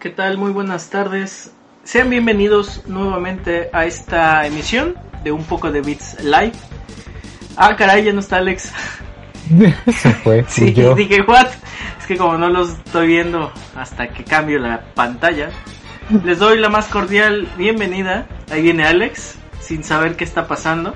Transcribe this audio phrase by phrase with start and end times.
[0.00, 0.38] ¿Qué tal?
[0.38, 1.50] Muy buenas tardes.
[1.82, 6.52] Sean bienvenidos nuevamente a esta emisión de Un poco de Beats Live.
[7.56, 8.72] Ah, caray, ya no está Alex.
[9.92, 10.44] Se fue.
[10.48, 10.94] Sí, yo.
[10.96, 11.48] dije, what?
[11.98, 15.50] Es que como no los estoy viendo hasta que cambio la pantalla,
[16.24, 18.26] les doy la más cordial bienvenida.
[18.50, 20.94] Ahí viene Alex, sin saber qué está pasando.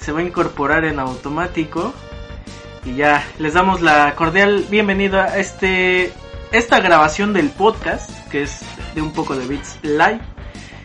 [0.00, 1.94] Se va a incorporar en automático.
[2.84, 6.12] Y ya, les damos la cordial bienvenida a este
[6.50, 8.60] esta grabación del podcast, que es
[8.94, 10.20] de un poco de Beats Live.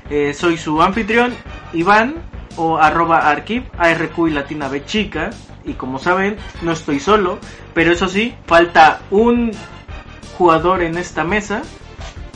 [0.10, 1.34] Eh, soy su anfitrión,
[1.74, 2.16] Iván,
[2.58, 5.30] o arroba archive, ARQ y latina B chica.
[5.64, 7.40] Y como saben, no estoy solo,
[7.74, 9.52] pero eso sí, falta un
[10.38, 11.62] jugador en esta mesa.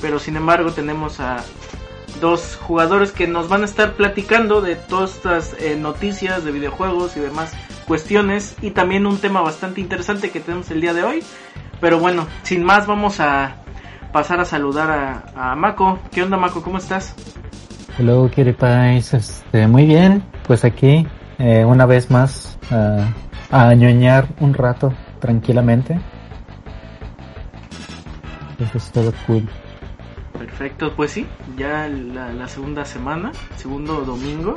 [0.02, 1.44] Pero sin embargo tenemos a
[2.20, 7.16] dos jugadores que nos van a estar platicando de todas estas eh, noticias de videojuegos
[7.18, 7.52] y demás
[7.88, 8.56] cuestiones.
[8.62, 11.24] Y también un tema bastante interesante que tenemos el día de hoy.
[11.80, 13.58] Pero bueno, sin más vamos a
[14.12, 14.92] pasar a saludar
[15.36, 16.00] a, a Mako.
[16.12, 16.62] ¿Qué onda Mako?
[16.62, 17.16] ¿Cómo estás?
[17.98, 19.14] Hello, Pies.
[19.14, 21.06] Este, muy bien, pues aquí
[21.38, 23.04] eh, una vez más uh,
[23.52, 26.00] a ñoñar un rato tranquilamente.
[28.60, 29.48] Eso es todo cool.
[30.38, 34.56] Perfecto, pues sí, ya la, segunda semana, segundo domingo,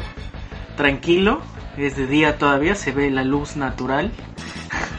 [0.77, 1.41] tranquilo,
[1.77, 4.13] es de día todavía, se ve la luz natural.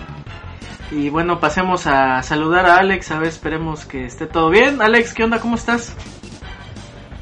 [0.91, 4.81] y bueno, pasemos a saludar a Alex, a ver, esperemos que esté todo bien.
[4.81, 5.39] Alex, ¿qué onda?
[5.39, 5.95] ¿Cómo estás?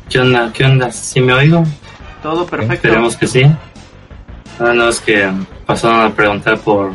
[0.10, 0.52] ¿Qué onda?
[0.54, 0.92] ¿Qué onda?
[0.92, 1.64] ¿Sí me oigo?
[2.22, 2.74] Todo perfecto.
[2.88, 3.44] Esperemos que sí.
[4.60, 5.32] Nada no, es que
[5.66, 6.92] pasaron a preguntar por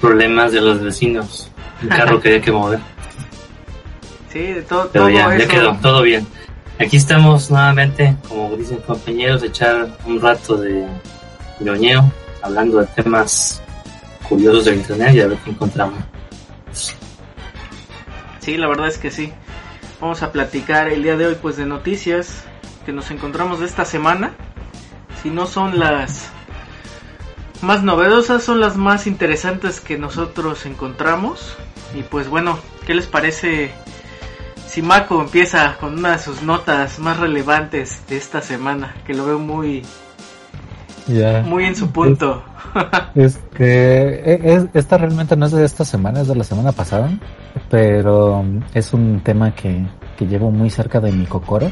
[0.00, 1.50] problemas de los vecinos.
[1.82, 2.78] Un carro que hay que mover.
[4.32, 5.44] Sí, de todo, Pero todo ya, eso.
[5.44, 6.26] ya quedó, todo bien.
[6.78, 10.86] Aquí estamos nuevamente, como dicen compañeros, echar un rato de
[11.58, 13.60] ñoñeo, hablando de temas
[14.28, 15.98] curiosos del internet y a ver qué encontramos.
[18.40, 19.32] Sí, la verdad es que sí.
[20.00, 22.44] Vamos a platicar el día de hoy pues de noticias
[22.86, 24.32] que nos encontramos de esta semana.
[25.22, 26.30] Si no son las
[27.62, 31.56] más novedosas, son las más interesantes que nosotros encontramos.
[31.98, 33.72] Y pues bueno, ¿qué les parece
[34.68, 38.94] si Mako empieza con una de sus notas más relevantes de esta semana?
[39.04, 39.82] Que lo veo muy,
[41.08, 41.42] Ya.
[41.42, 42.44] muy en su punto.
[43.16, 47.10] Este, es, esta realmente no es de esta semana, es de la semana pasada,
[47.70, 49.84] pero es un tema que,
[50.16, 51.70] que llevo muy cerca de mi cocoro.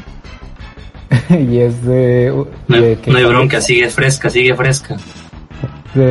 [1.29, 2.33] y es de,
[2.67, 4.97] No, de hay- no hay bronca, sigue fresca, sigue fresca.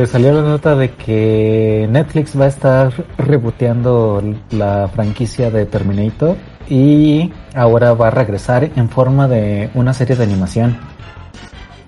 [0.07, 4.21] salió la nota de que Netflix va a estar reboteando
[4.51, 6.35] la franquicia de Terminator
[6.69, 10.77] y ahora va a regresar en forma de una serie de animación.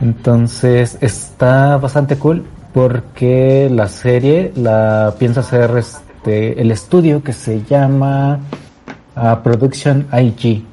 [0.02, 5.72] Entonces está bastante cool porque la serie la piensa hacer
[6.20, 8.40] este el estudio que se llama
[9.16, 10.66] ah, Production IG,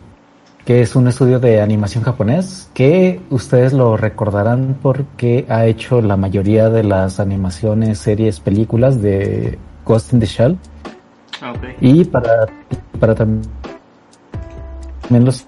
[0.64, 6.16] que es un estudio de animación japonés que ustedes lo recordarán porque ha hecho la
[6.16, 10.56] mayoría de las animaciones, series, películas de Ghost in the Shell
[11.42, 11.52] Ah,
[11.82, 12.46] y para
[12.98, 13.42] para tam-
[15.02, 15.44] también los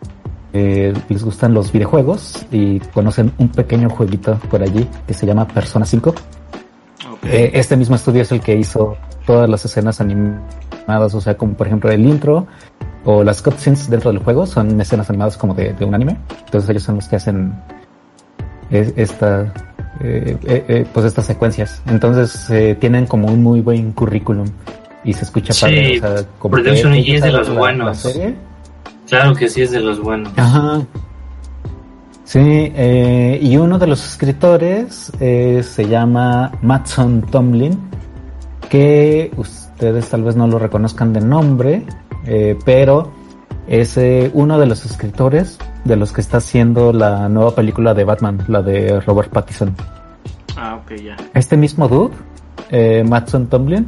[0.53, 5.49] eh, les gustan los videojuegos y conocen un pequeño jueguito por allí que se llama
[5.49, 6.11] Persona 5.
[6.11, 6.17] ok.
[7.25, 8.97] Eh, este mismo estudio es el que hizo
[9.29, 12.47] todas las escenas animadas, o sea, como por ejemplo el intro
[13.05, 16.17] o las cutscenes dentro del juego son escenas animadas como de, de un anime.
[16.47, 17.53] Entonces ellos son los que hacen
[18.71, 19.53] es- esta,
[20.01, 21.83] eh, eh, eh, pues estas secuencias.
[21.89, 24.47] Entonces eh, tienen como un muy buen currículum
[25.05, 25.99] y se escucha Sí, padre.
[25.99, 28.05] O sea, como que Production IG es de los la- buenos.
[28.17, 28.33] la.
[29.09, 30.33] Claro que sí es de los buenos.
[30.37, 30.81] Ajá.
[32.25, 37.79] Sí, eh, y uno de los escritores eh, se llama Matson Tomlin,
[38.69, 41.85] que ustedes tal vez no lo reconozcan de nombre,
[42.27, 43.11] eh, pero
[43.67, 48.05] es eh, uno de los escritores de los que está haciendo la nueva película de
[48.05, 49.75] Batman, la de Robert Pattinson.
[50.57, 51.17] Ah, ok, ya.
[51.35, 52.15] Este mismo dude,
[52.71, 53.87] eh, Matson Tomlin,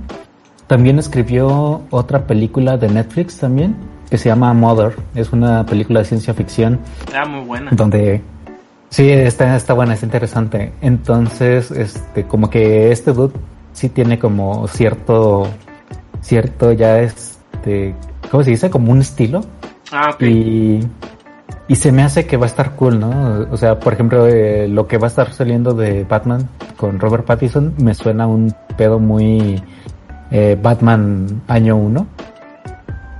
[0.67, 3.75] también escribió otra película de Netflix también,
[4.09, 4.95] que se llama Mother.
[5.15, 6.79] Es una película de ciencia ficción
[7.15, 7.71] Ah, muy buena.
[7.73, 8.23] donde
[8.89, 10.73] sí está, está buena, es interesante.
[10.81, 13.33] Entonces, este, como que este dude
[13.81, 15.47] sí tiene como cierto,
[16.21, 17.95] cierto ya este,
[18.31, 18.69] ¿cómo se dice?
[18.69, 19.41] Como un estilo.
[19.91, 20.23] Ah, ok.
[20.23, 20.81] Y,
[21.67, 23.47] y se me hace que va a estar cool, ¿no?
[23.51, 26.47] O sea, por ejemplo, eh, lo que va a estar saliendo de Batman
[26.77, 29.63] con Robert Pattinson me suena un pedo muy,
[30.31, 32.07] eh, Batman año 1.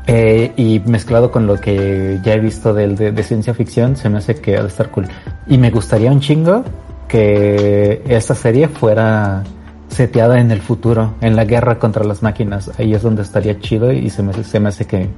[0.09, 4.11] Eh, y mezclado con lo que ya he visto de, de, de, ciencia ficción, se
[4.11, 5.07] me hace que ha de estar cool.
[5.47, 6.65] Y me gustaría un chingo
[7.07, 9.45] que esta serie fuera
[9.91, 12.71] seteada en el futuro, en la guerra contra las máquinas.
[12.79, 15.09] Ahí es donde estaría chido y se me, se me hace que,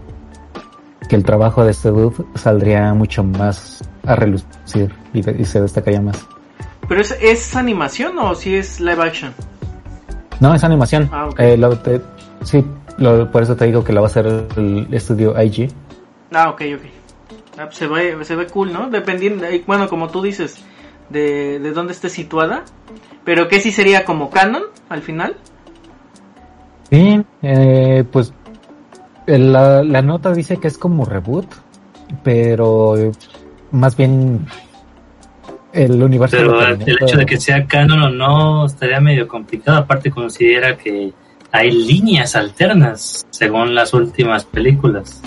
[1.09, 5.61] que el trabajo de este dude saldría mucho más a relucir y, de, y se
[5.61, 6.27] destacaría más.
[6.89, 9.33] ¿Pero es, es animación o si es live action?
[10.41, 11.09] No, es animación.
[11.13, 11.53] Ah, okay.
[11.53, 12.01] eh, lo, te,
[12.43, 12.65] sí,
[12.99, 14.27] lo, por eso te digo que la va a hacer
[14.57, 15.71] el estudio IG.
[16.33, 16.83] Ah, ok, ok.
[17.59, 18.89] Ah, pues se, ve, se ve cool, ¿no?
[18.89, 20.57] Dependiendo, bueno, como tú dices,
[21.11, 22.65] de, de dónde esté situada.
[23.25, 25.37] Pero que sí sería como canon al final.
[26.91, 28.33] Sí, eh, pues
[29.27, 31.47] la, la nota dice que es como reboot,
[32.23, 33.13] pero
[33.71, 34.47] más bien
[35.73, 36.37] el universo.
[36.37, 39.79] Pero el hecho de que sea canon o no estaría medio complicado.
[39.79, 41.13] Aparte considera que
[41.51, 45.23] hay líneas alternas según las últimas películas.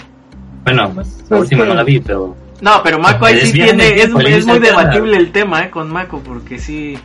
[0.64, 1.70] Bueno, pues, la última que...
[1.70, 2.36] no la vi, pero.
[2.62, 3.96] No, pero Mako ahí sí tiene.
[3.96, 5.70] Es, es muy debatible el tema, ¿eh?
[5.70, 6.98] Con Mako, porque sí.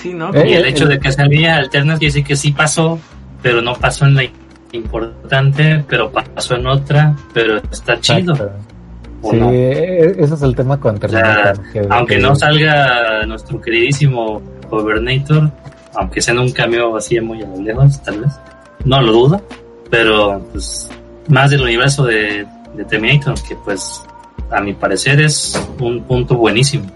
[0.00, 0.30] Sí, ¿no?
[0.34, 2.98] Y el hecho de que sea líneas alternas quiere decir que sí pasó,
[3.42, 4.24] pero no pasó en la
[4.72, 8.34] importante, pero pasó en otra, pero está chido.
[8.34, 9.50] Sí, no?
[9.50, 11.52] ese es el tema con Terminator.
[11.52, 12.22] O sea, que, aunque que...
[12.22, 14.40] no salga nuestro queridísimo
[14.70, 15.50] Gobernator,
[15.94, 18.32] aunque sea en un cambio así muy a lo lejos, tal vez,
[18.84, 19.42] no lo dudo,
[19.90, 20.88] pero pues
[21.28, 24.02] más del universo de, de Terminator, que pues
[24.50, 26.86] a mi parecer es un punto buenísimo.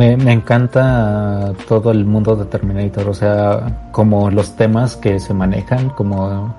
[0.00, 5.34] Me, me, encanta todo el mundo de Terminator, o sea, como los temas que se
[5.34, 6.56] manejan, como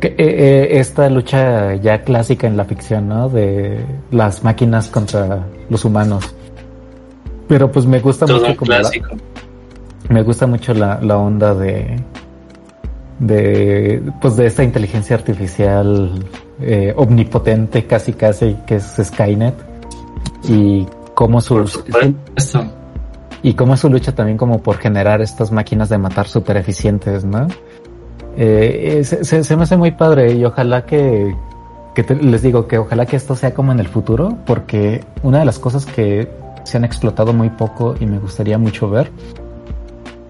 [0.00, 3.28] que, eh, eh, esta lucha ya clásica en la ficción, ¿no?
[3.28, 6.34] De las máquinas contra los humanos.
[7.46, 9.10] Pero pues me gusta todo mucho como clásico.
[10.08, 11.96] La, me gusta mucho la, la onda de
[13.20, 16.10] de pues de esta inteligencia artificial
[16.60, 19.54] eh, omnipotente casi casi que es Skynet
[20.48, 20.84] y
[21.14, 21.68] cómo su
[23.42, 27.24] y cómo es su lucha también como por generar estas máquinas de matar super eficientes,
[27.24, 27.48] ¿no?
[28.36, 31.34] Eh, se, se, me hace muy padre y ojalá que,
[31.94, 35.40] que te, les digo que ojalá que esto sea como en el futuro, porque una
[35.40, 36.30] de las cosas que
[36.64, 39.10] se han explotado muy poco y me gustaría mucho ver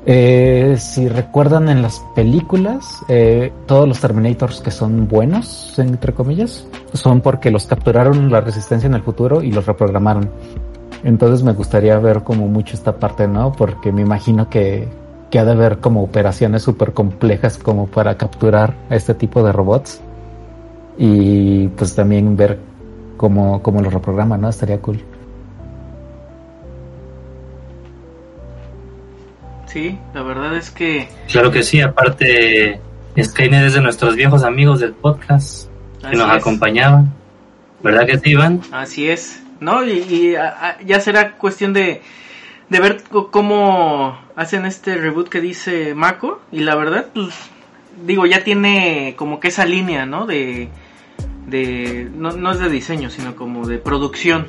[0.04, 6.66] eh, si recuerdan en las películas, eh, todos los Terminators que son buenos, entre comillas,
[6.92, 10.28] son porque los capturaron la resistencia en el futuro y los reprogramaron.
[11.04, 13.52] Entonces me gustaría ver como mucho esta parte, ¿no?
[13.52, 14.88] Porque me imagino que,
[15.30, 19.52] que ha de haber como operaciones súper complejas como para capturar a este tipo de
[19.52, 20.00] robots.
[20.98, 22.58] Y pues también ver
[23.16, 24.48] cómo, cómo los reprograman, ¿no?
[24.48, 25.02] Estaría cool.
[29.66, 31.08] Sí, la verdad es que...
[31.30, 32.78] Claro que sí, aparte
[33.20, 35.68] Skynet es de nuestros viejos amigos del podcast
[36.00, 36.36] que Así nos es.
[36.42, 37.12] acompañaban.
[37.82, 38.60] ¿Verdad que sí, Iván?
[38.70, 39.42] Así es.
[39.62, 39.84] ¿No?
[39.84, 42.02] Y, y a, ya será cuestión de,
[42.68, 46.42] de ver cómo hacen este reboot que dice Mako.
[46.52, 47.34] Y la verdad, pues,
[48.04, 50.26] digo, ya tiene como que esa línea, ¿no?
[50.26, 50.68] De...
[51.46, 54.48] de no, no es de diseño, sino como de producción.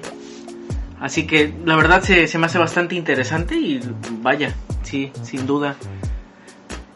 [0.99, 3.81] Así que la verdad se, se me hace bastante interesante y
[4.21, 5.75] vaya, sí, sin duda.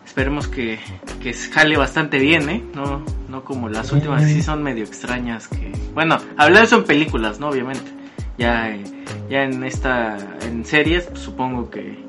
[0.05, 0.79] Esperemos que,
[1.21, 2.63] que jale bastante bien, ¿eh?
[2.73, 5.49] No, no como las últimas, sí son medio extrañas.
[5.49, 7.49] que Bueno, hablar eso en películas, ¿no?
[7.49, 7.91] Obviamente.
[8.37, 8.83] Ya, eh,
[9.29, 12.03] ya en esta, en series, pues, supongo que,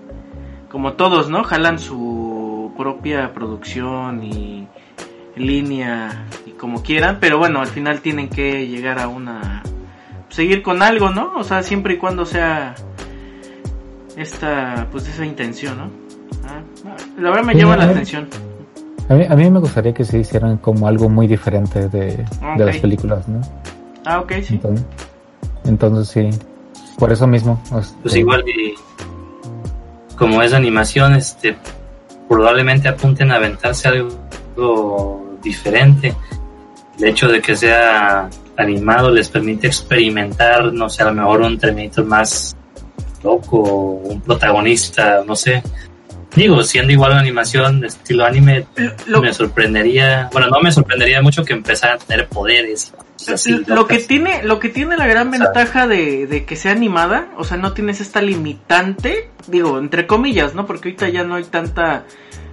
[0.70, 1.42] como todos, ¿no?
[1.42, 4.68] Jalan su propia producción y
[5.36, 9.62] línea y como quieran, pero bueno, al final tienen que llegar a una
[10.28, 11.32] seguir con algo, ¿no?
[11.36, 12.74] O sea, siempre y cuando sea
[14.16, 15.84] esta, pues esa intención, ¿no?
[16.46, 16.60] Ah,
[17.18, 18.28] la verdad me sí, llama la atención.
[19.08, 22.58] A mí, a mí me gustaría que se hicieran como algo muy diferente de, okay.
[22.58, 23.40] de las películas, ¿no?
[24.04, 24.54] Ah, ok, sí.
[24.54, 24.84] Entonces,
[25.68, 26.38] entonces sí,
[26.98, 27.62] por eso mismo.
[27.78, 27.96] Este...
[28.02, 28.74] Pues igual y
[30.16, 31.56] como es animación, este,
[32.28, 36.14] probablemente apunten a aventarse algo diferente.
[36.98, 41.56] El hecho de que sea animado les permite experimentar, no sé, a lo mejor un
[41.56, 42.56] Terminator más
[43.22, 45.62] loco, un protagonista, no sé.
[46.34, 48.66] Digo, siendo igual una animación de estilo anime,
[49.06, 52.92] lo, me sorprendería, bueno, no me sorprendería mucho que empezara a tener poderes.
[53.66, 57.44] Lo que tiene, lo que tiene la gran ventaja de, de que sea animada, o
[57.44, 60.66] sea, no tienes esta limitante, digo, entre comillas, ¿no?
[60.66, 62.04] Porque ahorita ya no hay tanta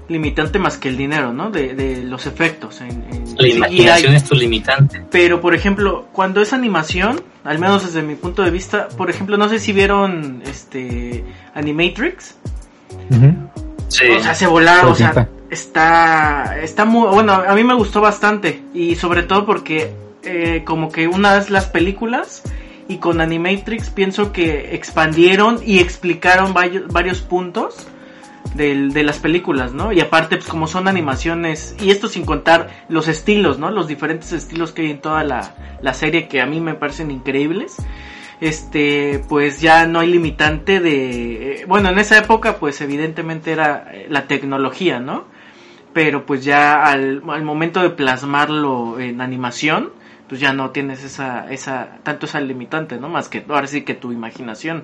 [0.07, 1.49] limitante más que el dinero, ¿no?
[1.49, 2.81] De, de los efectos.
[2.81, 5.03] En, en la imaginación es tu limitante.
[5.11, 9.37] Pero, por ejemplo, cuando es animación, al menos desde mi punto de vista, por ejemplo,
[9.37, 12.35] no sé si vieron este Animatrix.
[13.09, 13.49] Uh -huh.
[13.87, 18.63] O sea, se volaron, o sea, está, está muy, bueno, a mí me gustó bastante
[18.73, 19.93] y sobre todo porque
[20.25, 22.43] eh, como que una vez las películas
[22.87, 27.87] y con Animatrix pienso que expandieron y explicaron varios, varios puntos
[28.53, 29.91] de las películas, ¿no?
[29.91, 33.69] Y aparte, pues como son animaciones, y esto sin contar los estilos, ¿no?
[33.69, 37.11] Los diferentes estilos que hay en toda la, la serie que a mí me parecen
[37.11, 37.75] increíbles
[38.41, 43.87] este pues ya no hay limitante de eh, bueno en esa época pues evidentemente era
[43.93, 45.25] eh, la tecnología no
[45.93, 49.91] pero pues ya al, al momento de plasmarlo en animación
[50.27, 53.93] pues ya no tienes esa esa tanto esa limitante no más que ahora sí que
[53.93, 54.83] tu imaginación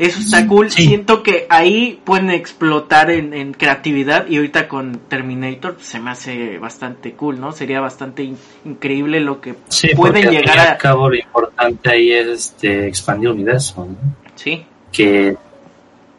[0.00, 0.70] eso está cool.
[0.70, 6.56] Siento que ahí pueden explotar en, creatividad y ahorita con Terminator pues, se me hace
[6.56, 7.52] bastante cool, ¿no?
[7.52, 8.26] Sería bastante
[8.64, 9.54] increíble lo que
[9.94, 10.78] pueden llegar a...
[10.78, 13.98] cabo lo importante ahí es este, expandir el universo, ¿no?
[14.36, 14.64] Sí.
[14.90, 15.36] Que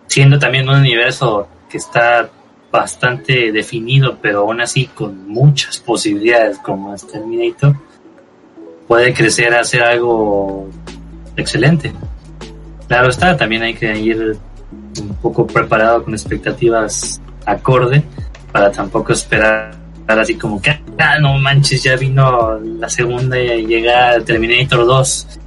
[0.05, 2.29] siendo también un universo que está
[2.72, 7.75] bastante definido, pero aún así con muchas posibilidades como es Terminator,
[8.91, 10.69] puede crecer a ser algo
[11.38, 11.93] excelente.
[12.89, 14.38] Claro está, también hay que ir
[15.00, 18.03] un poco preparado con expectativas acorde
[18.51, 24.19] para tampoco esperar así como que, ah, no manches, ya vino la segunda y llega
[24.25, 25.39] Terminator 2.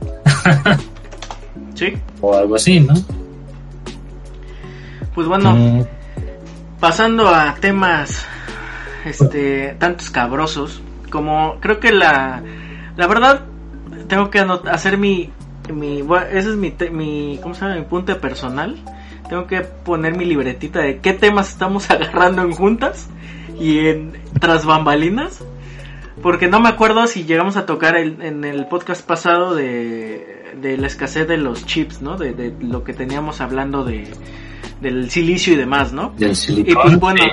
[1.75, 1.93] sí.
[2.23, 2.95] O algo así, ¿no?
[5.15, 5.87] Pues bueno,
[6.81, 8.25] pasando a temas
[9.05, 12.43] este tantos cabrosos, como creo que la
[12.97, 13.45] la verdad
[14.09, 15.31] tengo que hacer mi
[15.73, 17.77] mi ese es mi, mi ¿cómo se llama?
[17.77, 18.77] mi punto personal.
[19.29, 23.09] Tengo que poner mi libretita de qué temas estamos agarrando en juntas
[23.59, 25.43] y en tras bambalinas.
[26.23, 30.87] Porque no me acuerdo si llegamos a tocar en el podcast pasado de, de, la
[30.87, 32.17] escasez de los chips, ¿no?
[32.17, 34.09] De, de, lo que teníamos hablando de
[34.81, 36.15] del silicio y demás, ¿no?
[36.17, 37.25] Del y pues bueno,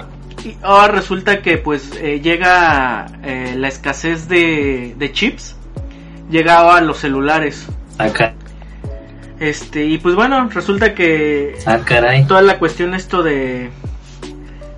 [0.43, 5.55] y ahora resulta que pues eh, llega eh, la escasez de, de chips,
[6.29, 7.67] llegaba a los celulares.
[7.98, 8.33] Acá.
[9.39, 11.79] Este, y pues bueno, resulta que ah,
[12.27, 13.69] toda la cuestión esto de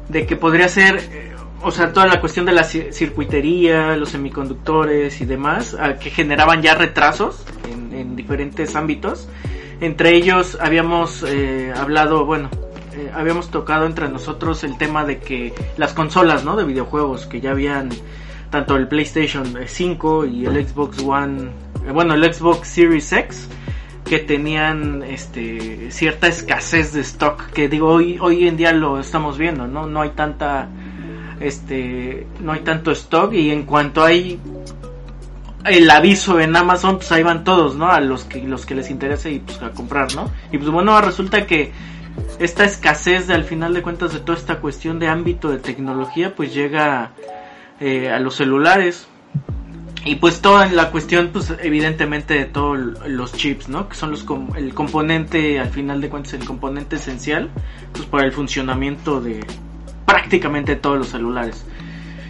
[0.10, 5.22] de que podría ser eh, o sea, toda la cuestión de la circuitería, los semiconductores
[5.22, 7.46] y demás, que generaban ya retrasos
[7.91, 9.29] en, diferentes ámbitos.
[9.79, 12.50] Entre ellos habíamos eh, hablado, bueno,
[13.15, 16.55] habíamos tocado entre nosotros el tema de que las consolas, ¿no?
[16.55, 17.89] De videojuegos, que ya habían
[18.50, 21.50] tanto el PlayStation 5 y el Xbox One
[21.91, 23.50] bueno, el Xbox Series X,
[24.05, 29.38] que tenían este cierta escasez de stock, que digo hoy hoy en día lo estamos
[29.38, 29.88] viendo, ¿no?
[29.88, 30.70] No hay tanta
[31.39, 34.39] este no hay tanto stock y en cuanto hay
[35.65, 37.89] el aviso en Amazon, pues ahí van todos, ¿no?
[37.89, 40.29] A los que los que les interese y pues a comprar, ¿no?
[40.51, 41.72] Y pues bueno, resulta que
[42.39, 46.36] esta escasez de al final de cuentas de toda esta cuestión de ámbito de tecnología
[46.36, 47.12] pues llega
[47.79, 49.08] eh, a los celulares
[50.05, 52.77] y pues toda la cuestión, pues evidentemente de todos
[53.08, 53.88] los chips, ¿no?
[53.88, 54.25] Que son los
[54.58, 57.50] el componente, al final de cuentas, el componente esencial,
[57.93, 59.46] pues para el funcionamiento de
[60.05, 61.65] prácticamente todos los celulares.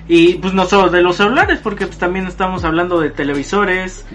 [0.08, 4.06] Y pues no solo de los celulares, porque pues también estamos hablando de televisores,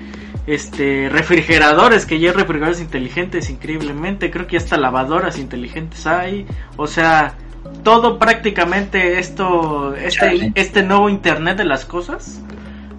[0.49, 6.47] este, refrigeradores, que ya hay refrigeradores inteligentes increíblemente, creo que hasta lavadoras inteligentes hay,
[6.79, 7.35] o sea,
[7.83, 12.41] todo prácticamente esto, este, este nuevo Internet de las cosas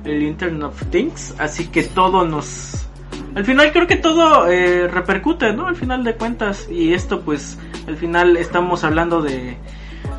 [0.05, 2.85] el Internet of Things, así que todo nos...
[3.33, 5.67] Al final creo que todo eh, repercute, ¿no?
[5.67, 9.57] Al final de cuentas, y esto pues al final estamos hablando de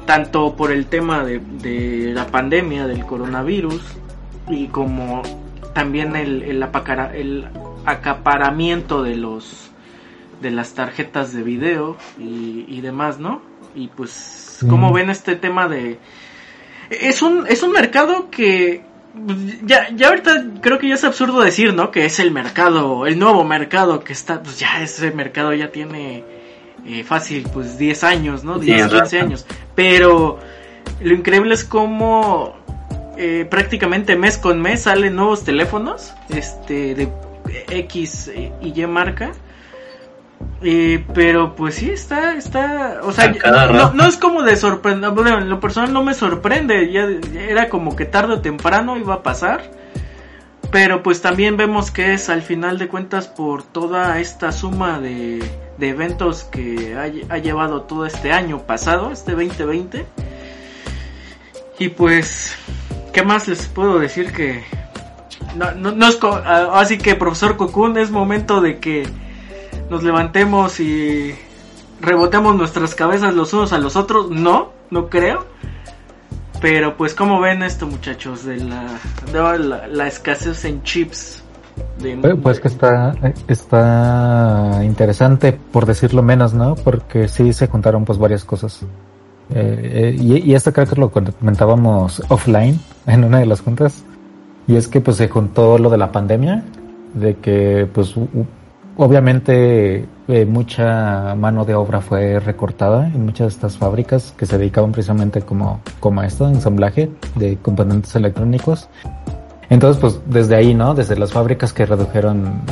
[0.05, 3.83] tanto por el tema de, de la pandemia del coronavirus
[4.49, 5.23] y como
[5.73, 6.65] también el, el,
[7.15, 7.49] el
[7.87, 9.71] acaparamiento de los
[10.41, 13.43] de las tarjetas de video y, y demás, ¿no?
[13.75, 15.99] Y pues, ¿cómo ven este tema de...
[16.89, 18.83] Es un, es un mercado que
[19.65, 21.91] ya, ya ahorita creo que ya es absurdo decir, ¿no?
[21.91, 26.25] Que es el mercado, el nuevo mercado que está, pues ya ese mercado ya tiene
[26.87, 28.59] eh, fácil, pues 10 años, ¿no?
[28.59, 29.47] 10, 15 años.
[29.75, 30.39] Pero
[31.00, 32.57] lo increíble es cómo
[33.23, 37.12] eh, prácticamente mes con mes salen nuevos teléfonos, este, de
[37.69, 38.31] X
[38.62, 39.33] y Y marca.
[40.62, 43.31] Eh, pero pues sí, está, está, o sea,
[43.93, 47.95] no, es como de sorprender, bueno, en lo personal no me sorprende, ya, era como
[47.95, 49.71] que tarde o temprano iba a pasar,
[50.71, 55.43] pero pues también vemos que es al final de cuentas por toda esta suma de,
[55.77, 60.07] de eventos que ha, llevado todo este año pasado, este 2020,
[61.79, 62.57] y pues,
[63.12, 64.62] ¿qué más les puedo decir que...
[65.57, 66.19] No, no, no es,
[66.73, 69.09] así que profesor Cocoon es momento de que
[69.88, 71.35] nos levantemos y
[72.00, 75.47] rebotemos nuestras cabezas los unos a los otros, no, no creo.
[76.61, 78.87] Pero pues como ven esto muchachos de la,
[79.33, 81.43] de la, escasez en chips.
[82.43, 83.14] pues que está,
[83.49, 86.75] está interesante por decirlo menos, ¿no?
[86.75, 88.85] Porque sí se juntaron pues varias cosas.
[89.54, 94.04] Eh, eh, y, y, esto creo que lo comentábamos offline en una de las juntas.
[94.66, 96.62] Y es que pues se juntó lo de la pandemia,
[97.14, 98.14] de que pues
[98.97, 104.59] obviamente eh, mucha mano de obra fue recortada en muchas de estas fábricas que se
[104.59, 108.88] dedicaban precisamente como, como a esto, ensamblaje de componentes electrónicos.
[109.71, 110.95] Entonces, pues desde ahí, ¿no?
[110.95, 112.62] Desde las fábricas que redujeron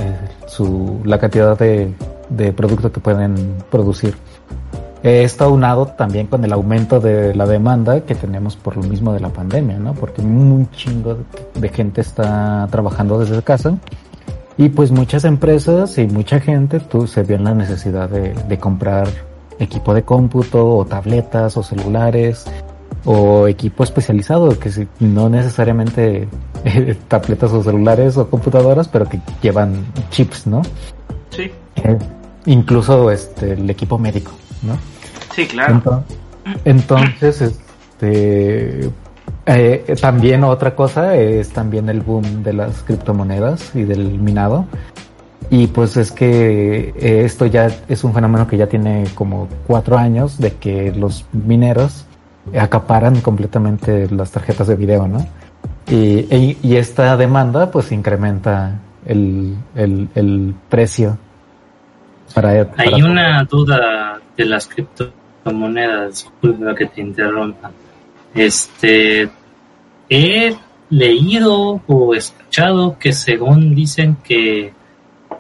[0.47, 1.93] su, la cantidad de,
[2.29, 3.35] de producto que pueden
[3.71, 4.15] producir
[5.03, 9.21] está unado también con el aumento de la demanda que tenemos por lo mismo de
[9.21, 9.95] la pandemia, ¿no?
[9.95, 11.19] Porque un chingo
[11.55, 13.77] de gente está trabajando desde casa
[14.57, 18.59] y pues muchas empresas y mucha gente tú, se vio en la necesidad de, de
[18.59, 19.07] comprar
[19.59, 22.45] equipo de cómputo o tabletas o celulares
[23.05, 26.29] o equipo especializado que si, no necesariamente
[26.65, 30.63] eh, tabletas o celulares o computadoras pero que llevan chips, ¿no?
[31.31, 31.51] Sí.
[31.77, 31.99] Eh,
[32.47, 34.33] incluso este el equipo médico.
[34.63, 34.79] ¿No?
[35.35, 36.05] Sí, claro.
[36.65, 38.91] Entonces, este,
[39.47, 44.67] eh, también otra cosa es también el boom de las criptomonedas y del minado.
[45.51, 49.97] Y pues es que eh, esto ya es un fenómeno que ya tiene como cuatro
[49.97, 52.05] años de que los mineros
[52.59, 55.27] acaparan completamente las tarjetas de video, ¿no?
[55.87, 61.17] Y, y, y esta demanda pues incrementa el, el, el precio
[62.45, 67.71] hay una duda de las criptomonedas, disculpa que te interrumpa.
[68.35, 69.29] Este,
[70.09, 70.57] he
[70.91, 74.73] leído o escuchado que según dicen que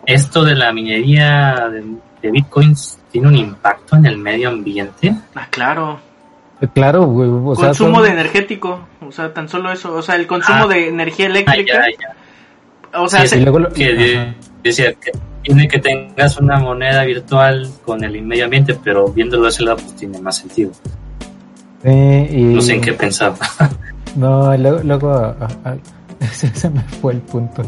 [0.06, 5.14] esto de la minería de, bitcoins tiene un impacto en el medio ambiente.
[5.34, 6.00] Ah, claro.
[6.60, 10.64] Eh, claro, o consumo de energético, o sea, tan solo eso, o sea, el consumo
[10.64, 10.66] ah.
[10.66, 11.86] de energía eléctrica.
[12.94, 15.12] O sea, que decía que
[15.48, 19.78] tiene que tengas una moneda virtual con el medio ambiente, pero viéndolo de ese lado,
[19.78, 20.72] pues tiene más sentido.
[21.82, 23.36] No sé en qué pensaba.
[24.16, 25.34] No, luego,
[26.32, 27.62] se me fue el punto.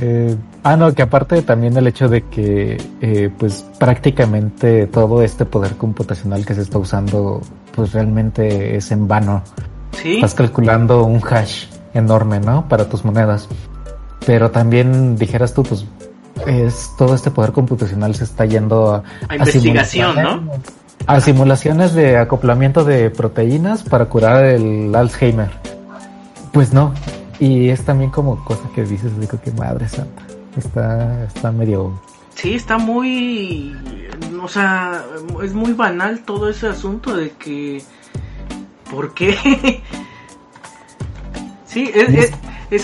[0.00, 5.44] Eh, ah, no, que aparte también el hecho de que, eh, pues prácticamente todo este
[5.44, 7.42] poder computacional que se está usando,
[7.74, 9.42] pues realmente es en vano.
[9.92, 10.14] ¿Sí?
[10.14, 12.68] Estás calculando un hash enorme, ¿no?
[12.68, 13.48] Para tus monedas.
[14.24, 15.84] Pero también dijeras tú, pues
[16.46, 20.52] es todo este poder computacional se está yendo a, a investigación, ¿no?
[21.06, 25.50] A simulaciones de acoplamiento de proteínas para curar el Alzheimer.
[26.52, 26.94] Pues no.
[27.38, 30.22] Y es también como cosa que dices, digo que madre santa.
[30.56, 32.00] Está, está medio.
[32.34, 33.76] Sí, está muy.
[34.42, 35.04] O sea,
[35.42, 37.82] es muy banal todo ese asunto de que.
[38.90, 39.36] ¿Por qué?
[41.66, 42.32] sí, es, es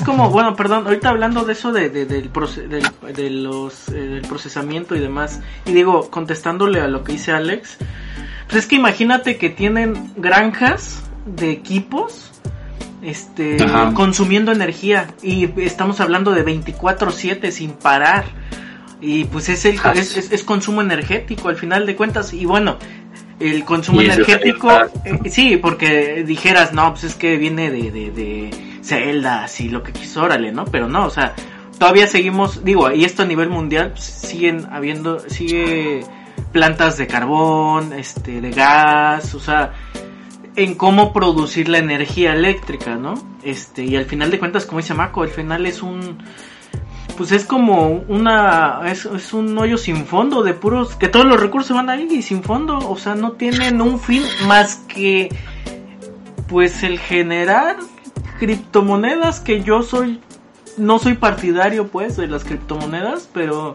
[0.05, 5.01] como, bueno, perdón, ahorita hablando de eso de, del, de los, eh, del procesamiento y
[5.01, 7.79] demás, y digo, contestándole a lo que dice Alex,
[8.47, 12.29] pues es que imagínate que tienen granjas de equipos
[13.03, 13.57] este
[13.95, 18.25] consumiendo energía y estamos hablando de 24/7 sin parar
[19.01, 22.79] y pues es el es, es, consumo energético al final de cuentas y bueno
[23.51, 24.71] el consumo energético
[25.05, 28.51] eh, sí porque dijeras no pues es que viene de, de
[28.83, 30.65] celdas y lo que quiso, órale, ¿no?
[30.67, 31.35] Pero no, o sea,
[31.79, 36.05] todavía seguimos, digo, y esto a nivel mundial, pues, siguen habiendo, sigue
[36.53, 39.73] plantas de carbón, este, de gas, o sea,
[40.55, 43.15] en cómo producir la energía eléctrica, ¿no?
[43.43, 46.19] Este, y al final de cuentas, como dice Mako, al final es un,
[47.17, 51.77] pues es como una, es, un hoyo sin fondo de puros, que todos los recursos
[51.77, 55.29] van ahí y sin fondo, o sea, no tienen un fin más que,
[56.49, 57.77] pues el generar
[58.39, 60.21] criptomonedas que yo soy
[60.77, 63.75] no soy partidario pues de las criptomonedas pero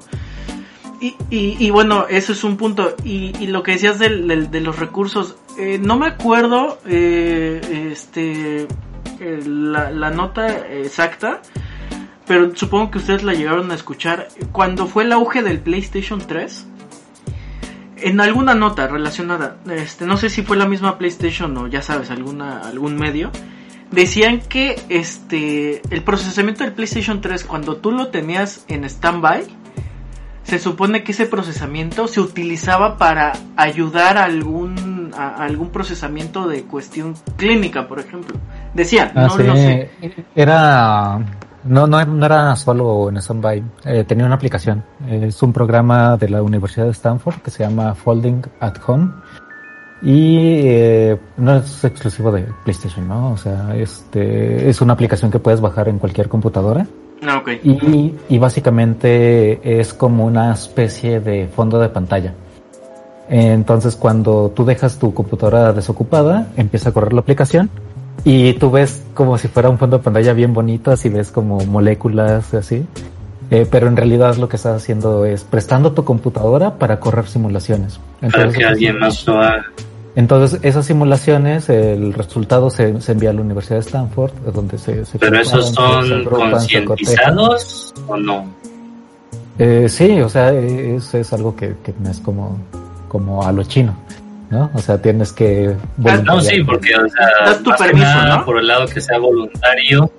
[1.00, 5.36] y, y, bueno eso es un punto y, y lo que decías de, los recursos
[5.60, 8.68] eh, no me acuerdo eh, este
[9.20, 11.42] eh, la, nota exacta
[12.28, 16.68] pero supongo que ustedes la llegaron a escuchar cuando fue el auge del PlayStation 3
[17.98, 22.12] en alguna nota relacionada este no sé si fue la misma PlayStation o ya sabes
[22.12, 23.32] alguna algún medio
[23.92, 29.46] decían que este el procesamiento del PlayStation 3 cuando tú lo tenías en standby
[30.44, 36.64] se supone que ese procesamiento se utilizaba para ayudar a algún a algún procesamiento de
[36.64, 38.38] cuestión clínica, por ejemplo.
[38.74, 39.90] Decían, ah, no, sé.
[40.36, 41.20] Era
[41.64, 44.84] no, no, no era solo en standby, eh, tenía una aplicación.
[45.10, 49.12] Es un programa de la Universidad de Stanford que se llama Folding at Home
[50.02, 53.32] Y eh, no es exclusivo de PlayStation, ¿no?
[53.32, 56.86] O sea, este es una aplicación que puedes bajar en cualquier computadora.
[57.28, 57.50] Ah, ok.
[57.64, 62.34] Y, y básicamente es como una especie de fondo de pantalla.
[63.30, 67.70] Entonces cuando tú dejas tu computadora desocupada, empieza a correr la aplicación
[68.24, 71.60] y tú ves como si fuera un fondo de pantalla bien bonito, así ves como
[71.66, 72.86] moléculas así.
[73.50, 78.00] Eh, pero en realidad lo que estás haciendo es prestando tu computadora para correr simulaciones.
[78.20, 79.66] para que alguien más lo haga.
[80.16, 85.06] Entonces, esas simulaciones, el resultado se, se envía a la Universidad de Stanford, donde se...
[85.06, 88.48] se ¿Pero esos son concientizados o no?
[89.60, 92.58] Eh, sí, o sea, es, es algo que, que es como,
[93.08, 93.96] como a lo chino.
[94.50, 94.72] ¿No?
[94.74, 95.76] O sea, tienes que...
[95.98, 98.46] No, sí, porque, o sea, tu permiso, ¿no?
[98.46, 100.12] por el lado que sea voluntario,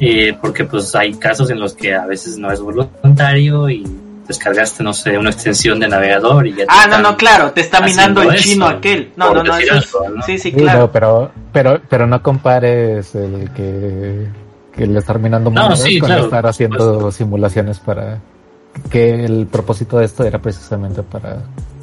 [0.00, 3.84] eh, porque pues hay casos en los que a veces no es voluntario y
[4.26, 7.80] descargaste, no sé, una extensión de navegador y ya Ah, no, no, claro, te está
[7.80, 9.12] minando el chino aquel.
[9.16, 9.54] No, no, no,
[10.24, 10.90] sí, sí, claro.
[10.92, 14.26] pero, pero, pero no compares el que,
[14.74, 18.20] que le está minando no, con estar haciendo simulaciones para
[18.90, 21.42] que el propósito de esto era precisamente para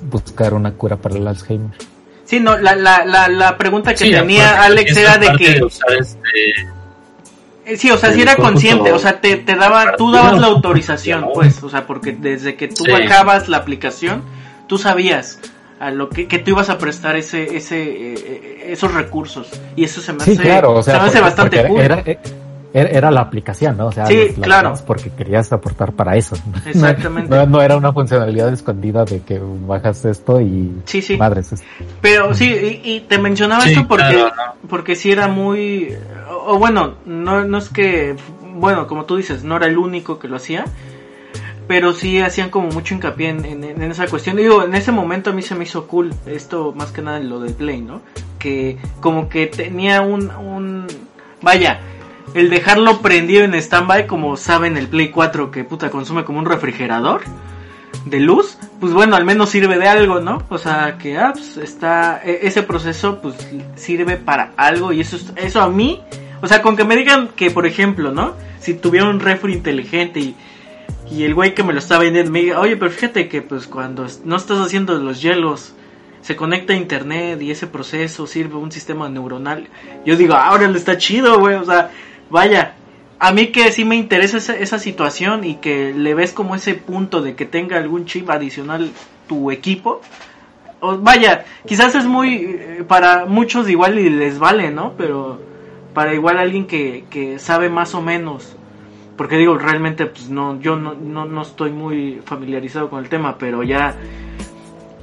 [0.09, 1.77] buscar una cura para el Alzheimer.
[2.25, 5.61] Sí, no, la, la, la, la pregunta que tenía Alex era de que...
[5.99, 6.51] Este,
[7.65, 10.47] eh, sí, o sea, si era consciente, o sea, te, te daba, tú dabas la
[10.47, 14.23] autorización, pues, o sea, porque desde que tú bajabas la aplicación,
[14.67, 15.39] tú sabías
[15.79, 19.49] a lo que, que tú ibas a prestar ese, ese, eh, esos recursos.
[19.75, 21.79] Y eso se me hace, claro, se me hace bastante cool.
[21.79, 22.03] Eh, era,
[22.73, 23.87] la aplicación, ¿no?
[23.87, 24.73] O sea, sí, claro.
[24.85, 26.35] Porque querías aportar para eso.
[26.65, 27.45] Exactamente.
[27.47, 31.17] No, era una funcionalidad escondida de que bajas esto y sí, sí.
[31.17, 31.53] madres.
[32.01, 34.25] Pero sí, y, te mencionaba esto porque,
[34.69, 35.95] porque sí era muy,
[36.45, 38.15] o, bueno, no, no es que,
[38.55, 40.65] bueno, como tú dices, no era el único que lo hacía,
[41.67, 44.37] pero sí hacían como mucho hincapié en, en, esa cuestión.
[44.37, 47.39] Digo, en ese momento a mí se me hizo cool esto, más que nada lo
[47.39, 48.01] del Play, ¿no?
[48.39, 50.87] Que como que tenía un, un,
[51.41, 51.79] vaya,
[52.33, 56.45] el dejarlo prendido en standby, como saben el Play 4 que puta consume como un
[56.45, 57.21] refrigerador
[58.05, 60.43] de luz, pues bueno, al menos sirve de algo, ¿no?
[60.49, 63.35] O sea, que ah, pues está e, ese proceso pues
[63.75, 66.01] sirve para algo y eso eso a mí,
[66.41, 68.35] o sea, con que me digan que por ejemplo, ¿no?
[68.59, 70.35] Si tuviera un refri inteligente y
[71.11, 73.67] y el güey que me lo está vendiendo me diga, "Oye, pero fíjate que pues
[73.67, 75.73] cuando no estás haciendo los hielos
[76.21, 79.67] se conecta a internet y ese proceso sirve un sistema neuronal."
[80.05, 81.89] Yo digo, "Ahora le está chido, güey." O sea,
[82.29, 82.75] vaya,
[83.19, 87.21] a mí que sí me interesa esa, situación y que le ves como ese punto
[87.21, 88.91] de que tenga algún chip adicional
[89.27, 90.01] tu equipo.
[90.79, 94.93] O, vaya, quizás es muy, eh, para muchos igual y les vale, ¿no?
[94.97, 95.41] Pero
[95.93, 98.55] para igual alguien que, que sabe más o menos,
[99.17, 103.37] porque digo, realmente pues no, yo no, no, no estoy muy familiarizado con el tema,
[103.37, 103.97] pero ya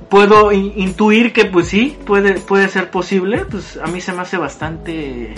[0.09, 4.39] puedo intuir que pues sí, puede, puede ser posible, pues a mí se me hace
[4.39, 5.35] bastante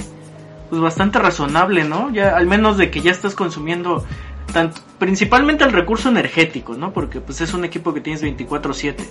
[0.68, 2.10] pues bastante razonable, ¿no?
[2.12, 4.04] Ya al menos de que ya estás consumiendo
[4.52, 6.92] tanto, principalmente el recurso energético, ¿no?
[6.92, 9.04] Porque pues es un equipo que tienes 24/7.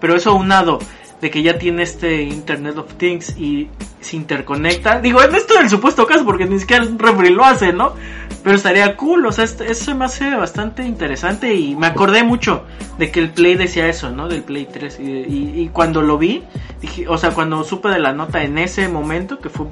[0.00, 0.78] Pero eso aunado
[1.20, 3.68] de que ya tiene este Internet of Things y
[4.00, 5.00] se interconecta.
[5.00, 7.94] Digo, en esto del supuesto caso, porque ni siquiera el refri lo hace, ¿no?
[8.42, 12.64] Pero estaría cool, o sea, eso me hace bastante interesante y me acordé mucho
[12.98, 14.28] de que el Play decía eso, ¿no?
[14.28, 14.98] Del Play 3.
[15.00, 16.42] Y, cuando lo vi,
[16.80, 19.66] dije, o sea, cuando supe de la nota en ese momento, que fue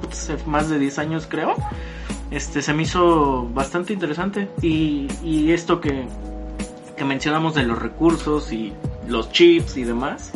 [0.45, 1.55] más de 10 años creo,
[2.29, 4.49] este, se me hizo bastante interesante.
[4.61, 6.05] Y, y esto que,
[6.95, 8.71] que mencionamos de los recursos y
[9.07, 10.31] los chips y demás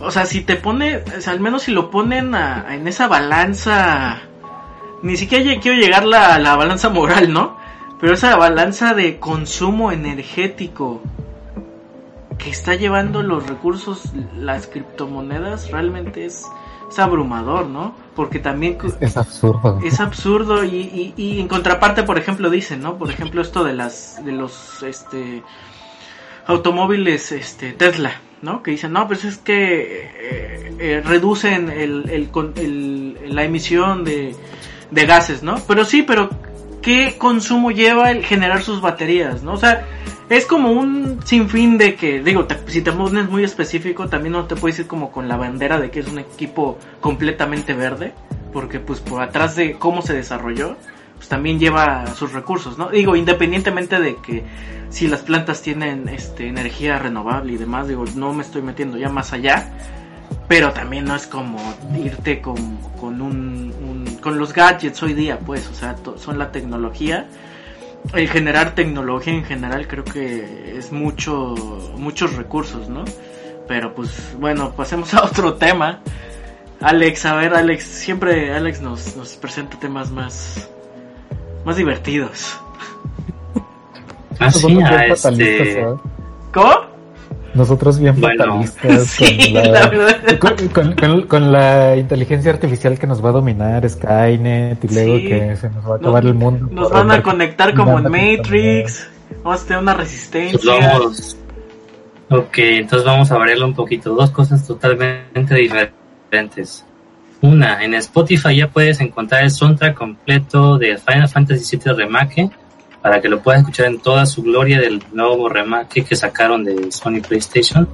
[0.00, 4.20] o sea, si te pone, o sea, al menos si lo ponen en esa balanza,
[5.02, 7.56] ni siquiera quiero llegar a la balanza moral, ¿no?
[8.00, 11.00] Pero esa balanza de consumo energético
[12.36, 16.44] que está llevando los recursos, las criptomonedas, realmente es,
[16.90, 17.94] es abrumador, ¿no?
[18.14, 18.76] Porque también...
[19.00, 19.80] Es, absurdo.
[19.82, 22.98] Es absurdo y, y, y, en contraparte, por ejemplo, dicen, ¿no?
[22.98, 25.42] Por ejemplo, esto de las, de los, este,
[26.46, 28.62] automóviles, este, Tesla ¿no?
[28.62, 34.34] Que dicen, no, pues es que eh, eh, reducen el, la emisión de,
[34.90, 35.56] de gases, ¿no?
[35.66, 36.30] Pero sí, pero
[36.82, 39.54] ¿qué consumo lleva el generar sus baterías, ¿no?
[39.54, 39.86] O sea,
[40.28, 44.56] es como un sinfín de que, digo, si te pones muy específico, también no te
[44.56, 48.12] puedes ir como con la bandera de que es un equipo completamente verde,
[48.52, 50.76] porque pues por atrás de cómo se desarrolló,
[51.26, 52.88] pues también lleva sus recursos, ¿no?
[52.88, 54.44] Digo, independientemente de que
[54.90, 59.08] si las plantas tienen este energía renovable y demás, digo, no me estoy metiendo ya
[59.08, 59.72] más allá,
[60.46, 61.58] pero también no es como
[62.00, 67.26] irte con, con un, con los gadgets hoy día, pues, o sea, son la tecnología.
[68.14, 71.56] El generar tecnología en general creo que es mucho,
[71.98, 73.04] muchos recursos, ¿no?
[73.66, 76.02] Pero pues bueno, pasemos a otro tema.
[76.80, 80.70] Alex, a ver, Alex, siempre Alex nos, nos presenta temas más,
[81.66, 82.58] más divertidos.
[84.38, 85.80] Así, Nosotros bien a fatalistas, este...
[85.80, 85.86] ¿eh?
[86.54, 86.74] ¿Cómo?
[87.54, 88.44] Nosotros bien Bueno.
[88.44, 90.38] fatalistas Sí, con, la la, verdad.
[90.38, 95.16] con, con- con- con la inteligencia artificial que nos va a dominar Skynet y luego
[95.16, 95.26] Sí.
[95.28, 96.68] que se nos va a acabar Nos- el mundo.
[96.70, 99.08] Nos van a conectar como en Matrix.
[99.42, 100.72] Vamos a tener una Pues resistencia.
[100.92, 101.36] vamos.
[102.28, 104.14] Ok, entonces vamos a variarlo un poquito.
[104.14, 106.84] Dos cosas totalmente diferentes.
[107.42, 112.50] Una, en Spotify ya puedes encontrar el soundtrack completo de Final Fantasy VII Remake
[113.02, 116.90] para que lo puedas escuchar en toda su gloria del nuevo remake que sacaron de
[116.90, 117.88] Sony PlayStation.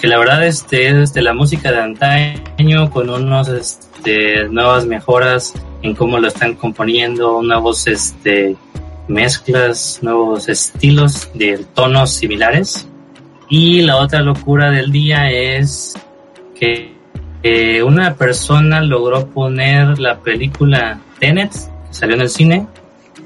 [0.00, 5.54] Que la verdad este, es de la música de antaño con unos este, nuevas mejoras
[5.82, 8.56] en cómo lo están componiendo, nuevos este,
[9.06, 12.88] mezclas, nuevos estilos de tonos similares.
[13.48, 15.94] Y la otra locura del día es
[16.58, 16.99] que
[17.42, 22.66] eh, una persona logró poner la película Tenet, que salió en el cine,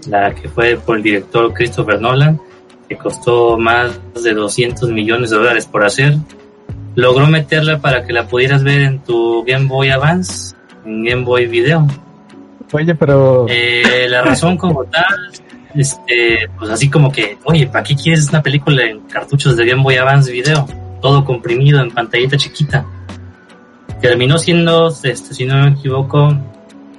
[0.09, 2.40] la que fue por el director Christopher Nolan,
[2.88, 6.16] que costó más de 200 millones de dólares por hacer.
[6.94, 11.46] Logró meterla para que la pudieras ver en tu Game Boy Advance, en Game Boy
[11.46, 11.87] Video.
[12.72, 15.05] Oye, pero Eh, la razón como tal,
[15.74, 19.83] este, pues así como que, oye, ¿para qué quieres una película en cartuchos de Game
[19.83, 20.66] Boy Advance Video?
[21.00, 22.85] Todo comprimido en pantallita chiquita.
[24.08, 26.36] Terminó siendo, este, si no me equivoco,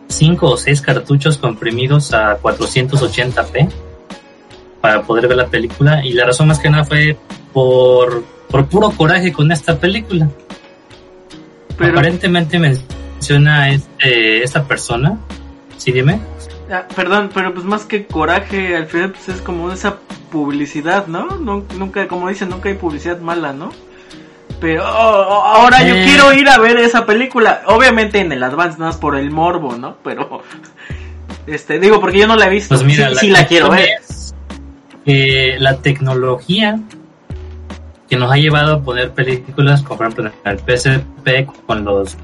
[0.07, 3.69] cinco o seis cartuchos comprimidos a 480p
[4.81, 7.15] para poder ver la película y la razón más que nada fue
[7.53, 10.27] por, por puro coraje con esta película.
[11.77, 15.19] Pero, Aparentemente menciona este, esta persona,
[15.77, 16.19] sí dime.
[16.71, 19.97] ah, perdón, pero pues más que coraje, al final pues es como esa
[20.31, 21.27] publicidad, ¿no?
[21.39, 23.69] Nun- Nunca, como dicen, nunca hay publicidad mala, ¿no?
[24.65, 27.61] Pero oh, oh, ahora yo quiero ir a ver esa película.
[27.67, 29.97] Obviamente en el Advance, nada más por el morbo, ¿no?
[30.03, 30.41] Pero,
[31.45, 32.69] este, digo, porque yo no la he visto.
[32.69, 33.89] Pues mira, sí, sí la quiero ver.
[35.05, 36.79] es la tecnología
[38.09, 42.17] que nos ha llevado a poner películas, como por ejemplo en el PSP con los,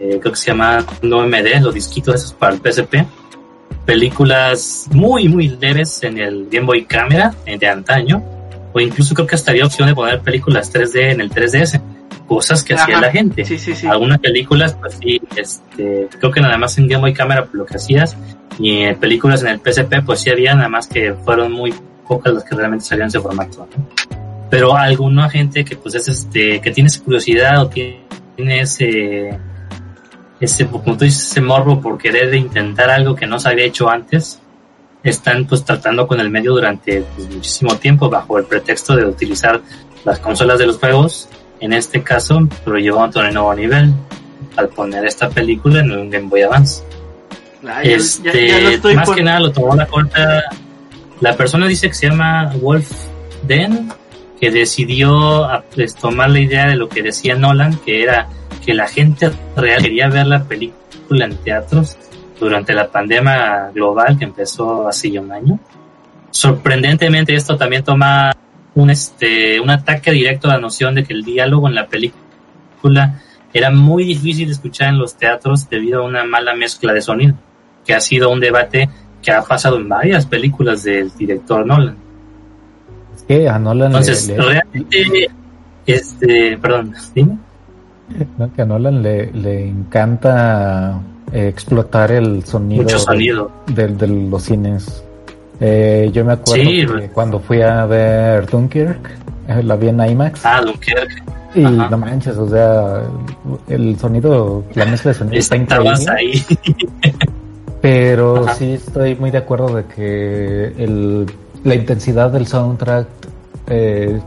[0.00, 3.06] eh, creo que se llama OMD, los disquitos esos para el PSP,
[3.84, 8.35] películas muy, muy leves en el Game Boy Camera eh, de antaño,
[8.76, 11.80] o incluso creo que hasta había opción de poner películas 3D en el 3DS,
[12.26, 13.06] cosas que hacía Ajá.
[13.06, 13.86] la gente Sí, sí, sí.
[13.86, 17.64] algunas películas, pues sí, este, creo que nada más en Game Boy Camera por lo
[17.64, 18.14] que hacías,
[18.58, 21.72] y en películas en el PSP, pues sí había, nada más que fueron muy
[22.06, 23.66] pocas las que realmente salían en ese formato.
[23.74, 23.88] ¿no?
[24.50, 29.38] Pero alguna gente que pues es este, que tiene esa curiosidad o tiene ese,
[30.38, 33.88] ese, como tú dices, ese morbo por querer intentar algo que no se había hecho
[33.88, 34.38] antes,
[35.10, 39.60] están pues tratando con el medio durante pues, muchísimo tiempo bajo el pretexto de utilizar
[40.04, 41.28] las consolas de los juegos
[41.60, 43.92] en este caso lo llevó a otro nuevo nivel
[44.56, 46.82] al poner esta película en un Game Boy Advance.
[47.82, 50.44] Este, ya, ya más que nada lo tomó la corta.
[51.20, 52.90] La persona dice que se llama Wolf
[53.42, 53.90] Den,
[54.40, 58.28] que decidió pues, tomar la idea de lo que decía Nolan, que era
[58.64, 61.96] que la gente real quería ver la película en teatros
[62.38, 65.58] durante la pandemia global que empezó hace ya un año.
[66.30, 68.32] Sorprendentemente esto también toma
[68.74, 73.20] un este un ataque directo a la noción de que el diálogo en la película
[73.54, 77.34] era muy difícil de escuchar en los teatros debido a una mala mezcla de sonido,
[77.86, 78.90] que ha sido un debate
[79.22, 81.96] que ha pasado en varias películas del director Nolan.
[83.16, 85.28] es que a Nolan le- Entonces, le, realmente,
[85.86, 87.38] este, perdón, dime.
[88.36, 91.00] no, que a Nolan le, le encanta
[91.32, 93.50] eh, explotar el sonido, Mucho sonido.
[93.66, 95.02] de, de los cines.
[95.60, 99.10] Eh, yo me acuerdo Sí, que cuando fui a ver Dunkirk,
[99.48, 100.44] eh, la vi en IMAX.
[100.44, 101.14] Ah, Dunkerque.
[101.54, 101.88] Y Ajá.
[101.88, 103.02] no manches, o sea,
[103.68, 105.94] el sonido, la mezcla de sonido está increíble.
[106.14, 106.44] ahí.
[107.80, 108.54] Pero Ajá.
[108.54, 111.26] sí estoy muy de acuerdo de que el,
[111.64, 113.06] la intensidad del soundtrack
[113.68, 114.20] eh,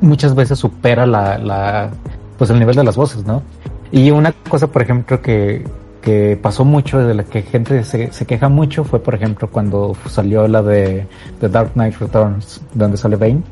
[0.00, 1.90] muchas veces supera la, la,
[2.38, 3.42] pues el nivel de las voces, ¿no?
[3.92, 5.64] Y una cosa, por ejemplo, que,
[6.04, 9.96] que pasó mucho, de la que gente se, se queja mucho, fue, por ejemplo, cuando
[10.06, 11.06] salió la de
[11.40, 13.42] The Dark Knight Returns, donde sale Bane.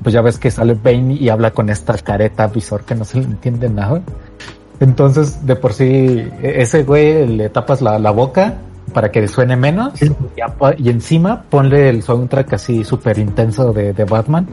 [0.00, 3.18] Pues ya ves que sale Bane y habla con esta careta visor que no se
[3.18, 4.00] le entiende nada.
[4.78, 8.54] Entonces, de por sí, e- ese güey le tapas la, la boca
[8.92, 14.46] para que suene menos y, encima ponle el soundtrack así súper intenso de, de Batman.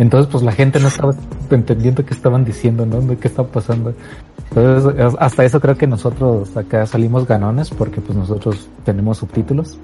[0.00, 1.14] Entonces, pues la gente no estaba
[1.50, 3.00] entendiendo qué estaban diciendo, ¿no?
[3.02, 3.94] De qué estaba pasando.
[4.50, 9.78] Entonces, es- hasta eso creo que nosotros acá salimos ganones porque pues nosotros tenemos subtítulos.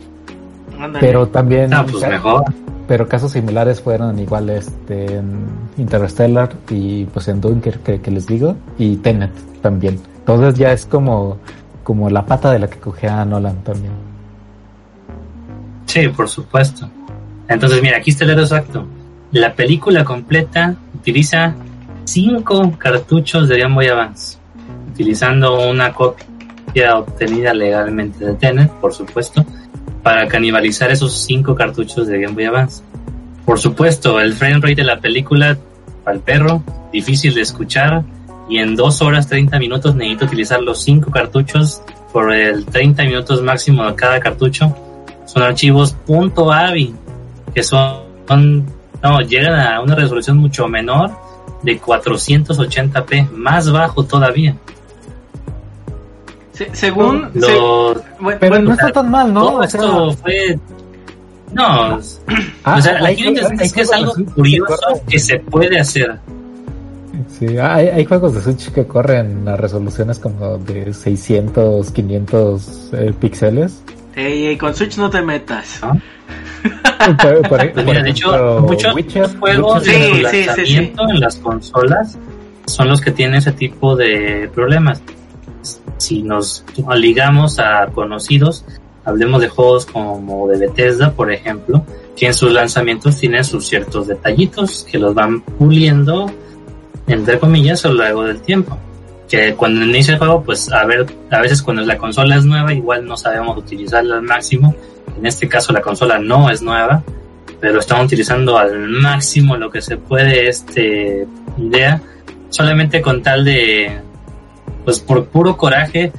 [0.79, 0.99] Ándale.
[1.01, 1.73] Pero también...
[1.73, 2.45] Ah, pues mejor.
[2.87, 5.47] pero casos similares fueron igual este, en
[5.79, 10.01] Interstellar y pues en Dunkerque que, les digo y Tenet también.
[10.19, 11.39] Entonces ya es como,
[11.83, 13.93] como la pata de la que cogea Nolan también.
[15.87, 16.89] Sí, por supuesto.
[17.49, 18.85] Entonces mira, aquí está el exacto.
[19.33, 21.55] La película completa utiliza
[22.05, 24.36] cinco cartuchos de Game Boy Advance,
[24.97, 29.45] utilizando una copia obtenida legalmente de Tenet, por supuesto,
[30.03, 32.83] para canibalizar esos cinco cartuchos de Game Boy Advance.
[33.45, 35.59] Por supuesto, el frame rate de la película,
[36.07, 38.05] el perro, difícil de escuchar,
[38.49, 43.43] y en dos horas 30 minutos necesito utilizar los cinco cartuchos por el 30 minutos
[43.43, 44.75] máximo de cada cartucho.
[45.27, 46.95] Son archivos .avi,
[47.53, 48.65] que son,
[49.03, 51.11] no, llegan a una resolución mucho menor
[51.63, 54.57] de 480p, más bajo todavía
[56.73, 57.31] según.
[58.41, 59.63] pero no está tan mal, ¿no?
[59.63, 60.59] esto fue.
[61.53, 62.01] No.
[62.65, 66.19] Ah, o sea, hay, es que es algo curioso que se puede hacer.
[67.29, 73.15] Sí, hay, hay, juegos de Switch que corren a resoluciones como de 600, 500 eh,
[73.19, 73.83] píxeles.
[74.15, 75.81] Ey, con Switch no te metas.
[75.83, 75.97] ¿Ah?
[77.15, 82.19] de hecho, muchos juegos de lanzamiento en las consolas
[82.67, 85.03] son los que tienen ese tipo de problemas
[85.99, 88.65] si nos ligamos a conocidos,
[89.05, 91.85] hablemos de juegos como de Bethesda, por ejemplo,
[92.17, 96.31] que en sus lanzamientos tienen sus ciertos detallitos que los van puliendo,
[97.07, 98.77] entre comillas, a lo largo del tiempo.
[99.29, 102.73] Que cuando inicia el juego, pues a ver, a veces cuando la consola es nueva,
[102.73, 104.75] igual no sabemos utilizarla al máximo.
[105.17, 107.03] En este caso la consola no es nueva,
[107.61, 111.27] pero estamos utilizando al máximo lo que se puede este
[111.59, 112.01] idea,
[112.51, 114.01] solamente con tal de
[114.87, 116.13] pues por puro coraje,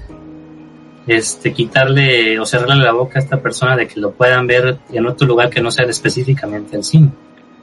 [1.08, 5.08] este, quitarle o cerrarle la boca a esta persona de que lo puedan ver en
[5.08, 7.10] otro lugar que no sea específicamente el cine,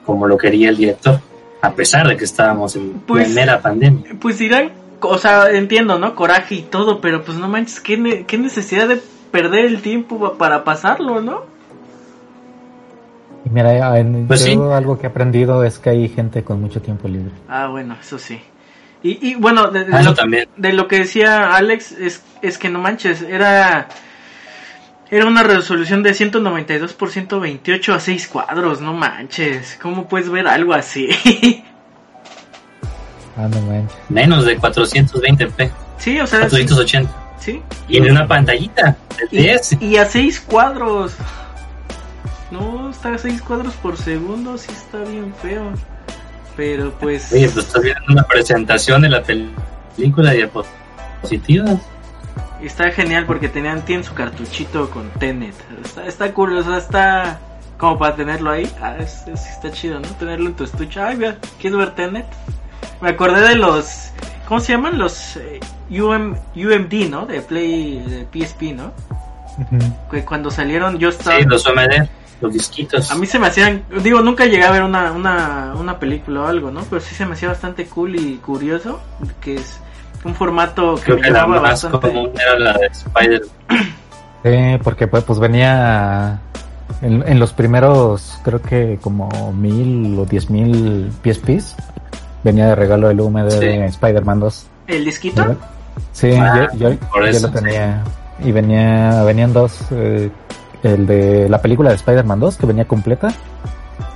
[0.07, 1.21] como lo quería el director,
[1.61, 4.17] a pesar de que estábamos en pues, primera pandemia.
[4.19, 6.15] Pues dirán, o sea, entiendo, ¿no?
[6.15, 8.99] Coraje y todo, pero pues no manches, ¿qué, qué necesidad de
[9.31, 11.43] perder el tiempo para pasarlo, ¿no?
[13.51, 17.33] Mira, pues algo que he aprendido es que hay gente con mucho tiempo libre.
[17.47, 18.41] Ah, bueno, eso sí.
[19.07, 20.15] Y, bueno, de, ah, lo,
[20.57, 23.87] de, lo, que decía Alex, es, es que no manches, era
[25.11, 29.79] era una resolución de 192 por 128 a 6 cuadros, no manches.
[29.81, 31.11] ¿Cómo puedes ver algo así?
[33.37, 33.97] ah, no manches.
[34.09, 35.71] Menos de 420p.
[35.99, 36.41] Sí, o sea.
[36.41, 37.13] 480.
[37.39, 37.63] Sí.
[37.89, 38.97] Y en una pantallita.
[39.31, 41.15] Y, y a 6 cuadros.
[42.51, 45.75] No, está a 6 cuadros por segundo, sí está bien feo.
[46.57, 47.33] Pero pues.
[47.33, 51.81] Oye, pues estás viendo una presentación de la película de diapositivas.
[52.63, 55.55] Está genial porque tenían, tienen su cartuchito con Tenet.
[55.85, 57.41] Está, está cool, o sea, está
[57.77, 58.71] como para tenerlo ahí.
[58.81, 60.09] Ah, es, está chido, ¿no?
[60.09, 61.01] Tenerlo en tu estuche.
[61.01, 62.27] Ay, mira, ¿quieres ver Tenet?
[63.01, 64.11] Me acordé de los.
[64.49, 64.99] ¿Cómo se llaman?
[64.99, 67.27] Los eh, UMD, ¿no?
[67.27, 68.93] De Play, de PSP, ¿no?
[70.11, 71.39] Que cuando salieron yo estaba.
[71.39, 72.09] Sí, los UMD
[72.45, 73.11] los disquitos.
[73.11, 76.47] A mí se me hacían, digo, nunca llegué a ver una, una, una película o
[76.47, 76.83] algo, ¿no?
[76.89, 79.01] Pero sí se me hacía bastante cool y curioso,
[79.41, 79.81] que es
[80.25, 83.43] un formato que Creo me que la más común era la de Spider.
[84.45, 86.41] Sí, porque pues, pues venía
[87.03, 91.77] en, en, los primeros, creo que como mil o diez mil PSPs,
[92.43, 94.67] venía de regalo el UMD de Spider-Man 2.
[94.87, 95.57] ¿El disquito?
[96.13, 98.03] Sí, ah, yo, yo, lo tenía.
[98.45, 100.31] Y venía, venían dos, eh,
[100.85, 103.29] el de la película de Spider-Man 2 que venía completa.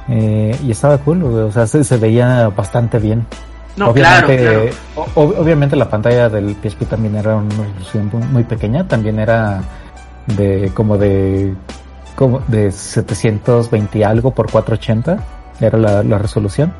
[0.08, 3.26] Eh, y estaba cool, o sea, se, veía bastante bien.
[3.76, 4.70] No, obviamente,
[5.14, 9.62] obviamente la pantalla del PSP también era una resolución muy pequeña, también era
[10.26, 11.54] de como de
[12.16, 15.18] como de 720 algo por 480
[15.60, 16.72] era la, resolución.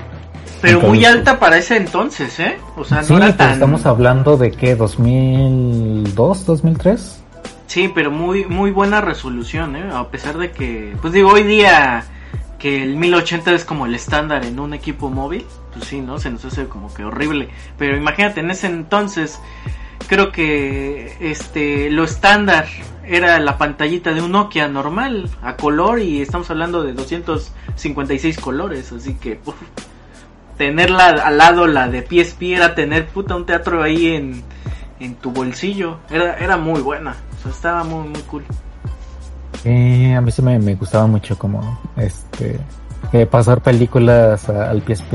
[0.61, 2.57] Pero muy alta para ese entonces, ¿eh?
[2.77, 3.53] O sea, no era tan...
[3.53, 7.22] estamos hablando de que 2002, 2003.
[7.69, 9.91] Sí, pero muy muy buena resolución, ¿eh?
[9.93, 12.03] A pesar de que, pues digo, hoy día
[12.59, 16.19] que el 1080 es como el estándar en un equipo móvil, pues sí, ¿no?
[16.19, 17.51] Se nos hace como que horrible.
[17.77, 19.39] Pero imagínate, en ese entonces,
[20.09, 22.69] creo que este lo estándar
[23.07, 28.93] era la pantallita de un Nokia normal, a color, y estamos hablando de 256 colores,
[28.93, 29.41] así que
[30.57, 34.43] tenerla al lado la de PSP era tener puta un teatro ahí en,
[35.01, 37.14] en tu bolsillo, era, era muy buena
[37.47, 38.45] estaba muy, muy cool.
[39.64, 42.59] a mí sí me, gustaba mucho como este
[43.12, 45.14] eh, pasar películas al PSP.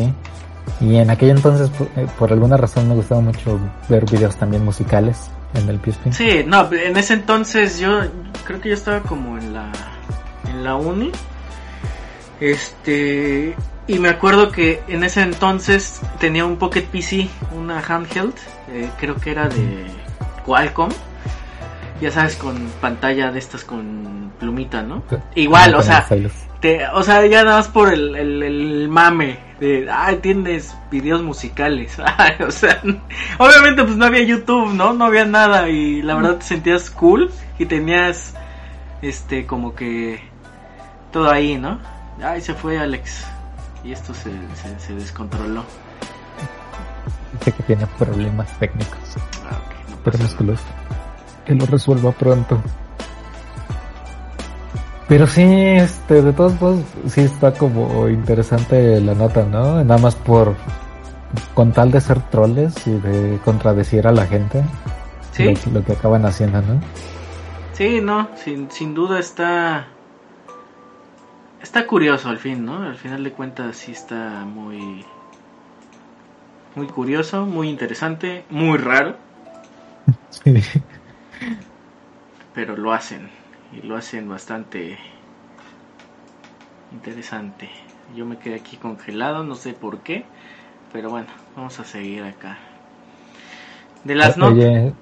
[0.80, 3.60] Y en aquel entonces, eh, por, alguna razón, me gustaba mucho
[3.90, 6.12] ver videos también musicales en el PSP.
[6.12, 8.02] Sí, no, en ese entonces yo
[8.46, 9.72] creo que yo estaba como en la,
[10.50, 11.12] en la uni.
[12.40, 13.56] Este,
[13.88, 18.34] y me acuerdo que en ese entonces tenía un Pocket PC, una handheld,
[18.70, 19.86] eh, creo que era de
[20.46, 20.90] Qualcomm.
[22.04, 25.04] Ya sabes, con pantalla de estas con plumita, ¿no?
[25.36, 26.06] Igual, o sea,
[26.60, 31.22] te, o sea, ya nada más por el, el, el mame de, ay, tienes videos
[31.24, 31.98] musicales.
[32.18, 32.82] Ay, o sea,
[33.38, 34.92] obviamente pues no había YouTube, ¿no?
[34.92, 38.34] No había nada y la verdad te sentías cool y tenías,
[39.02, 40.20] este, como que
[41.14, 41.80] todo ahí, ¿no?
[42.22, 43.26] Ay, se fue Alex.
[43.86, 45.64] Y esto se, se, se descontroló.
[47.40, 49.16] Dice que tiene problemas técnicos.
[49.50, 50.18] Ah, ok, no Pero
[51.46, 52.62] que lo, resuelva pronto.
[55.08, 59.84] Pero sí, este, de todos modos, sí está como interesante la nota, ¿no?
[59.84, 60.56] Nada más por,
[61.54, 64.64] con tal de ser troles y de contradecir a la gente.
[65.32, 65.54] Sí.
[65.66, 66.80] Lo, lo que acaban haciendo, ¿no?
[67.74, 69.88] Sí, no, sin, sin duda está.
[71.62, 72.84] Está curioso al fin, ¿no?
[72.84, 75.06] Al final de cuentas, sí está muy.
[76.76, 79.16] Muy curioso, muy interesante, muy raro,
[80.30, 80.62] Sí.
[82.54, 83.30] Pero lo hacen.
[83.72, 84.98] Y lo hacen bastante.
[86.92, 87.70] Interesante.
[88.16, 90.26] Yo me quedé aquí congelado, no sé por qué.
[90.92, 92.58] Pero bueno, vamos a seguir acá.
[94.04, 94.94] De las notas.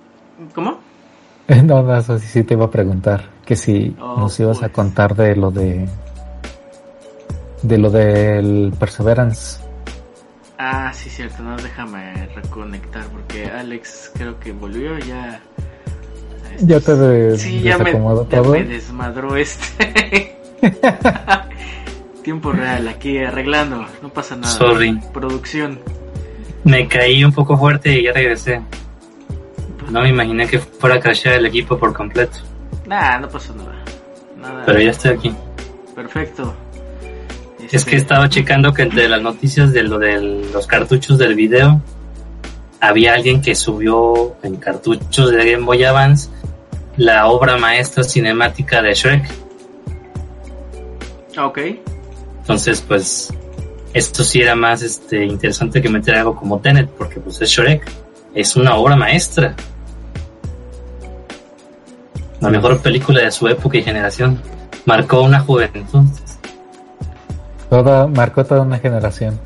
[0.56, 0.80] ¿Cómo?
[1.64, 3.30] no, no, eso sí, sí te iba a preguntar.
[3.46, 4.72] Que si Oh, nos ibas a pues.
[4.72, 5.90] contar de lo de.
[7.64, 9.60] De lo del Perseverance.
[10.58, 15.42] Ah, sí, cierto, no, déjame reconectar porque Alex creo que volvió ya.
[16.60, 18.52] Ya te de- Sí, ya me, desacomodó ya todo.
[18.54, 20.36] me desmadró este.
[22.24, 24.48] Tiempo real, aquí arreglando, no pasa nada.
[24.54, 25.00] Sorry.
[25.12, 25.80] Producción.
[26.64, 28.62] Me caí un poco fuerte y ya regresé.
[29.90, 32.38] No me imaginé que fuera a crashear el equipo por completo.
[32.86, 33.74] Nah, no pasó nada.
[34.40, 34.64] Nada.
[34.66, 35.34] Pero ya estoy aquí.
[35.96, 36.54] Perfecto.
[37.66, 41.34] Es Este, que estaba checando que entre las noticias de lo de los cartuchos del
[41.34, 41.82] video,
[42.80, 46.30] había alguien que subió en cartuchos de Game Boy Advance
[47.02, 49.26] la obra maestra cinemática de Shrek.
[51.36, 51.60] Ah, Ok.
[52.42, 53.34] Entonces, pues,
[53.94, 57.90] esto sí era más este interesante que meter algo como Tenet, porque pues es Shrek.
[58.36, 59.56] Es una obra maestra.
[62.40, 64.40] La mejor película de su época y generación.
[64.86, 66.06] Marcó una juventud.
[67.70, 69.40] Toda, marcó toda una generación.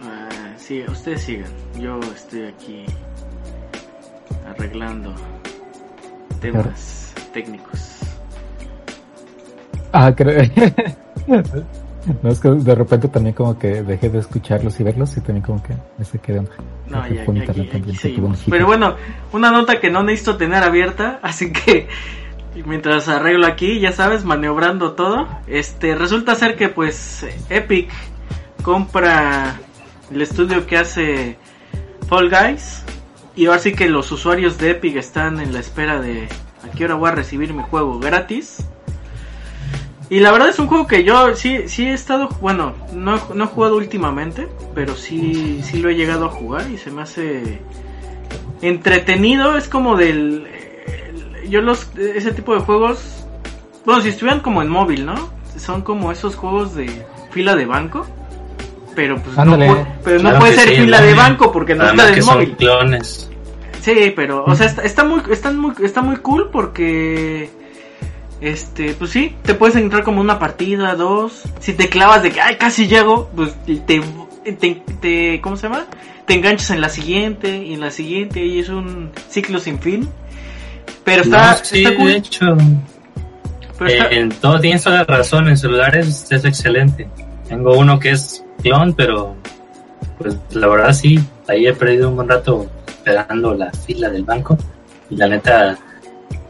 [0.00, 1.50] Ah, sí, ustedes sigan.
[1.78, 2.84] Yo estoy aquí
[4.62, 5.12] arreglando
[6.40, 7.98] temas técnicos.
[9.92, 10.42] Ah, creo.
[12.22, 15.44] no, es que de repente también como que dejé de escucharlos y verlos y también
[15.44, 16.52] como que me saqué de onda.
[16.88, 18.44] No, ya, ya, aquí, seguimos.
[18.48, 18.94] Pero bueno,
[19.32, 21.88] una nota que no necesito tener abierta, así que
[22.64, 27.90] mientras arreglo aquí, ya sabes, maniobrando todo, este resulta ser que pues Epic
[28.62, 29.58] compra
[30.12, 31.36] el estudio que hace
[32.08, 32.81] Fall Guys
[33.36, 36.28] y ahora sí que los usuarios de Epic están en la espera de
[36.64, 38.64] a qué hora voy a recibir mi juego gratis.
[40.10, 43.44] Y la verdad es un juego que yo sí, sí he estado, bueno, no, no
[43.44, 47.60] he jugado últimamente, pero sí, sí lo he llegado a jugar y se me hace
[48.60, 50.46] entretenido, es como del...
[50.46, 53.24] el- yo los, ese tipo de juegos,
[53.84, 55.30] bueno, si estuvieran como en móvil, ¿no?
[55.56, 58.06] Son como esos juegos de fila de banco,
[58.94, 59.68] pero pues no, Ándale.
[59.70, 62.56] pu- pero no puede ser sí, fila de banco porque no está son móvil.
[62.56, 63.28] clones.
[63.80, 67.50] Sí, pero, o sea, está, está muy, están muy, está muy cool porque,
[68.40, 71.42] este, pues sí, te puedes entrar como una partida, dos.
[71.60, 74.00] Si te clavas de que, ay, casi llego, pues te,
[74.52, 75.86] te, te- ¿cómo se llama?
[76.26, 80.08] Te enganchas en la siguiente y en la siguiente y es un ciclo sin fin.
[81.04, 82.10] Pero está, No, sí, está de cool.
[82.12, 82.46] hecho,
[83.78, 85.48] Pero está- eh, en todo tienes toda la razón.
[85.48, 87.08] En celulares es excelente.
[87.48, 89.34] Tengo uno que es clon, pero
[90.18, 94.56] pues la verdad sí, ahí he perdido un buen rato esperando la fila del banco.
[95.10, 95.76] Y la neta,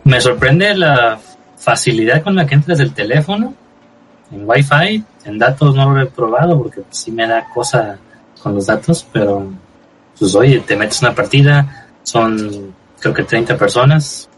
[0.05, 1.19] me sorprende la
[1.57, 3.55] facilidad con la que entras del teléfono
[4.31, 5.05] en Wi-Fi.
[5.25, 7.99] En datos no lo he probado porque sí me da cosa
[8.43, 9.53] con los datos, pero
[10.19, 14.29] pues oye, te metes una partida, son creo que 30 personas,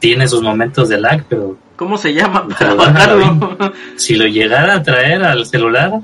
[0.00, 3.72] tiene sus momentos de lag, pero ¿Cómo se llama para bajarlo?
[3.96, 6.00] si lo llegara a traer al celular,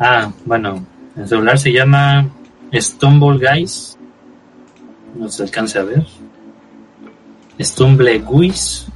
[0.00, 0.84] ah, bueno,
[1.16, 2.28] el celular se llama
[2.74, 3.96] Stumble Guys,
[5.14, 6.04] no se alcanza a ver,
[7.60, 8.86] Stumble Guys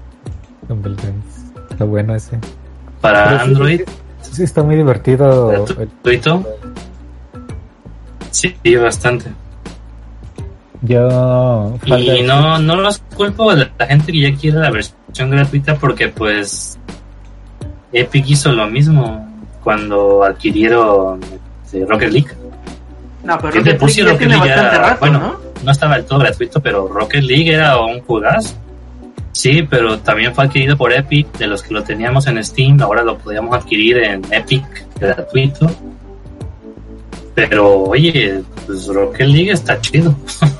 [0.68, 1.44] Humble Games.
[1.70, 2.38] Está bueno ese.
[3.00, 3.80] para Pero Android,
[4.22, 5.66] Sí, sí, está muy divertido.
[5.66, 6.42] gratuito.
[8.30, 9.30] Sí, bastante.
[10.82, 11.76] Yo.
[11.84, 15.76] Y Guys- no, no los culpo de la gente que ya quiere la versión gratuita
[15.76, 16.78] porque pues
[17.92, 19.26] Epic hizo lo mismo
[19.64, 21.20] cuando adquirieron
[21.64, 22.28] este, Rocket League.
[23.24, 25.36] No, pero Rocket League ya Rocket tiene League bastante era- rato, bueno, ¿no?
[25.64, 28.54] no estaba del todo gratuito, pero Rocket League era un juegazo.
[29.32, 33.02] Sí, pero también fue adquirido por Epic, de los que lo teníamos en Steam, ahora
[33.02, 34.64] lo podíamos adquirir en Epic
[35.00, 35.68] gratuito.
[37.34, 40.14] Pero oye, pues Rocket League está chido.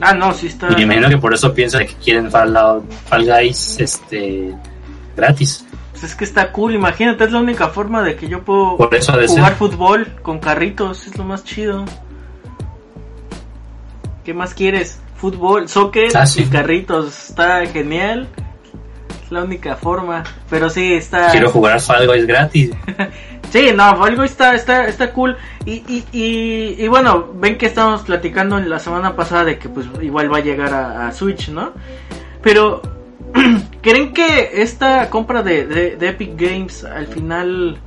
[0.00, 0.68] Ah, no, sí está.
[0.70, 4.54] Y me imagino que por eso piensan que quieren Fallout, Fall Guys este
[5.16, 5.64] gratis.
[5.98, 8.94] Pues es que está cool, imagínate, es la única forma de que yo puedo Por
[8.94, 11.84] eso jugar fútbol con carritos, es lo más chido.
[14.22, 15.00] ¿Qué más quieres?
[15.16, 16.42] Fútbol, soccer Ah, sí.
[16.42, 18.28] y carritos, está genial.
[19.24, 22.70] Es la única forma, pero sí está Quiero jugar Fall Guys gratis.
[23.50, 25.34] Sí, no, algo está, está, está cool.
[25.64, 29.70] Y, y, y, y bueno, ven que estábamos platicando en la semana pasada de que
[29.70, 31.72] pues igual va a llegar a, a Switch, ¿no?
[32.42, 32.82] Pero,
[33.82, 35.66] ¿creen que esta compra de,
[35.96, 37.78] de, Epic Games al final...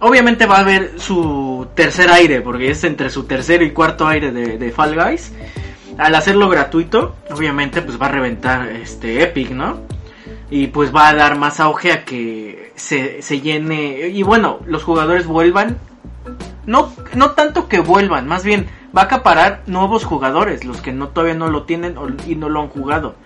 [0.00, 4.32] Obviamente va a haber su tercer aire, porque es entre su tercer y cuarto aire
[4.32, 5.32] de, Fall Guys.
[5.96, 9.80] Al hacerlo gratuito, obviamente pues va a reventar este Epic, ¿no?
[10.50, 14.84] y pues va a dar más auge a que se, se llene y bueno los
[14.84, 15.78] jugadores vuelvan
[16.66, 21.08] no no tanto que vuelvan más bien va a acaparar nuevos jugadores los que no
[21.08, 23.16] todavía no lo tienen y no lo han jugado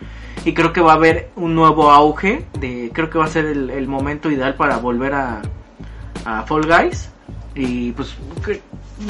[0.44, 3.44] y creo que va a haber un nuevo auge de creo que va a ser
[3.46, 5.42] el, el momento ideal para volver a,
[6.24, 7.10] a Fall Guys
[7.54, 8.14] y pues
[8.44, 8.62] que-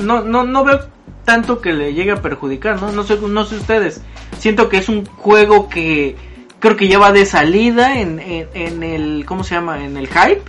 [0.02, 0.80] no no no veo
[1.24, 4.00] tanto que le llegue a perjudicar no no sé no sé ustedes
[4.38, 6.16] siento que es un juego que
[6.60, 9.84] creo que ya va de salida en, en, en el, ¿cómo se llama?
[9.84, 10.42] En el hype.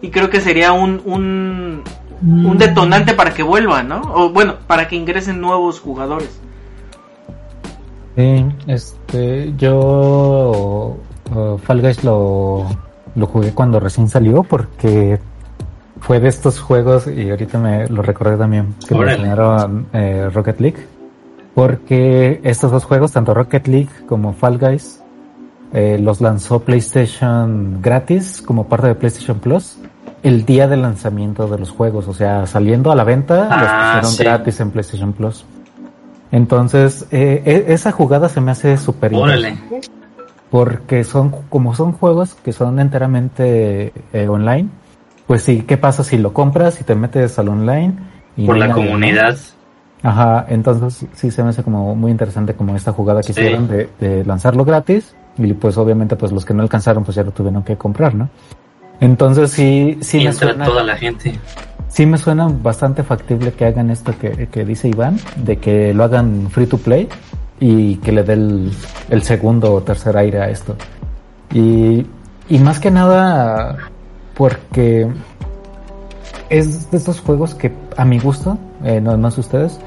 [0.00, 1.82] Y creo que sería un, un,
[2.22, 4.00] un detonante para que vuelva, ¿no?
[4.14, 6.40] O bueno, para que ingresen nuevos jugadores.
[8.16, 10.96] Sí, este, yo
[11.34, 12.66] uh, Fall Guys lo,
[13.16, 15.18] lo jugué cuando recién salió porque
[16.00, 19.16] fue de estos juegos y ahorita me lo recordé también que me Órale.
[19.16, 20.86] enseñaron eh, Rocket League
[21.54, 25.00] porque estos dos juegos, tanto Rocket League como Fall Guys,
[25.72, 29.76] eh, los lanzó PlayStation gratis como parte de PlayStation Plus
[30.22, 33.58] el día del lanzamiento de los juegos, o sea, saliendo a la venta Ah,
[34.00, 34.24] los pusieron sí.
[34.24, 35.44] gratis en PlayStation Plus.
[36.32, 39.12] Entonces, eh, e- esa jugada se me hace súper
[40.50, 44.68] porque son como son juegos que son enteramente eh, online.
[45.26, 47.94] Pues sí, ¿qué pasa si lo compras y te metes al online?
[48.36, 49.36] Y Por no la comunidad.
[50.02, 53.40] Ajá, entonces sí se me hace como muy interesante como esta jugada que Sí.
[53.40, 57.22] hicieron de, de lanzarlo gratis y pues obviamente pues los que no alcanzaron pues ya
[57.24, 58.28] lo tuvieron que comprar, ¿no?
[59.00, 61.38] Entonces sí, sí y me entra suena, toda la gente.
[61.94, 66.02] Sí me suena bastante factible que hagan esto que, que dice Iván, de que lo
[66.02, 67.08] hagan free to play
[67.60, 68.72] y que le dé el,
[69.10, 70.76] el segundo o tercer aire a esto.
[71.52, 72.04] Y,
[72.48, 73.76] y más que nada
[74.34, 75.06] porque
[76.48, 79.78] es de estos juegos que a mi gusto, eh, no, no sé ustedes,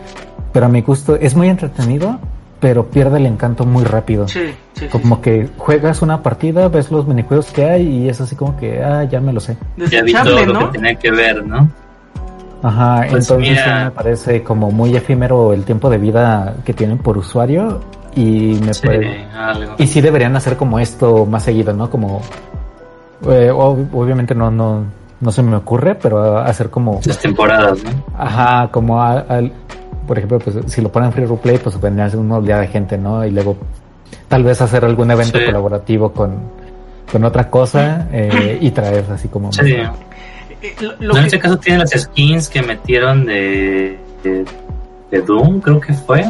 [0.53, 2.19] pero a mi gusto es muy entretenido,
[2.61, 4.29] pero pierde el encanto muy rápido.
[4.29, 4.45] Sí,
[4.75, 4.87] sí, sí.
[4.87, 8.81] Como que juegas una partida, ves los minijuegos que hay y es así como que,
[8.81, 9.57] ah, ya me lo sé.
[9.91, 11.69] Ya vi todo lo que tenía que ver, ¿no?
[12.63, 13.85] Ajá, Pues entonces mira.
[13.85, 17.79] me parece como muy efímero el tiempo de vida que tienen por usuario
[18.15, 18.87] y me Sí,
[19.35, 19.75] algo.
[19.77, 21.89] Y sí deberían hacer como esto más seguido, ¿no?
[21.89, 22.21] Como...
[23.29, 24.83] eh, ob- obviamente no, no,
[25.21, 26.99] no se me ocurre, pero hacer como...
[27.05, 27.91] Las temporadas, ¿no?
[28.17, 29.51] Ajá, como a- al,
[30.07, 32.61] por ejemplo, pues si lo ponen free to play, pues vendría a ser una oleada
[32.61, 33.23] de gente, ¿no?
[33.25, 33.55] Y luego
[34.27, 35.45] tal vez hacer algún evento Sí.
[35.45, 36.35] colaborativo con,
[37.11, 39.51] con otra cosa eh, y traer así como...
[39.53, 39.71] Sí.
[39.73, 39.87] Eh,
[40.81, 44.45] lo- lo No, en este caso tienen las skins que metieron de, de,
[45.11, 46.23] de Doom, creo que fue.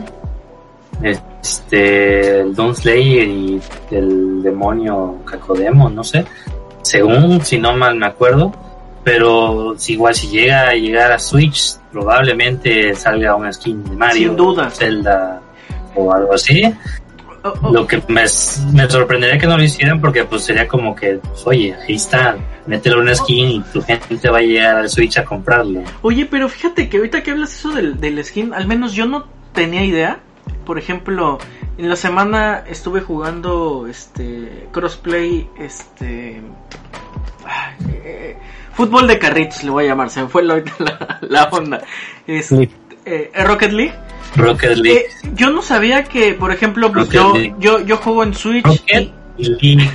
[1.02, 3.62] Este, el Doom Slayer y
[3.92, 6.26] el demonio Cacodemo, no sé.
[6.82, 8.54] Según, si no mal me acuerdo.
[9.04, 14.30] Pero si igual si llega a llegar a Switch, probablemente salga una skin de Mario,
[14.30, 14.70] Sin duda.
[14.70, 15.42] Zelda
[15.96, 16.62] o algo así.
[17.44, 18.24] Oh, oh, Lo que me,
[18.74, 22.38] me sorprendería que no lo hicieran porque pues sería como que, pues, oye, ahí está,
[22.66, 25.84] métele una skin y tu gente va a llegar al Switch a comprarlo.
[26.02, 29.26] Oye, pero fíjate que ahorita que hablas eso del, del skin, al menos yo no
[29.54, 30.20] tenía idea.
[30.66, 31.38] Por ejemplo,
[31.78, 36.42] en la semana estuve jugando este crossplay, este
[37.46, 38.38] ay, eh,
[38.74, 41.82] fútbol de carritos le voy a llamar, se me fue la, la, la onda.
[42.26, 42.72] Es, League.
[43.06, 43.94] eh, Rocket League.
[44.36, 45.00] Rocket League.
[45.00, 47.56] Eh, yo no sabía que, por ejemplo, pues yo, League.
[47.60, 49.90] yo yo juego en Switch Rocket y League.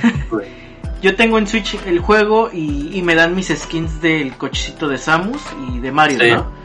[1.01, 4.97] yo tengo en Switch el juego y, y me dan mis skins del cochecito de
[4.97, 5.41] Samus
[5.73, 6.31] y de Mario, Sí.
[6.31, 6.63] ¿no?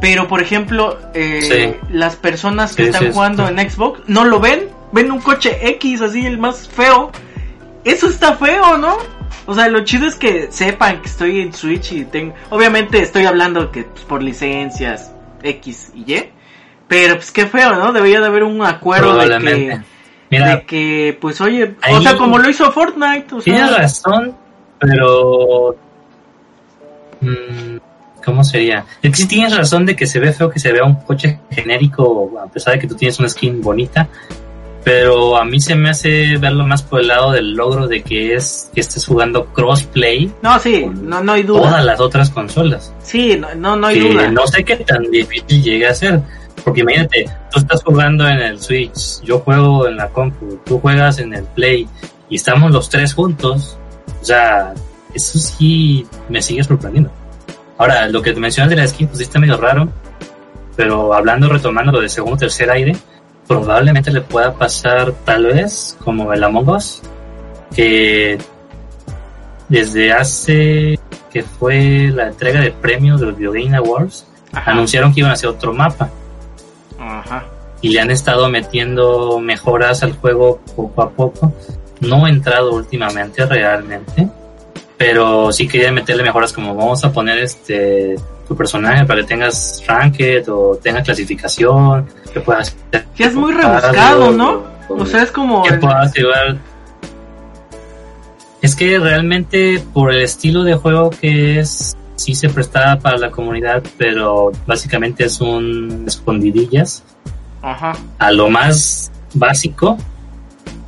[0.00, 1.88] Pero por ejemplo, eh, Sí.
[1.92, 6.00] las personas que Sí, están jugando en Xbox no lo ven, ven un coche X
[6.02, 7.10] así el más feo
[7.84, 8.96] eso está feo, ¿no?
[9.46, 12.34] O sea, lo chido es que sepan que estoy en Switch y tengo...
[12.50, 15.10] Obviamente estoy hablando que pues, por licencias
[15.42, 16.30] X y Y.
[16.88, 17.92] Pero pues qué feo, ¿no?
[17.92, 19.80] Debería de haber un acuerdo de que...
[20.30, 23.54] Mira, de que, pues oye, o sea, como lo hizo Fortnite, o sea...
[23.54, 24.34] tienes razón,
[24.78, 25.74] pero...
[27.20, 27.76] mm,
[28.24, 28.84] ¿Cómo sería?
[29.02, 31.38] Es que sí tienes razón de que se ve feo que se vea un coche
[31.50, 34.06] genérico, a pesar de que tú tienes una skin bonita.
[34.84, 38.34] Pero a mí se me hace verlo más por el lado del logro de que
[38.34, 41.84] es que estés jugando crossplay No, sí, con no, no hay todas duda.
[41.84, 42.94] las otras consolas.
[43.02, 44.30] Sí, no, no, no hay que duda.
[44.30, 46.20] no sé qué tan difícil llegue a ser.
[46.68, 51.18] Porque imagínate, tú estás jugando en el Switch, yo juego en la compu, tú juegas
[51.18, 51.88] en el Play
[52.28, 53.78] y estamos los tres juntos.
[54.20, 54.74] O sea,
[55.14, 57.10] eso sí me sigue sorprendiendo.
[57.78, 59.88] Ahora, lo que te mencionas de la skin, pues sí está medio raro.
[60.76, 62.94] Pero hablando, retomando lo de segundo tercer aire,
[63.46, 67.00] probablemente le pueda pasar tal vez como el Among Us,
[67.74, 68.36] que
[69.70, 71.00] desde hace
[71.32, 74.72] que fue la entrega de premios de los Video Game Awards, Ajá.
[74.72, 76.10] anunciaron que iban a hacer otro mapa
[76.98, 77.44] Ajá.
[77.80, 81.52] y le han estado metiendo mejoras al juego poco a poco.
[82.00, 84.28] No he entrado últimamente realmente,
[84.96, 89.82] pero sí quería meterle mejoras como vamos a poner este tu personaje para que tengas
[89.86, 92.74] ranked o tenga clasificación, que puedas
[93.14, 94.62] Sí, es muy rebuscado, ¿no?
[94.88, 95.62] O sea, es como...
[95.64, 96.56] que puedas llevar
[98.60, 103.30] es que realmente por el estilo de juego que es sí se prestaba para la
[103.30, 107.04] comunidad pero básicamente es un escondidillas
[107.62, 107.96] Ajá.
[108.18, 109.96] a lo más básico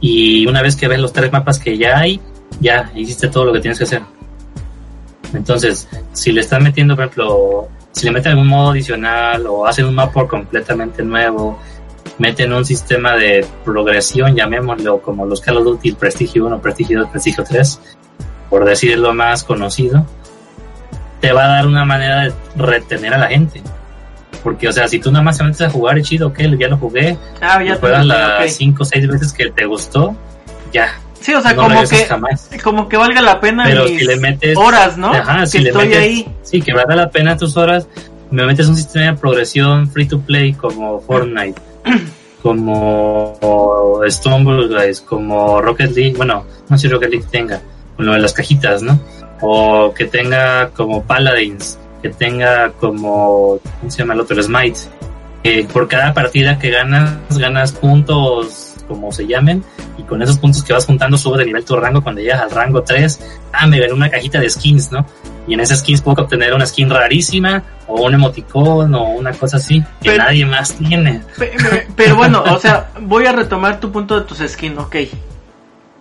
[0.00, 2.20] y una vez que ves los tres mapas que ya hay,
[2.60, 4.02] ya hiciste todo lo que tienes que hacer.
[5.34, 9.84] Entonces, si le están metiendo, por ejemplo, si le meten algún modo adicional o hacen
[9.84, 11.58] un mapa completamente nuevo,
[12.18, 17.10] meten un sistema de progresión, llamémoslo como los Call of Duty Prestigio 1, Prestigio 2,
[17.10, 17.80] Prestigio 3,
[18.48, 20.06] por decirlo más conocido,
[21.20, 23.62] te va a dar una manera de retener a la gente.
[24.42, 26.76] Porque, o sea, si tú nada más te metes a jugar chido, ok, ya lo
[26.78, 28.48] jugué, Ah, ya lo juegas las ok.
[28.48, 30.16] 5 o 6 veces que te gustó,
[30.72, 30.88] ya.
[31.20, 32.04] Sí, o sea, no como que...
[32.06, 32.48] jamás.
[32.64, 35.12] Como que valga la pena Pero mis si le metes- horas, ¿no?
[35.12, 36.34] Ajá, que si le estoy metes- ahí.
[36.42, 37.86] Sí, que valga la pena tus horas.
[38.30, 41.60] Me metes un sistema de progresión free to play como Fortnite,
[42.42, 46.14] como Stumble Guys, como Rocket League.
[46.16, 47.60] Bueno, no sé si Rocket League tenga,
[47.96, 48.98] con lo de las cajitas, ¿no?
[49.40, 54.42] O que tenga como Paladins, que tenga como, ¿cómo se llama el otro?
[54.42, 54.78] Smite.
[55.72, 59.64] Por cada partida que ganas, ganas puntos, como se llamen,
[59.96, 62.50] y con esos puntos que vas juntando sube de nivel tu rango cuando llegas al
[62.50, 63.20] rango 3.
[63.52, 65.06] Ah, me veré una cajita de skins, ¿no?
[65.46, 69.56] Y en esas skins puedo obtener una skin rarísima, o un emoticón, o una cosa
[69.56, 71.22] así, que Pero- nadie más tiene.
[71.38, 74.96] Pe- pe- Pero bueno, o sea, voy a retomar tu punto de tus skins, ok.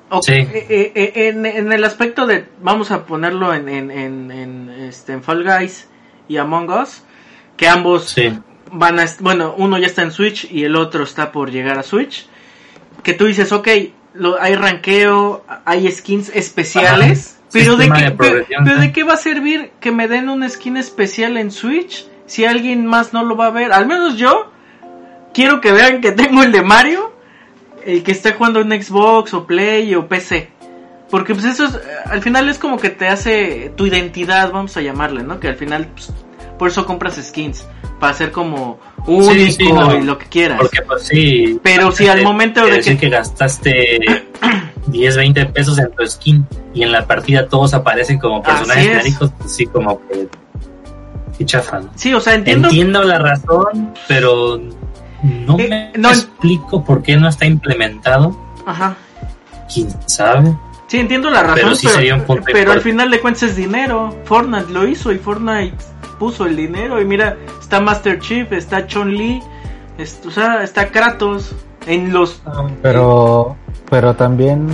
[0.09, 0.31] Ok, Sí.
[0.33, 5.13] eh, eh, eh, en, en el aspecto de, vamos a ponerlo en, en, en, este,
[5.13, 5.87] en Fall Guys
[6.27, 7.03] y Among Us,
[7.57, 8.31] que ambos Sí,
[8.71, 11.83] van a, bueno, uno ya está en Switch y el otro está por llegar a
[11.83, 12.27] Switch,
[13.03, 13.67] que tú dices, ok,
[14.13, 17.47] lo, hay ranqueo, hay skins especiales, Ajá.
[17.51, 20.77] pero de, qué, de pero, de qué va a servir que me den un skin
[20.77, 24.51] especial en Switch si alguien más no lo va a ver, al menos yo
[25.33, 27.08] quiero que vean que tengo el de Mario,
[27.89, 30.49] el que está jugando en Xbox o Play o PC.
[31.09, 34.77] Porque pues eso es, eh, al final es como que te hace tu identidad, vamos
[34.77, 35.39] a llamarle, ¿no?
[35.39, 36.11] Que al final, pues,
[36.57, 37.65] por eso compras skins,
[37.99, 39.95] para ser como único Sí, sí, no.
[39.95, 40.59] y lo que quieras.
[40.59, 41.59] porque pues sí.
[41.63, 43.09] Pero si al eh, momento de decir que...
[43.09, 43.99] que gastaste
[44.87, 49.31] 10, 20 pesos en tu skin y en la partida todos aparecen como personajes genéricos,
[49.37, 50.27] pues sí, como que.
[51.45, 51.89] Chafa, ¿no?
[51.95, 52.67] Sí, o sea, entiendo...
[52.67, 54.59] Entiendo la razón, pero
[55.23, 58.37] no Eh, me no- explico por qué no está implementado.
[58.65, 58.95] Ajá.
[59.73, 60.55] Quién sabe.
[60.87, 63.43] Sí, entiendo la razón, Pero pero, sí sería un punto pero al final de cuentas
[63.43, 64.15] es dinero.
[64.25, 65.75] Fortnite lo hizo y Fortnite
[66.17, 66.99] puso el dinero.
[66.99, 69.39] Y mira, está Master Chief, está Chun Li,
[69.99, 71.51] es- o sea, está Kratos.
[71.87, 72.41] En los.
[72.81, 73.55] Pero,
[73.89, 74.67] pero también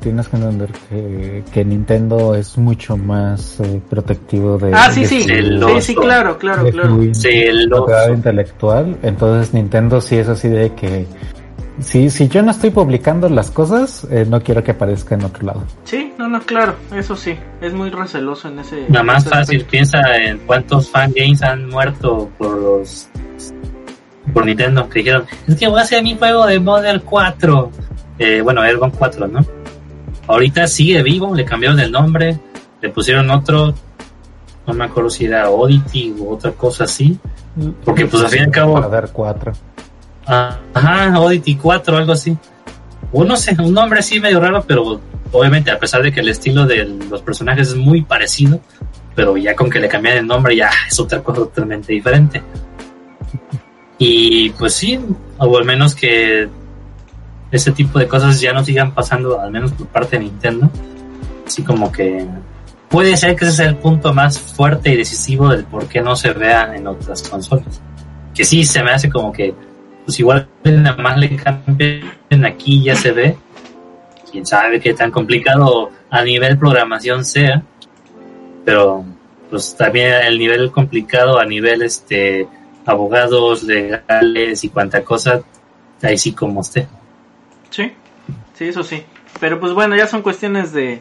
[0.00, 5.06] tienes que entender que, que Nintendo es mucho más eh, protectivo de, Ah, sí, de
[5.06, 5.22] sí.
[5.22, 5.68] su-.
[5.68, 6.96] Sí, sí, claro, claro, de claro.
[7.12, 8.96] su intelectual.
[9.02, 11.06] Entonces Nintendo sí es así de que
[11.80, 15.46] si, si yo no estoy publicando las cosas, eh, no quiero que aparezca en otro
[15.46, 15.64] lado.
[15.84, 17.36] Sí, no, no, claro, eso sí.
[17.60, 18.86] Es muy receloso en ese.
[18.88, 19.70] Nada más ese fácil, aspecto.
[19.70, 23.08] piensa en cuántos fangames han muerto por los
[24.34, 27.70] por Nintendo que dijeron, es que voy a hacer mi juego de Model 4.
[28.18, 29.40] Eh, bueno, Airborne 4, ¿no?
[30.28, 32.38] Ahorita sigue vivo, le cambiaron el nombre,
[32.80, 33.74] le pusieron otro,
[34.66, 37.18] no me acuerdo si era Oddity u otra cosa así.
[37.84, 39.52] Porque, pues, al fin y al cabo- Para dar cuatro.
[40.26, 42.36] Ajá, Oddity 4, algo así.
[43.12, 45.00] O no sé, un nombre así medio raro, pero
[45.32, 48.60] obviamente a pesar de que el estilo de los personajes es muy parecido,
[49.14, 52.42] pero ya con que le cambian el nombre ya es otra cosa totalmente diferente.
[53.96, 55.00] Y pues sí,
[55.38, 56.48] o al menos que
[57.50, 60.70] ese tipo de cosas ya no sigan pasando, al menos por parte de Nintendo.
[61.46, 62.26] Así como que
[62.88, 66.16] puede ser que ese sea el punto más fuerte y decisivo del por qué no
[66.16, 67.80] se vean en otras consolas.
[68.34, 69.54] Que sí, se me hace como que,
[70.04, 72.04] pues igual nada más le cambien
[72.44, 73.36] aquí ya se ve.
[74.30, 77.62] Quién sabe qué tan complicado a nivel programación sea.
[78.64, 79.04] Pero,
[79.48, 82.46] pues también el nivel complicado a nivel este
[82.88, 85.42] abogados legales y cuanta cosa,
[86.02, 86.86] ahí sí como usted.
[87.70, 87.92] Sí,
[88.54, 89.04] sí, eso sí.
[89.40, 91.00] Pero pues bueno, ya son cuestiones de,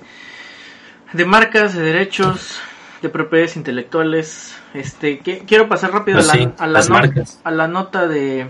[1.13, 2.59] de marcas, de derechos,
[3.01, 4.57] de propiedades intelectuales.
[4.73, 8.49] Este, quiero pasar rápido a, la, pues a, la a la nota de...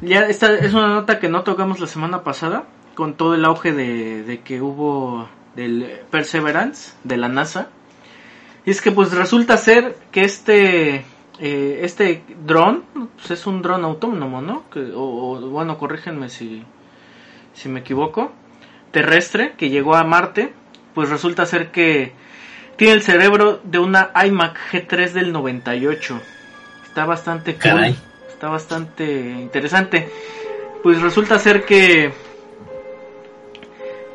[0.00, 2.64] Ya esta es una nota que no tocamos la semana pasada,
[2.94, 7.68] con todo el auge de, de que hubo del Perseverance, de la NASA.
[8.64, 11.04] Y es que pues resulta ser que este
[11.40, 12.84] eh, este dron
[13.16, 14.68] pues es un dron autónomo, ¿no?
[14.70, 16.64] Que, o, bueno, corrígenme si,
[17.58, 18.32] si me equivoco.
[18.92, 20.52] Terrestre que llegó a Marte,
[20.94, 22.12] pues resulta ser que
[22.76, 26.20] tiene el cerebro de una iMac G3 del 98.
[26.84, 27.94] Está bastante cool,
[28.28, 30.08] está bastante interesante.
[30.82, 32.12] Pues resulta ser que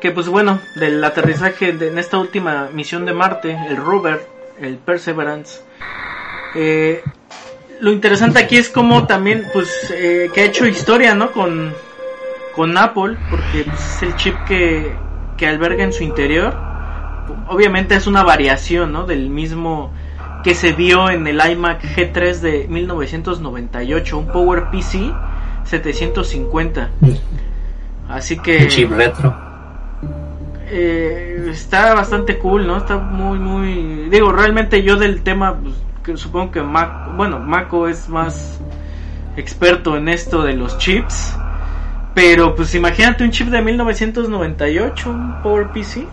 [0.00, 4.26] que pues bueno, del aterrizaje de, en esta última misión de Marte, el rover,
[4.60, 5.62] el Perseverance,
[6.54, 7.02] eh,
[7.80, 11.32] lo interesante aquí es como también, pues, eh, que ha hecho historia, ¿no?
[11.32, 11.74] Con,
[12.54, 14.94] con Apple, porque pues, es el chip que,
[15.36, 16.54] que alberga en su interior.
[17.48, 19.04] Obviamente es una variación, ¿no?
[19.04, 19.90] Del mismo
[20.44, 25.12] que se vio en el iMac G3 de 1998, un Power PC
[25.64, 26.90] 750.
[28.08, 28.68] Así que...
[28.68, 29.34] chip retro.
[30.66, 32.76] Eh, está bastante cool, ¿no?
[32.76, 34.08] Está muy, muy...
[34.10, 35.56] Digo, realmente yo del tema...
[36.04, 38.60] Pues, supongo que Mac, bueno, Mako es más
[39.36, 41.38] experto en esto de los chips.
[42.14, 46.06] Pero pues imagínate un chip de 1998, un PowerPC.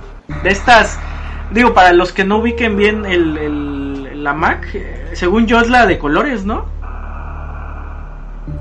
[0.44, 1.00] De estas,
[1.52, 5.86] digo, para los que no ubiquen bien el, la Mac, eh, según yo es la
[5.86, 6.66] de colores, ¿no?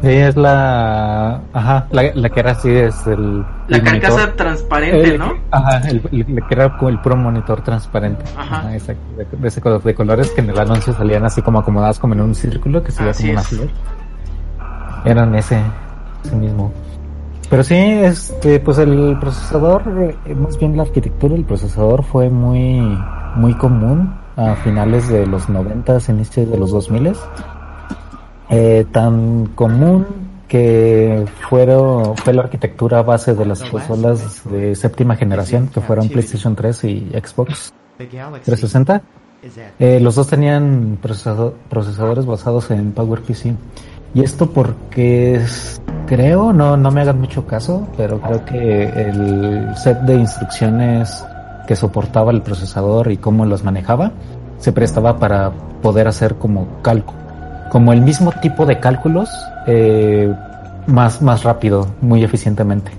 [0.02, 1.40] Sí, es la.
[1.52, 3.44] Ajá, la, que era así, es el.
[3.68, 5.34] La carcasa transparente, ¿no?
[5.50, 8.24] Ajá, el, que era el puro monitor transparente.
[8.36, 8.74] Ajá.
[8.74, 12.14] exacto, de, ese color de colores que en el anuncio salían así como acomodadas como
[12.14, 13.68] en un círculo que se veía como una flor.
[15.04, 15.60] Eran ese,
[16.24, 16.72] ese mismo.
[17.50, 19.82] Pero sí, este, pues el procesador,
[20.24, 22.80] eh, más bien la arquitectura del procesador fue muy,
[23.34, 27.12] muy común a finales de los 90, inicios de los 2000
[28.50, 30.06] eh, tan común
[30.46, 36.56] que fueron, fue la arquitectura base de las consolas de séptima generación, que fueron PlayStation
[36.56, 39.02] 3 y Xbox 360.
[39.78, 43.54] Eh, los dos tenían procesadores basados en PowerPC.
[44.12, 45.40] Y esto porque
[46.06, 51.24] creo, no, no me hagan mucho caso, pero creo que el set de instrucciones
[51.66, 54.12] que soportaba el procesador y cómo los manejaba
[54.58, 55.50] se prestaba para
[55.82, 57.20] poder hacer como cálculo
[57.70, 59.30] como el mismo tipo de cálculos
[59.66, 60.30] eh,
[60.86, 62.90] más, más rápido, muy eficientemente.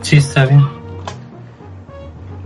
[0.00, 0.64] Sí, está bien.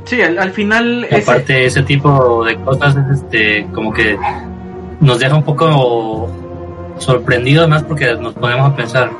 [0.04, 1.06] Sí, al, final...
[1.22, 1.82] Aparte, ese...
[1.82, 4.18] tipo de cosas, este, como que
[5.00, 6.30] nos deja un poco
[6.98, 9.10] sorprendidos más porque nos ponemos a pensar,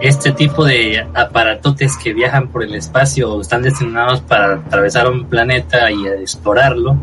[0.00, 5.90] este tipo de aparatotes que viajan por el espacio están destinados para atravesar un planeta
[5.90, 6.96] y explorarlo,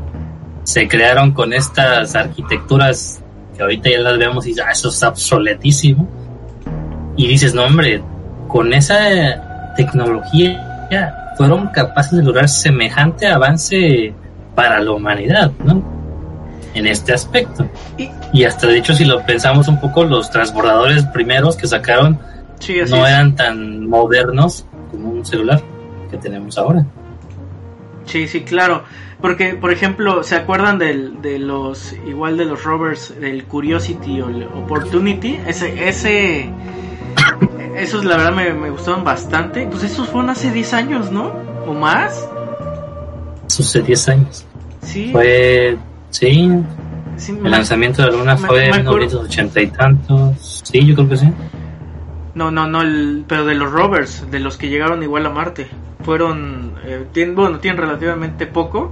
[0.64, 3.22] se crearon con estas arquitecturas
[3.56, 6.08] que ahorita ya las vemos y ah, eso es obsoletísimo.
[7.16, 8.02] Y dices, no hombre,
[8.48, 10.88] con esa tecnología
[11.38, 14.14] fueron capaces de lograr semejante avance
[14.56, 16.03] para la humanidad, ¿no?
[16.74, 17.70] En este aspecto.
[18.32, 22.20] Y hasta de hecho si lo pensamos un poco, los transbordadores primeros que sacaron
[22.90, 25.62] no eran tan modernos como un celular
[26.10, 26.86] que tenemos ahora.
[28.06, 28.84] Sí, sí, claro.
[29.22, 34.30] Porque, por ejemplo, ¿se acuerdan del, de los, igual de los rovers, del Curiosity o
[34.30, 35.40] el Opportunity?
[35.48, 36.50] Ese, ese,
[37.78, 39.66] esos la verdad me, me gustaron bastante.
[39.68, 41.32] Pues esos fueron hace 10 años, ¿no?
[41.66, 42.28] ¿O más?
[43.46, 44.46] Hace 10 años.
[44.82, 45.10] Sí.
[45.12, 45.78] Fue,
[46.14, 47.36] sí.
[47.44, 50.62] el lanzamiento de la luna fue en 1980 y tantos.
[50.64, 51.30] Sí, yo creo que sí.
[52.36, 55.68] No, no, no, el, pero de los rovers, de los que llegaron igual a Marte.
[56.04, 58.92] Fueron, eh, tienen, bueno, tienen relativamente poco.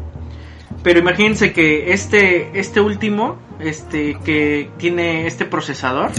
[0.84, 6.12] Pero imagínense que este, este último, este, que tiene este procesador,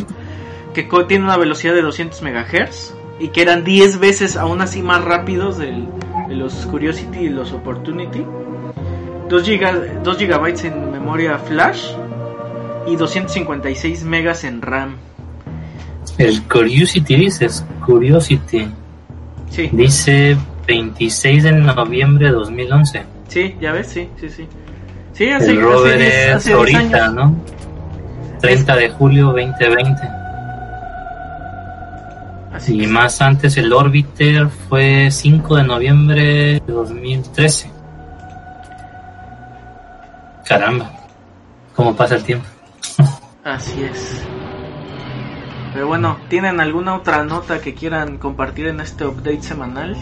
[0.75, 4.83] que co- tiene una velocidad de 200 MHz y que eran 10 veces aún así
[4.83, 5.87] más rápidos del-
[6.29, 8.25] de los Curiosity y los Opportunity.
[9.29, 9.73] 2, giga,
[10.05, 11.83] 2 GB en memoria flash
[12.87, 14.95] y 256 megas en RAM.
[16.17, 18.69] El Curiosity dices, Curiosity.
[19.51, 20.37] Sí, Dice
[20.69, 23.03] 26 de noviembre de 2011.
[23.29, 24.47] sí, ya ves, sí, sí, sí.
[25.13, 27.15] Sí, hace, El rover 10 es hace 10 ahorita, años.
[27.15, 27.37] ¿no?
[28.41, 30.03] 30 de julio 2020.
[32.55, 37.71] Así Y más antes el Orbiter fue 5 de noviembre de 2013.
[40.47, 40.91] Caramba,
[41.75, 42.47] ¿cómo pasa el tiempo?
[43.45, 44.23] Así es.
[45.73, 49.97] Pero bueno, ¿tienen alguna otra nota que quieran compartir en este update semanal?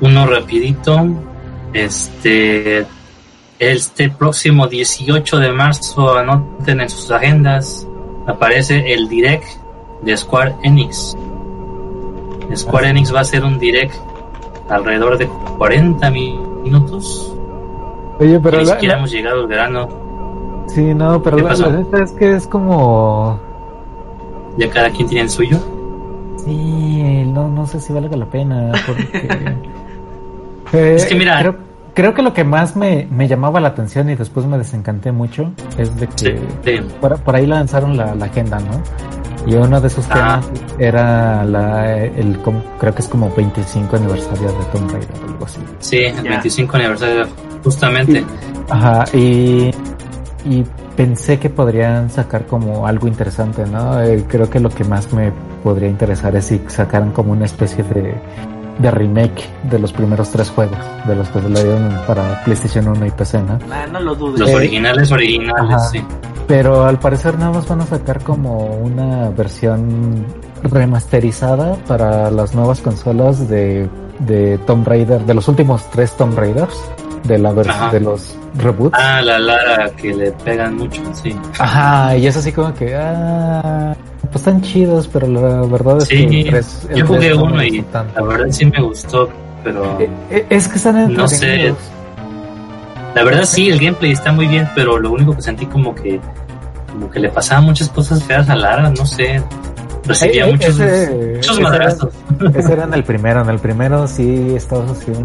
[0.00, 1.04] Uno rapidito.
[1.72, 2.86] Este,
[3.58, 7.86] este próximo 18 de marzo, anoten en sus agendas,
[8.26, 9.44] aparece el Direct
[10.02, 11.16] de Square Enix.
[12.54, 12.90] Square.
[12.90, 13.94] Enix va a hacer un Direct
[14.70, 15.26] alrededor de
[15.58, 17.32] 40 mi- minutos.
[18.18, 19.88] Oye, pero Ni la- siquiera la- hemos llegado al verano.
[20.68, 23.38] sí, no, pero ¿Qué la, la neta es que es como
[24.58, 25.58] Ya cada quien tiene el suyo.
[26.38, 28.72] Sí, no, no sé si valga la pena.
[28.86, 29.56] Porque...
[30.72, 31.56] Eh, Es que mira- Creo,
[31.94, 35.52] creo que lo que más me, me llamaba la atención y después me desencanté mucho
[35.78, 36.26] es de Sí,
[36.64, 36.86] que sí.
[37.00, 38.82] por, por ahí lanzaron la, la agenda, ¿no?
[39.46, 40.40] Y uno de esos Ah.
[40.42, 40.50] temas
[40.80, 45.44] era la, el, como- creo que es como 25 aniversario de Tomb Raider o algo
[45.44, 45.60] así.
[45.78, 46.30] Sí, el Ya.
[46.30, 47.26] 25 aniversario,
[47.66, 48.24] justamente.
[48.70, 49.70] Ajá, y,
[50.44, 50.64] y
[50.96, 54.00] pensé que podrían sacar como algo interesante, ¿no?
[54.02, 57.84] Eh, creo que lo que más me podría interesar es si sacaran como una especie
[57.84, 58.14] de,
[58.78, 62.88] de remake de los primeros tres juegos, de los que se le dieron para PlayStation
[62.88, 63.58] 1 y PC, ¿no?
[63.70, 64.40] Ah, no lo dudes.
[64.40, 65.78] Los Eh, originales, originales, ajá.
[65.90, 66.02] sí.
[66.46, 70.24] Pero al parecer nada más van a sacar como una versión
[70.62, 73.88] remasterizada para las nuevas consolas de,
[74.20, 76.80] de Tomb Raider, de los últimos tres Tomb Raiders,
[77.26, 78.98] de la de los reboots.
[78.98, 81.34] Ah, la Lara que le pegan mucho, sí.
[81.58, 86.26] Ajá, y es así como que, ah, pues están chidos, pero la verdad es Sí,
[86.26, 89.28] que el tres- el yo jugué no uno y la verdad sí me gustó,
[89.64, 91.74] pero Eh, eh, Es que están No sé.
[93.14, 96.20] la verdad sí, el gameplay está muy bien, pero lo único que sentí como que
[96.92, 99.42] como que le pasaban muchas cosas feas a Lara, no sé.
[100.06, 102.08] Recibía Eh, eh, muchos, ese- muchos ese era- madrazos.
[102.54, 104.54] Ese era en el primero, en el primero sí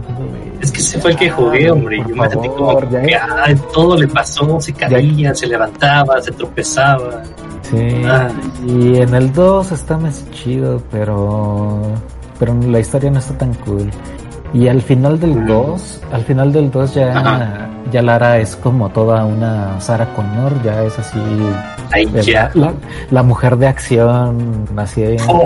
[0.02, 0.54] poco de...
[0.62, 1.98] Es que ese fue el que jugué, Ah, hombre.
[2.08, 7.22] Yo me como que ay, todo le pasó, se caía, se levantaba, se tropezaba.
[7.64, 8.02] Sí,
[8.68, 11.82] y en el 2 está más chido, pero
[12.40, 13.90] pero la historia no está tan cool.
[14.54, 15.48] Y al final del Mm.
[15.48, 17.70] 2, al final del 2 ya Ajá.
[17.92, 21.20] ya Lara es como toda una Sarah Connor, ya es así
[21.92, 22.52] La, ya.
[22.54, 22.74] la,
[23.10, 25.46] la mujer de acción, así Oh,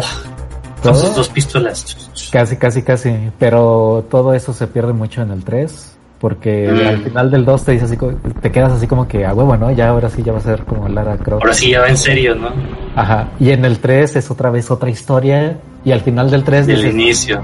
[0.83, 1.97] con sus dos pistolas.
[2.31, 6.87] casi casi casi, pero todo eso se pierde mucho en el 3 porque Mm.
[6.87, 7.97] al final del 2 te dice así,
[8.41, 9.71] te quedas así como que a huevo, ¿no?
[9.71, 11.43] Ya ahora sí ya va a ser como Lara Croft.
[11.43, 12.49] Ahora sí ya va en serio, ¿no?
[12.95, 16.67] Ajá, y en el 3 es otra vez otra historia y al final del 3
[16.67, 17.41] Del dices, inicio.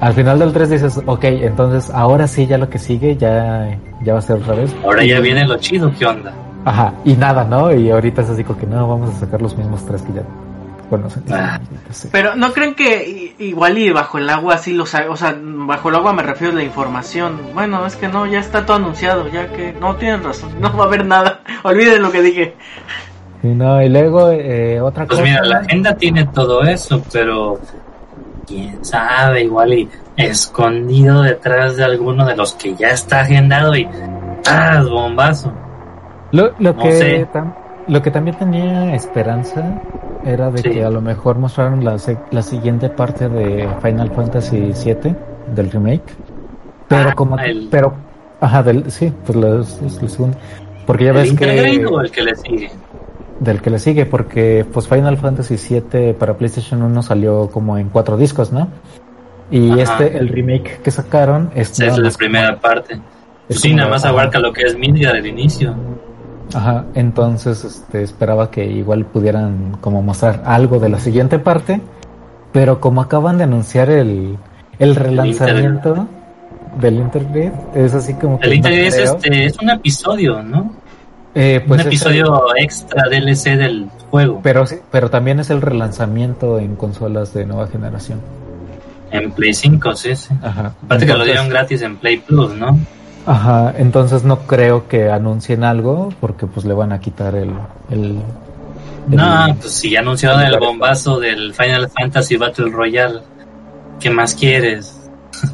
[0.00, 4.12] al final del 3 dices, ok, entonces ahora sí ya lo que sigue ya, ya
[4.12, 4.74] va a ser otra vez.
[4.84, 6.32] Ahora ya viene lo chido, ¿qué onda?
[6.64, 7.72] Ajá, y nada, ¿no?
[7.74, 10.22] Y ahorita es así como que no, vamos a sacar los mismos tres que ya
[10.90, 11.22] conocen.
[11.30, 11.58] Ah.
[11.90, 12.08] Sí.
[12.12, 15.88] Pero no creen que igual y bajo el agua sí lo sabe, o sea, bajo
[15.88, 17.38] el agua me refiero a la información.
[17.54, 20.84] Bueno, es que no, ya está todo anunciado, ya que no tienen razón, no va
[20.84, 21.40] a haber nada.
[21.62, 22.54] Olviden lo que dije.
[23.42, 25.30] Y no, y luego eh, otra Pues cosa.
[25.30, 27.58] mira, la agenda tiene todo eso, pero
[28.46, 33.88] quién sabe, igual y escondido detrás de alguno de los que ya está agendado y
[34.46, 34.82] ¡ah!
[34.82, 35.50] bombazo.
[36.32, 37.26] Lo, lo No que sé.
[37.32, 37.54] tam-
[37.88, 39.80] lo que también tenía esperanza
[40.24, 40.70] era de Sí.
[40.70, 41.96] que a lo mejor mostraron la,
[42.30, 45.14] la siguiente parte de Final Fantasy VII
[45.54, 46.02] del remake.
[46.88, 47.94] Pero Ah, como el- pero
[48.40, 50.36] ajá, del sí, pues el segundo.
[50.86, 52.70] Porque ya ¿El ves que o el que le sigue?
[53.40, 57.88] del que le sigue porque pues Final Fantasy VII para PlayStation 1 salió como en
[57.88, 58.68] cuatro discos, ¿no?
[59.50, 59.82] Y Ajá.
[60.04, 63.00] este el remake que sacaron es es la primera parte.
[63.48, 65.74] es sí, nada más abarca lo que es Midgar del inicio.
[66.54, 71.80] Ajá, entonces este, esperaba que igual pudieran como mostrar algo de la siguiente parte,
[72.52, 74.36] pero como acaban de anunciar el,
[74.78, 76.06] el relanzamiento
[76.80, 80.72] del Intergrade, es así como que El no es, este, es un episodio, ¿no?
[81.34, 84.36] Eh, pues un episodio extra DLC del juego.
[84.38, 88.20] el- pero pero también es el relanzamiento en consolas de nueva generación.
[89.12, 90.34] En Play 5, sí, sí.
[90.42, 90.72] Ajá.
[90.84, 92.78] Aparte que lo Entonces- dieron gratis en Play Plus, ¿no?
[93.26, 97.52] Ajá, entonces no creo que anuncien algo porque pues le van a quitar el,
[97.90, 98.18] el,
[99.08, 103.20] No, pues si ya anunciaron el bombazo del Final Fantasy Battle Royale,
[103.98, 104.96] ¿qué más quieres?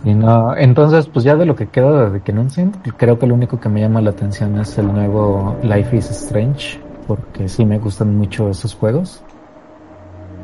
[0.05, 3.35] Y no, entonces, pues ya de lo que queda de que anuncien, creo que lo
[3.35, 7.79] único que me llama la atención es el nuevo Life is Strange, porque sí me
[7.79, 9.23] gustan mucho esos juegos.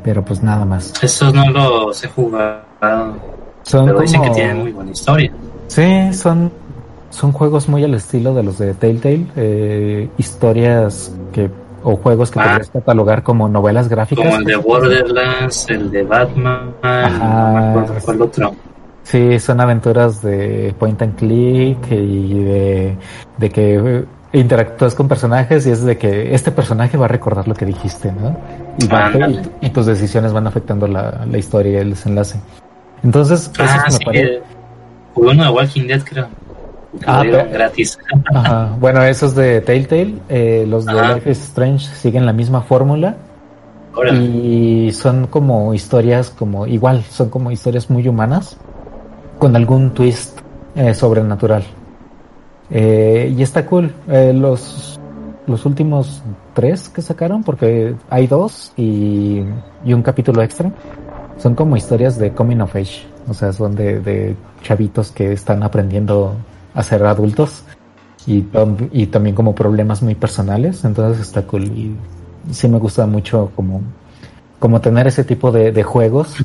[0.03, 0.93] Pero pues nada más.
[1.01, 2.63] Esos no los he jugado.
[3.63, 4.01] Son pero como...
[4.01, 5.31] dicen que tienen muy buena historia.
[5.67, 6.51] Sí, son,
[7.13, 9.27] son juegos muy al estilo de los de Telltale.
[9.35, 11.49] Eh, historias que
[11.83, 12.43] o juegos que Ah.
[12.45, 14.25] podrías catalogar como novelas gráficas.
[14.25, 17.73] Como el de Borderlands, el de Batman, Ajá.
[17.75, 18.55] no me cuál otro.
[19.03, 22.97] Sí, son aventuras de point and click y de,
[23.37, 27.47] de que eh, interactúas con personajes y es de que este personaje va a recordar
[27.47, 28.35] lo que dijiste, ¿no?
[28.79, 29.41] Y, va- Ándale.
[29.61, 32.39] y, y tus decisiones van afectando la, la historia y el desenlace.
[33.03, 34.41] Entonces, eso Ah, me sí, parece.
[35.13, 36.27] jugué uno de Walking Dead, creo.
[37.05, 37.97] Ah, gratis.
[38.33, 38.75] Ajá.
[38.79, 40.93] Bueno, esos de Telltale, eh, los de.
[40.93, 43.17] Life is Strange siguen la misma fórmula
[44.11, 48.57] y son como historias como igual, son como historias muy humanas
[49.37, 50.39] con algún twist
[50.75, 51.63] eh, sobrenatural.
[52.71, 53.93] Eh, y está cool.
[54.07, 54.99] Eh, los
[55.45, 56.23] los últimos
[56.53, 59.43] tres que sacaron, porque hay dos y,
[59.83, 60.71] y un capítulo extra,
[61.37, 63.05] son como historias de coming of age.
[63.27, 66.35] O sea, son de, de chavitos que están aprendiendo
[66.73, 67.63] a ser adultos
[68.25, 68.43] y,
[68.91, 70.83] y también como problemas muy personales.
[70.85, 71.95] Entonces está cool y
[72.51, 73.81] sí me gusta mucho como,
[74.59, 76.35] como tener ese tipo de, de juegos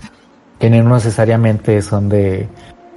[0.58, 2.48] que no necesariamente son de,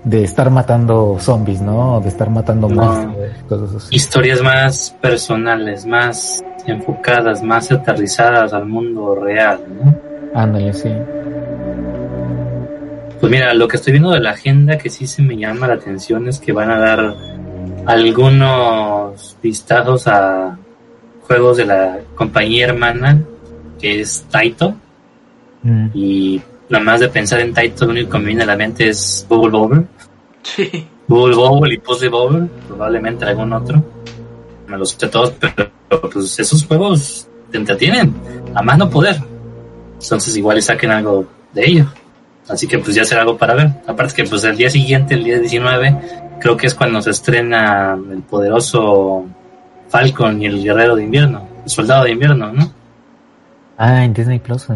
[0.04, 1.98] de estar matando zombies, ¿no?
[1.98, 2.82] O de estar matando No.
[2.82, 3.18] monstruos,
[3.48, 3.96] cosas así.
[3.96, 9.96] historias más personales, más enfocadas, más aterrizadas al mundo real, ¿no?
[10.34, 10.90] Ándale, sí.
[13.22, 15.76] Pues mira, lo que estoy viendo de la agenda que sí se me llama la
[15.76, 17.16] atención es que van a dar
[17.86, 20.58] algunos vistazos a
[21.28, 23.22] juegos de la compañía hermana
[23.80, 24.76] que es Taito
[25.64, 25.90] Mm.
[25.94, 28.90] y nada más de pensar en Taito lo único que me viene a la mente
[28.90, 29.84] es Bubble Bobble,
[30.42, 30.88] Sí.
[31.08, 33.84] Bubble Bobble y Puzzle Bobble, probablemente algún otro.
[34.66, 35.70] Me los sé todos, pero
[36.12, 38.12] pues esos juegos te entretienen
[38.56, 39.18] a más no poder.
[40.02, 41.86] Entonces igual saquen algo de ello.
[42.52, 43.70] Así que pues ya será algo para ver.
[43.88, 45.96] Aparte que pues el día siguiente, el día 19,
[46.40, 49.26] creo que es cuando se estrena el poderoso
[49.90, 52.72] Falcon y el guerrero de invierno, el soldado de invierno, ¿no?
[53.78, 54.76] Ah, en Disney Plus, ¿eh?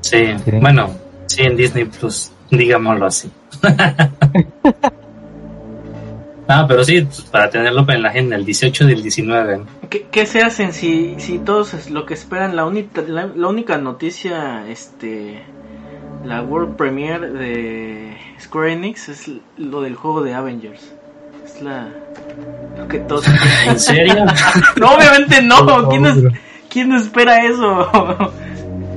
[0.00, 0.50] Sí, Sí.
[0.60, 0.90] bueno,
[1.26, 3.30] sí en Disney Plus, digámoslo así.
[6.48, 9.62] ah, pero sí, pues, para tenerlo en la agenda, el 18 y el 19.
[9.90, 12.56] ¿Qué, qué se hacen si, si todos lo que esperan?
[12.56, 15.42] La, única la, la única noticia, este,
[16.24, 20.92] la World Premiere de Square Enix es lo del juego de Avengers.
[21.44, 21.88] Es la
[22.76, 23.24] lo que todos.
[23.66, 24.24] ¿En serio?
[24.80, 25.88] no, obviamente no.
[25.88, 26.24] ¿Quién, es-
[26.68, 28.32] quién espera eso?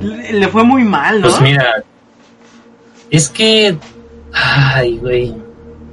[0.00, 1.28] le, fue muy mal, ¿no?
[1.28, 1.82] Pues mira,
[3.10, 3.76] es que,
[4.32, 5.34] ay, güey.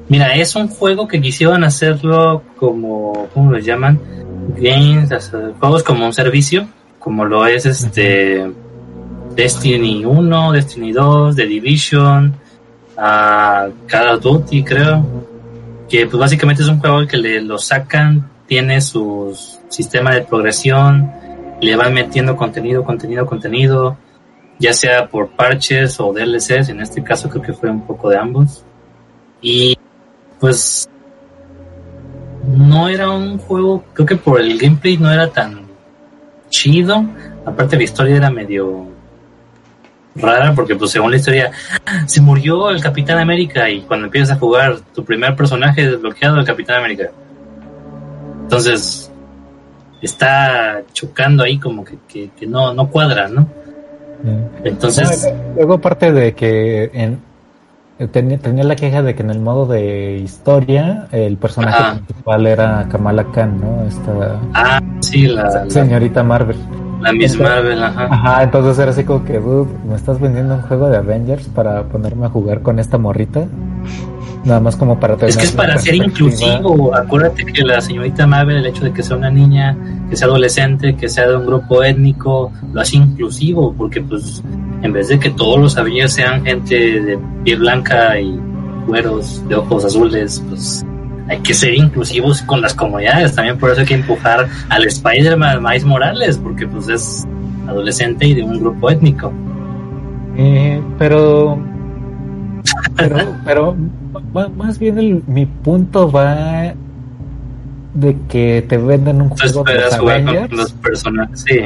[0.09, 3.99] Mira, es un juego que quisieron hacerlo como, ¿cómo lo llaman?
[4.57, 6.67] Games, o sea, juegos como un servicio,
[6.99, 8.51] como lo es este
[9.35, 12.33] Destiny 1, Destiny 2, The Division,
[12.97, 15.25] a Call Duty, creo.
[15.89, 19.37] Que pues básicamente es un juego que le lo sacan, tiene su
[19.69, 21.11] sistema de progresión,
[21.61, 23.97] le van metiendo contenido, contenido, contenido,
[24.59, 28.17] ya sea por parches o DLCs, en este caso creo que fue un poco de
[28.17, 28.63] ambos.
[29.41, 29.77] Y
[30.39, 30.89] pues
[32.47, 35.67] no era un juego, creo que por el gameplay no era tan
[36.49, 37.05] chido,
[37.45, 38.92] aparte la historia era medio
[40.15, 41.51] rara porque pues según la historia
[42.05, 46.45] se murió el Capitán América y cuando empiezas a jugar tu primer personaje desbloqueado el
[46.45, 47.09] Capitán América.
[48.43, 49.11] Entonces
[50.01, 53.41] está chocando ahí como que, que, que no, no cuadra, ¿no?
[54.23, 54.65] Mm.
[54.65, 57.19] Entonces, No, luego aparte de que en,
[57.99, 61.93] eh, tenía, tenía la queja de que en el modo de historia el personaje Ajá.
[61.95, 63.87] principal era Kamala Khan, ¿no?
[63.87, 66.57] Esta ah, sí, la, la, señorita Marvel.
[67.03, 68.07] La Miss Marvel, ajá.
[68.09, 71.83] Ajá, entonces era así como que, dude, ¿me estás vendiendo un juego de Avengers para
[71.83, 73.45] ponerme a jugar con esta morrita?
[74.45, 76.95] Nada más como para tener Es que es para ser inclusivo.
[76.95, 79.77] Acuérdate que la señorita Marvel, el hecho de que sea una niña,
[80.09, 84.41] que sea adolescente, que sea de un grupo étnico, lo hace inclusivo, porque pues
[84.81, 88.39] en vez de que todos los Avengers sean gente de piel blanca y
[88.87, 90.85] güeros de ojos azules, pues
[91.33, 93.35] hay que ser inclusivos con las comunidades.
[93.35, 97.23] También por eso hay que empujar al Spider-Man Miles Morales, porque pues es
[97.67, 99.31] adolescente y de un grupo étnico.
[100.37, 101.59] Eh, pero,
[103.45, 103.75] pero,
[104.55, 106.73] más bien el- mi punto va
[107.93, 111.43] de que te venden un juego de los con Avengers los personajes.
[111.47, 111.59] Sí.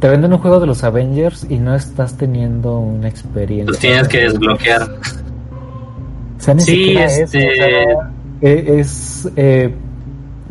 [0.00, 3.66] te venden un juego de los Avengers y no estás teniendo una experiencia.
[3.72, 4.82] Los tienes que desbloquear.
[4.82, 7.96] O sea, ni Sí, eso, este- o sea, eh,
[8.40, 9.74] es, eh,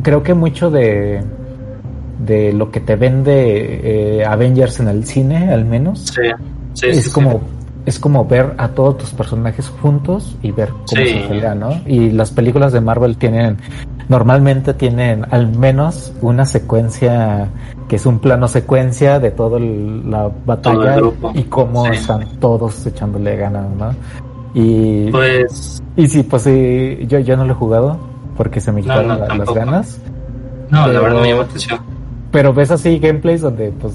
[0.02, 1.22] creo que mucho de
[2.18, 6.22] de lo que te vende eh, Avengers en el cine, al menos, Sí,
[6.74, 7.40] sí, es sí, como
[7.86, 11.80] es como ver a todos tus personajes juntos y ver cómo se pelean, ¿no?
[11.86, 13.56] Y las películas de Marvel tienen
[14.08, 17.48] normalmente tienen al menos una secuencia
[17.88, 20.98] que es un plano secuencia de toda la batalla
[21.34, 23.94] y cómo están todos echándole ganas, ¿no?
[24.60, 27.96] Y Pues, y sí, pues sí, yo, yo no lo he jugado
[28.36, 30.00] porque se me No, quitaron no, la- las ganas.
[30.70, 31.78] no, la verdad me llamó atención.
[32.32, 33.94] Pero ves así gameplays donde, pues,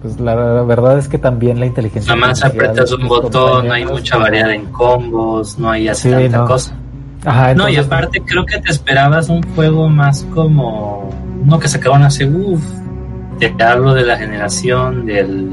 [0.00, 2.14] pues la, la verdad es que también la inteligencia.
[2.14, 6.14] Nada más apretas un botón, no hay mucha variedad en combos, no hay así Sí,
[6.14, 6.46] tanta no.
[6.46, 6.74] cosa.
[7.26, 11.10] Ajá, No, y aparte creo que te esperabas un juego más como
[11.44, 12.62] uno que sacaban hace uff.
[13.38, 15.48] Te hablo de la generación del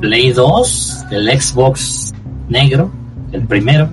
[0.00, 2.12] Play 2, del Xbox
[2.48, 2.90] negro,
[3.32, 3.88] el primero,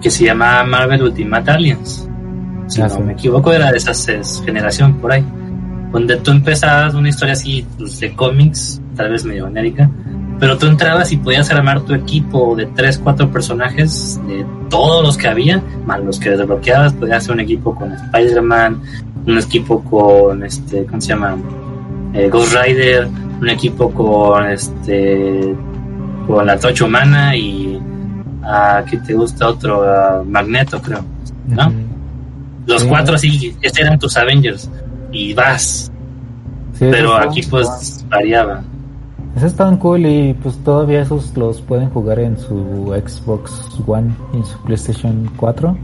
[0.00, 2.08] que se llamaba Marvel Ultimate Alliance.
[2.68, 3.92] Si no me equivoco, era de esa
[4.44, 5.24] generación por ahí.
[5.92, 9.90] Donde tú empezabas una historia así pues, de cómics, tal vez medio genérica,
[10.38, 15.16] pero tú entrabas y podías armar tu equipo de 3, 4 personajes, de todos los
[15.16, 18.80] que había, más los que desbloqueabas, podías hacer un equipo con Spider-Man,
[19.26, 21.36] un equipo con, este, ¿cómo se llama?
[22.14, 23.08] Eh, Ghost Rider,
[23.40, 25.54] un equipo con, este,
[26.26, 27.67] con la Tocha Humana y,
[28.42, 29.48] a ¿qué te gusta?
[29.48, 31.00] Otro, a Magneto, creo,
[31.48, 31.72] ¿no?
[32.66, 32.88] Los Sí.
[32.88, 34.70] cuatro así, estos eran tus Avengers,
[35.12, 35.90] y vas,
[36.74, 38.60] Sí, pero aquí pues variaba.
[39.36, 43.50] Esos están cool y pues todavía esos los pueden jugar en su Xbox
[43.86, 45.76] One y en su PlayStation 4.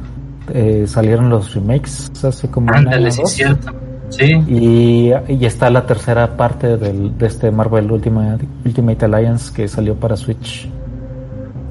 [0.53, 3.31] Eh, salieron los remakes hace como Ándale, sí, dos.
[3.31, 3.73] es cierto.
[4.11, 9.67] Sí, Y, y está la tercera parte del, de este Marvel Ultimate, Ultimate Alliance que
[9.67, 10.69] salió para Switch.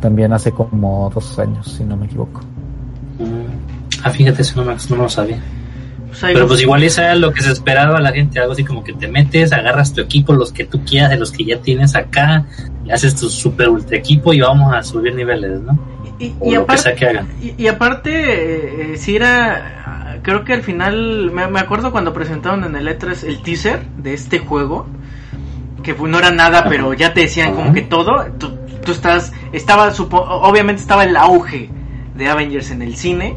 [0.04, 2.42] También hace como dos años, si no me equivoco.
[3.20, 4.04] Mm.
[4.04, 5.42] Ah, fíjate, eso no, me, no lo sabía.
[6.10, 8.66] Pues Pero pues igual esa era lo que se esperaba a la gente, algo así
[8.66, 11.58] como que te metes, agarras tu equipo, los que tú quieras, de los que ya
[11.62, 12.46] tienes acá,
[12.84, 15.80] y haces tu super ultra equipo y vamos a subir niveles, ¿no?
[16.20, 17.28] y, que aparte, que hagan.
[17.42, 22.66] y, y aparte eh, si era, creo que al final, me, me acuerdo cuando presentaron
[22.66, 24.86] en el E3 el teaser de este juego,
[25.82, 29.32] que pues, no era nada, pero ya te decían como que todo, tú, tú estás,
[29.52, 31.70] estaba, supo, obviamente estaba el auge
[32.16, 33.36] de Avengers en el cine,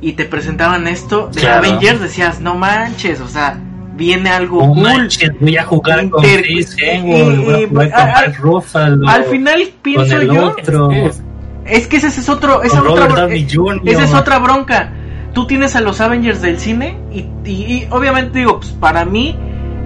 [0.00, 1.58] y te presentaban esto de Claro.
[1.58, 3.58] Avengers, decías, no manches, o sea,
[3.96, 4.82] viene algo Oh, cool.
[4.82, 9.08] manches, voy a jugar con Chris Hemsworth, voy a jugar a- con a- Mark Ruffalo,
[9.08, 11.22] Al final pienso el yo, otro, Es-
[11.64, 13.08] es que ese es otro, esa otra,
[13.50, 13.80] Jr.
[13.86, 14.92] esa es otra bronca.
[15.32, 19.36] Tú tienes a los Avengers del cine y, y- y obviamente digo, pues para mí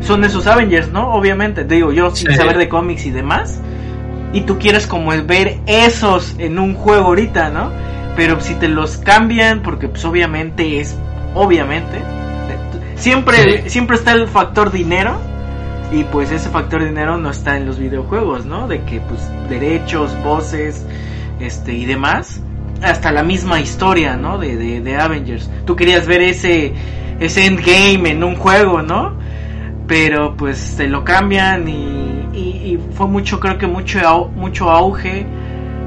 [0.01, 1.13] son esos Avengers, ¿no?
[1.15, 2.37] Obviamente, digo yo sin Sí.
[2.37, 3.61] saber de cómics y demás.
[4.33, 7.71] Y tú quieres como ver esos en un juego ahorita, ¿no?
[8.17, 10.97] Pero si te los cambian, porque pues obviamente es,
[11.35, 11.99] obviamente,
[12.97, 13.71] siempre, Sí.
[13.71, 15.19] siempre está el factor dinero.
[15.93, 18.69] Y pues ese factor dinero no está en los videojuegos, ¿no?
[18.69, 20.87] De que pues derechos, voces,
[21.41, 22.41] este y demás.
[22.83, 24.39] Hasta la misma historia, ¿no?
[24.39, 25.51] De, de, de Avengers.
[25.67, 26.73] Tú querías ver ese,
[27.19, 29.15] ese endgame en un juego, ¿no?
[29.89, 32.00] Pero pues te lo cambian y,
[32.63, 35.27] y, fue mucho, creo que mucho, mucho auge.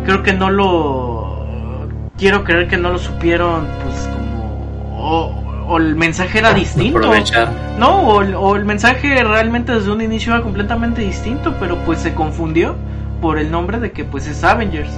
[0.05, 1.87] Creo que no lo...
[2.17, 4.93] Quiero creer que no lo supieron pues como...
[4.97, 6.97] O, o el mensaje era distinto.
[6.99, 7.51] Aprovechar.
[7.77, 11.99] No, o, el- o el mensaje realmente desde un inicio era completamente distinto, pero pues
[11.99, 12.75] se confundió
[13.21, 14.91] por el nombre de que pues es Avengers.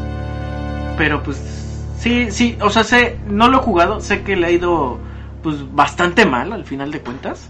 [0.97, 1.37] Pero pues
[1.97, 4.97] sí, sí, o sea, sé, no lo he jugado, sé que le ha ido
[5.43, 7.49] pues bastante mal al final de cuentas,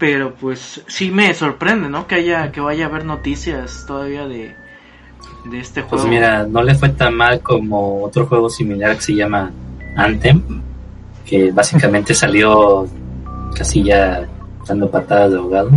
[0.00, 2.08] pero pues sí me sorprende, ¿no?
[2.08, 4.56] Que haya que vaya a haber noticias todavía de
[5.44, 6.08] de este Pues juego.
[6.08, 9.50] mira, no le fue tan mal como otro juego similar que se llama
[9.96, 10.42] Anthem,
[11.24, 12.88] que básicamente salió
[13.54, 14.26] casi ya
[14.66, 15.70] dando patadas de ahogado,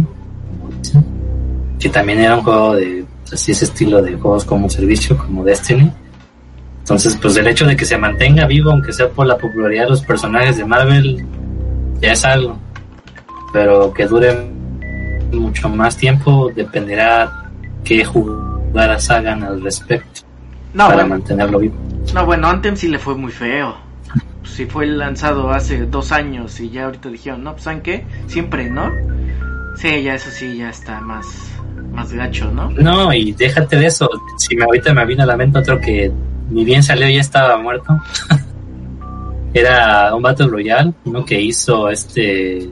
[1.79, 5.91] que también era un juego de así ese estilo de juegos como servicio, como Destiny.
[6.79, 9.89] Entonces, pues el hecho de que se mantenga vivo, aunque sea por la popularidad de
[9.91, 11.25] los personajes de Marvel,
[12.01, 12.57] ya es algo.
[13.53, 14.35] Pero que dure
[15.31, 17.31] mucho más tiempo dependerá
[17.84, 20.21] qué jugadas hagan al respecto
[20.73, 21.75] no, para bueno, mantenerlo vivo.
[22.13, 23.75] no, bueno, Anthem sí le fue muy feo.
[24.43, 28.05] Si fue lanzado hace dos años y ya ahorita dijeron, no, pues ¿saben qué?
[28.27, 28.91] Siempre, ¿no?
[29.77, 31.25] Sí, ya eso sí, ya está más,
[31.91, 32.69] más gacho, ¿no?
[32.71, 34.09] No, y déjate de eso.
[34.38, 36.11] Si me ahorita me vino a la mente otro que
[36.49, 37.97] ni bien salió ya estaba muerto.
[39.53, 42.69] Era un Battle Royale, uno que hizo este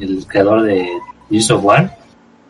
[0.00, 0.88] el creador de
[1.30, 1.96] Gears of War,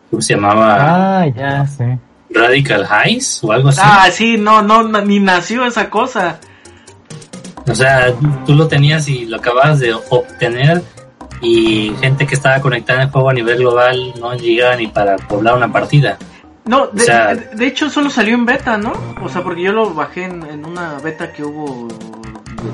[0.09, 1.21] ¿cómo se llamaba?
[1.21, 1.83] Ah, ya, sí.
[2.29, 3.79] Radical Highs o algo así.
[3.83, 6.39] Ah, sí, no, no, ni nació esa cosa.
[7.69, 8.13] O sea,
[8.45, 10.81] tú lo tenías y lo acababas de obtener
[11.41, 15.17] y gente que estaba conectada en el juego a nivel global no llegaba ni para
[15.17, 16.17] poblar una partida.
[16.65, 18.93] No, de, O sea- de- de hecho solo salió en beta, ¿no?
[19.21, 21.87] O sea, porque yo lo bajé en, en una beta que hubo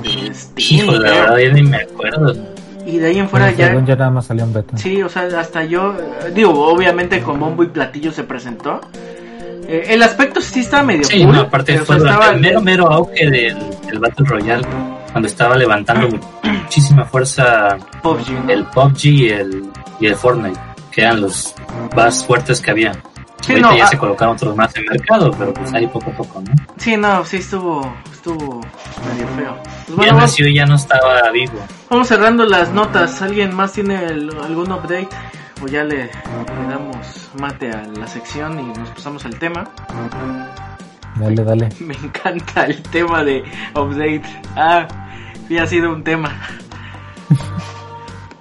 [0.01, 2.35] de, de Steam, Hijo, la verdad, yo ni me acuerdo.
[2.85, 3.73] Y de ahí en fuera ya...
[3.73, 4.77] yo nada más salió en beta.
[4.77, 5.95] Sí, o sea, hasta yo,
[6.33, 8.81] digo, obviamente con bombo y platillo se presentó.
[9.67, 12.35] Eh, el aspecto sí estaba medio Sí, cool, no, aparte o fue sea, durante estaba-
[12.35, 13.57] el mero, mero auge del,
[13.87, 14.67] del Battle Royale,
[15.11, 16.09] cuando estaba levantando
[16.43, 18.51] muchísima fuerza PUBG, ¿no?
[18.51, 19.63] el PUBG y el,
[20.01, 20.59] y el Fortnite,
[20.91, 21.55] que eran los
[21.95, 22.91] más fuertes que había.
[23.45, 26.11] Sí, Ahorita no, ya ah- se colocaron otros más en mercado, pero pues ahí poco
[26.11, 26.53] a poco, ¿no?
[26.77, 28.61] Sí, no, sí estuvo, estuvo
[29.11, 29.57] medio feo.
[29.63, 31.59] Pues ya bueno, vamos, nació y ya no estaba vivo.
[31.89, 33.21] vamos cerrando las notas.
[33.21, 35.09] ¿Alguien más tiene el- algún update?
[35.61, 39.65] O ya le, le damos mate a la sección y nos pasamos al tema.
[41.15, 41.69] Dale, dale.
[41.79, 43.43] Me encanta el tema de
[43.75, 44.23] update.
[44.55, 44.87] Ah,
[45.47, 46.31] sí ha sido un tema.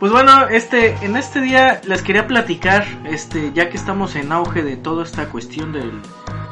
[0.03, 4.65] Pues bueno, este, en este día les quería platicar, este, ya que estamos en auge
[4.65, 5.93] de toda esta cuestión del,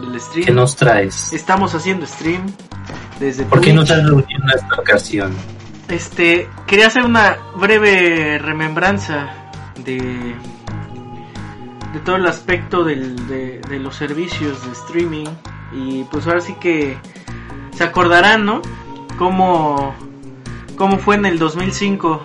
[0.00, 0.46] del stream.
[0.46, 1.32] ¿Qué nos traes?
[1.32, 2.46] Estamos haciendo stream
[3.18, 5.34] desde ¿Por qué no te has reunido en esta ocasión?
[5.88, 9.34] Este, quería hacer una breve remembranza
[9.84, 10.36] de
[11.92, 15.26] de todo el aspecto del, de, de los servicios de streaming
[15.72, 16.96] y pues ahora sí que
[17.76, 18.62] se acordarán, ¿no?
[19.18, 19.96] Cómo,
[20.76, 22.24] cómo fue en el 2005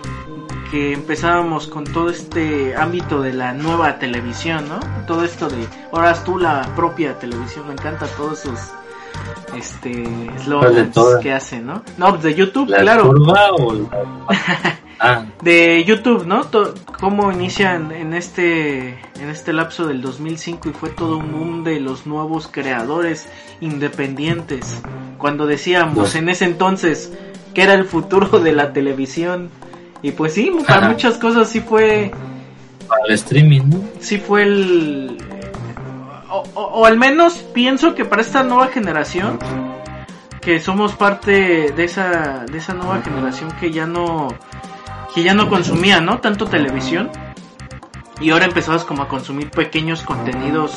[0.70, 4.80] que empezábamos con todo este ámbito de la nueva televisión, ¿no?
[5.06, 8.60] Todo esto de ahora haz tú la propia televisión, me encanta todos esos
[9.56, 10.04] este
[10.48, 11.82] ¿Cuál de slogans que hacen, ¿no?
[11.96, 13.50] No, de YouTube, ¿La claro la...
[14.98, 16.40] Ah, de YouTube, ¿no?
[16.98, 21.80] Cómo inician en este en este lapso del 2005 y fue todo un boom de
[21.80, 23.28] los nuevos creadores
[23.60, 24.80] independientes.
[25.18, 27.12] Cuando decíamos Pues- en ese entonces
[27.52, 29.50] que era el futuro de la televisión
[30.02, 30.88] y pues sí, para Ajá.
[30.90, 32.10] muchas cosas sí fue
[32.88, 33.80] para el streaming, ¿no?
[34.00, 35.18] sí fue el
[36.30, 39.38] o, o- o al menos pienso que para esta nueva generación
[40.40, 44.28] que somos parte de esa de esa nueva generación que ya no
[45.14, 47.10] que ya no consumía no tanto televisión
[48.20, 50.74] y ahora empezabas como a consumir pequeños contenidos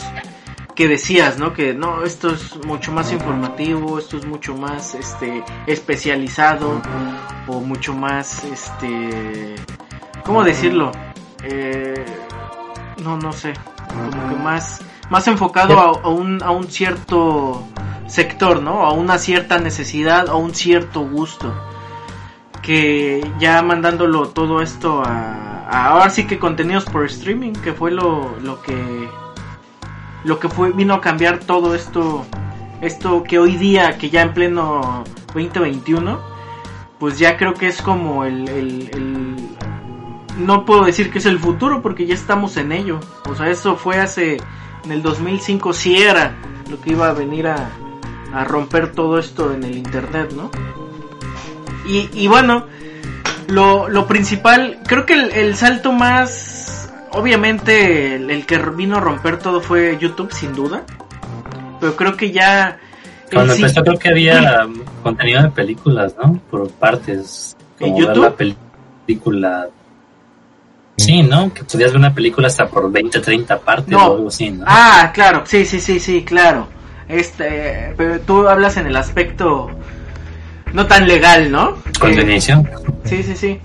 [0.79, 5.43] que decías no que no esto es mucho más informativo esto es mucho más este
[5.67, 6.81] especializado
[7.47, 9.55] o mucho más este
[10.23, 10.93] cómo decirlo
[11.43, 12.05] eh,
[13.03, 13.51] no no sé
[13.89, 14.79] como que más
[15.09, 17.67] más enfocado a, un a un cierto
[18.07, 21.53] sector no a una cierta necesidad a un cierto gusto.
[22.61, 27.89] Que ya mandándolo todo esto a, a ahora sí que contenidos por streaming que fue
[27.89, 29.09] lo, lo que
[30.29, 32.23] lo que fue vino a cambiar todo esto
[32.81, 35.03] esto que hoy día que ya en pleno
[35.33, 36.19] 2021
[36.99, 39.35] pues ya creo que es como el,
[40.37, 42.99] no puedo decir que es el futuro porque ya estamos en ello.
[43.27, 44.37] O sea eso fue hace
[44.83, 46.35] en el 2005 si era
[46.69, 47.67] lo que iba a venir a,
[48.45, 50.51] romper todo esto en el internet no
[51.87, 52.67] y, y bueno
[53.47, 56.58] lo, principal creo que el salto más
[57.13, 60.83] obviamente el, el que vino a romper todo fue YouTube sin duda
[61.79, 62.77] pero creo que ya
[63.29, 64.67] en Cuando sí- empezó creo que había
[65.03, 66.39] contenido de películas, ¿no?
[66.49, 67.55] Por partes.
[67.79, 68.23] ¿En Como ver YouTube?
[68.23, 68.31] la
[69.05, 69.67] película.
[70.97, 71.53] Sí, ¿no?
[71.53, 74.07] Que podías ver una película hasta por 20, 30 partes No.
[74.07, 74.65] o algo así, ¿no?
[74.67, 76.67] Ah, claro, sí, sí, sí, sí, claro.
[77.07, 79.69] Este, pero tú hablas en el aspecto
[80.73, 81.75] no tan legal, ¿no?
[81.99, 83.59] Cuando Eh, sí, sí, sí.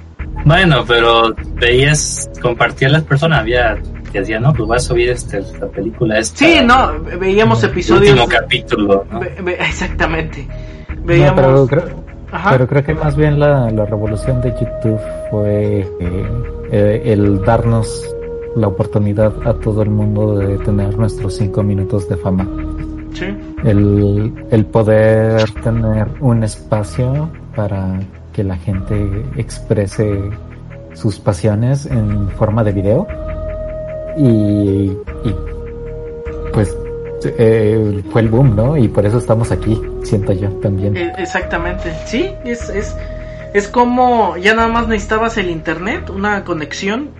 [0.45, 3.77] Bueno, pero veías, compartían las personas, había
[4.13, 6.39] que decían, no, pues vas a subir este, la película esta.
[6.39, 8.11] Sí, no, veíamos el episodios.
[8.13, 9.21] último capítulo, ¿no?
[9.21, 10.47] ve- ve- exactamente.
[10.89, 11.41] No, Veíamos.
[11.41, 12.51] pero, creo, Ajá.
[12.53, 15.01] pero creo que más bien la, la revolución de YouTube
[15.31, 16.27] fue eh,
[16.71, 18.15] eh, el darnos
[18.55, 22.47] la oportunidad a todo el mundo de tener nuestros cinco minutos de fama.
[23.15, 23.27] Sí.
[23.65, 27.99] El, el poder tener un espacio para
[28.35, 30.31] que la gente exprese
[30.93, 33.07] sus pasiones en forma de video
[34.17, 34.93] y,
[36.53, 36.77] pues
[37.39, 38.77] eh, fue el boom, ¿no?
[38.77, 40.97] Y por eso estamos aquí, siento yo también.
[40.97, 42.95] E- Exactamente, sí, es, es,
[43.55, 47.11] es como ya nada más necesitabas el internet, una conexión,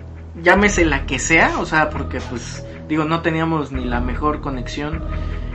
[0.41, 5.01] llámese la que sea, o sea, porque pues digo, no teníamos ni la mejor conexión,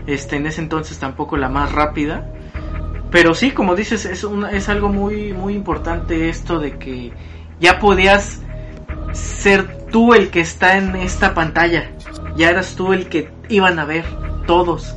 [0.07, 2.27] este, en ese entonces tampoco la más rápida,
[3.11, 7.13] pero sí, como dices, es, una, es algo muy, muy importante esto de que
[7.59, 8.41] ya podías
[9.13, 11.91] ser tú el que está en esta pantalla,
[12.37, 14.05] ya eras tú el que iban a ver
[14.47, 14.95] todos.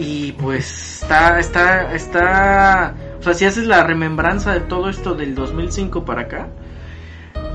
[0.00, 5.34] Y pues está, está, está, o sea, si haces la remembranza de todo esto del
[5.34, 6.48] 2005 para acá,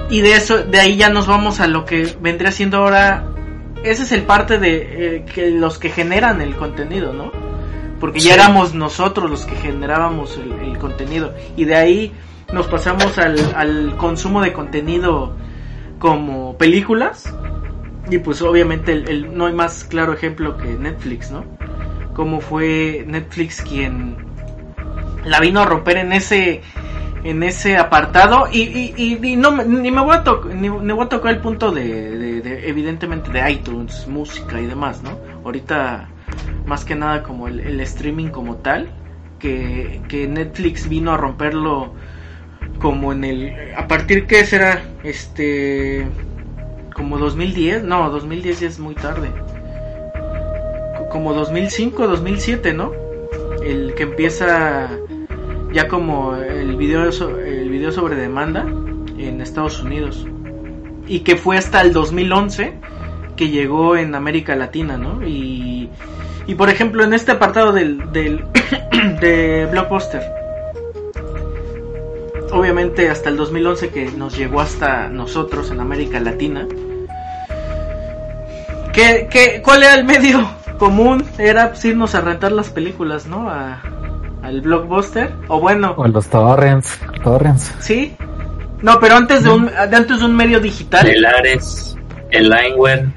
[0.10, 3.26] y de eso, de ahí ya nos vamos a lo que vendría siendo ahora,
[3.84, 7.45] ese es el parte de eh, que los que generan el contenido, ¿no?
[8.00, 12.12] Porque ya éramos nosotros los que generábamos el, contenido, y de ahí
[12.54, 15.36] nos pasamos al, al consumo de contenido
[16.00, 17.34] como películas,
[18.10, 21.46] y pues obviamente el, no hay más claro ejemplo que Netflix, ¿no?
[22.14, 24.18] Como fue Netflix quien
[25.24, 26.62] la vino a romper en ese
[27.24, 28.48] en ese apartado.
[28.52, 32.42] Y, y, no ni me voy a tocar ni, voy a tocar el punto de,
[32.68, 36.08] evidentemente de iTunes música y demás no ahorita
[36.66, 38.90] más que nada como el, streaming como tal
[39.40, 41.94] que, que, Netflix vino a romperlo
[42.80, 46.08] como en el a partir que será este
[46.96, 49.30] como 2010, no, 2010 ya es muy tarde.
[51.12, 52.94] Como 2005, 2007, ¿no?
[53.62, 54.90] El que empieza
[55.74, 58.66] ya como el video, el video sobre demanda
[59.18, 60.26] en Estados Unidos.
[61.06, 62.80] Y que fue hasta el 2011
[63.36, 65.28] que llegó en América Latina, ¿no?
[65.28, 65.75] Y,
[66.48, 68.46] y por ejemplo, en este apartado del, del
[69.22, 70.22] de Blockbuster,
[72.52, 76.68] obviamente hasta el 2011 que nos llegó hasta nosotros en América Latina,
[78.96, 80.50] ¿Qué, qué, cuál era el medio
[80.80, 81.26] común?
[81.38, 83.50] Era pues, irnos a rentar las películas, ¿no?
[83.50, 83.82] A,
[84.42, 85.34] al blockbuster.
[85.50, 85.94] O bueno.
[85.98, 86.98] O los torrents.
[87.22, 87.74] Torrents.
[87.80, 88.16] Sí.
[88.82, 91.08] No, pero antes de un, antes de un medio digital.
[91.10, 91.98] El Ares,
[92.32, 93.12] el Lineware.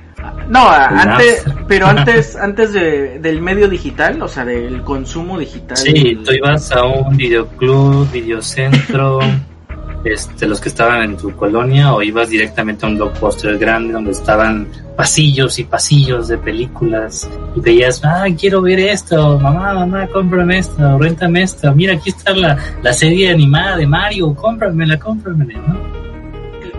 [0.48, 5.76] No, antes, pero antes, antes de, del medio digital, o sea, del consumo digital.
[5.76, 9.20] Sí, tú ibas a un videoclub, videocentro,
[10.04, 14.12] este, los que estaban en tu colonia o ibas directamente a un blockbuster grande donde
[14.12, 20.58] estaban pasillos y pasillos de películas y veías, ah, quiero ver esto, mamá, mamá, cómprame
[20.58, 26.07] esto, rentame esto, mira, aquí está la, la serie animada de Mario, cómpramela, cómpramela, ¿no?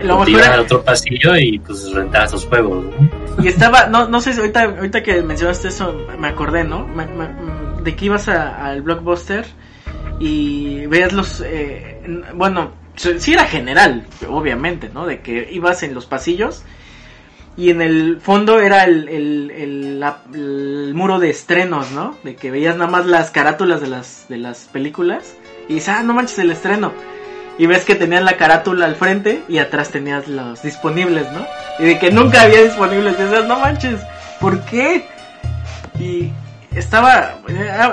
[0.03, 3.43] Lo ibas al otro pasillo y pues rentabas los juegos, ¿no?
[3.43, 6.87] Y estaba, no, no sé si ahorita, ahorita que mencionaste eso, me acordé, ¿no?
[7.83, 9.45] de que ibas al blockbuster
[10.19, 12.01] y veías los, eh,
[12.35, 15.05] bueno, sí era general, obviamente, ¿no?
[15.05, 16.63] De que ibas en los pasillos
[17.55, 22.17] y en el fondo era el, el, muro de estrenos, ¿no?
[22.23, 25.35] De que veías nada más las carátulas de las, de las películas
[25.67, 26.93] y dices, ah, no manches el estreno.
[27.59, 31.45] Y ves que tenías la carátula al frente y atrás tenías los disponibles, ¿no?
[31.77, 33.19] Y de que nunca había disponibles.
[33.19, 33.99] Y dices, no manches,
[34.39, 35.05] ¿por qué?
[35.99, 36.31] Y
[36.73, 37.35] estaba,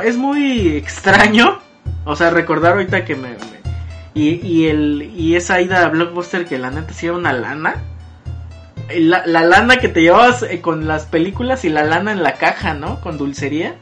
[0.04, 1.58] es muy extraño,
[2.04, 3.36] o sea, recordar ahorita que me
[4.16, 7.82] y, y, el, y esa ida a Blockbuster que la neta sí era una lana.
[8.96, 12.32] La, la lana que te llevabas eh, con las películas y la lana en la
[12.32, 13.02] caja, ¿no?
[13.02, 13.74] Con dulcería.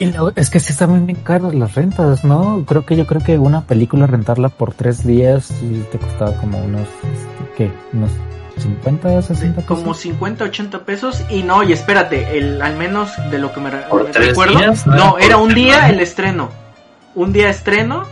[0.00, 2.64] Y es que sí estaban bien caras las rentas, ¿no?
[2.66, 6.58] Creo que yo creo que una película rentarla por tres días y te costaba como
[6.58, 7.70] unos, este, ¿qué?
[7.92, 8.10] Unos
[8.56, 9.78] 50, 60 pesos.
[9.78, 11.22] Como 50, 80 pesos.
[11.28, 14.58] Y no, y espérate, el, al menos de lo que me, recuerdo.
[14.86, 16.48] no, era un día el estreno.
[17.14, 18.06] Un día estreno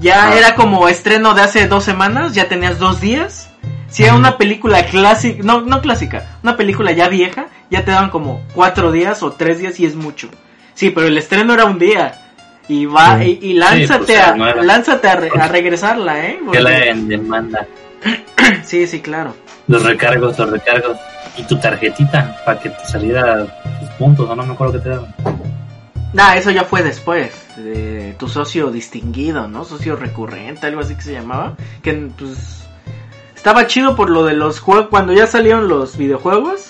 [0.00, 0.36] ya ah.
[0.36, 3.48] era como estreno de hace dos semanas, ya tenías dos días.
[3.88, 8.10] Si era una película clásica, no, no clásica, una película ya vieja, ya te daban
[8.10, 10.28] como cuatro días o tres días y es mucho.
[10.74, 12.20] Sí, pero el estreno era un día.
[12.68, 16.40] Y va, y, lánzate, pues, a, lánzate a, regresarla, ¿eh?
[16.50, 17.66] Que la en demanda.
[18.64, 19.34] sí, sí, claro.
[19.68, 20.96] Los recargos, los recargos.
[21.36, 23.44] Y tu tarjetita, para que te saliera
[23.80, 25.14] tus puntos, no, no me acuerdo qué te daban.
[26.14, 27.32] Nah, eso ya fue después.
[27.56, 29.64] De tu socio distinguido, ¿no?
[29.64, 31.56] Socio recurrente, algo así que se llamaba.
[31.82, 32.64] Que pues
[33.34, 34.88] estaba chido por lo de los juegos.
[34.88, 36.68] Cuando ya salieron los videojuegos,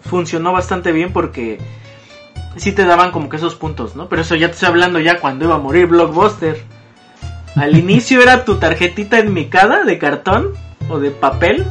[0.00, 1.58] funcionó bastante bien porque
[2.56, 4.08] sí te daban como que esos puntos, ¿no?
[4.08, 6.62] Pero eso ya te estoy hablando ya cuando iba a morir Blockbuster.
[7.54, 10.54] Al inicio era tu tarjetita enmicada de cartón
[10.88, 11.66] o de papel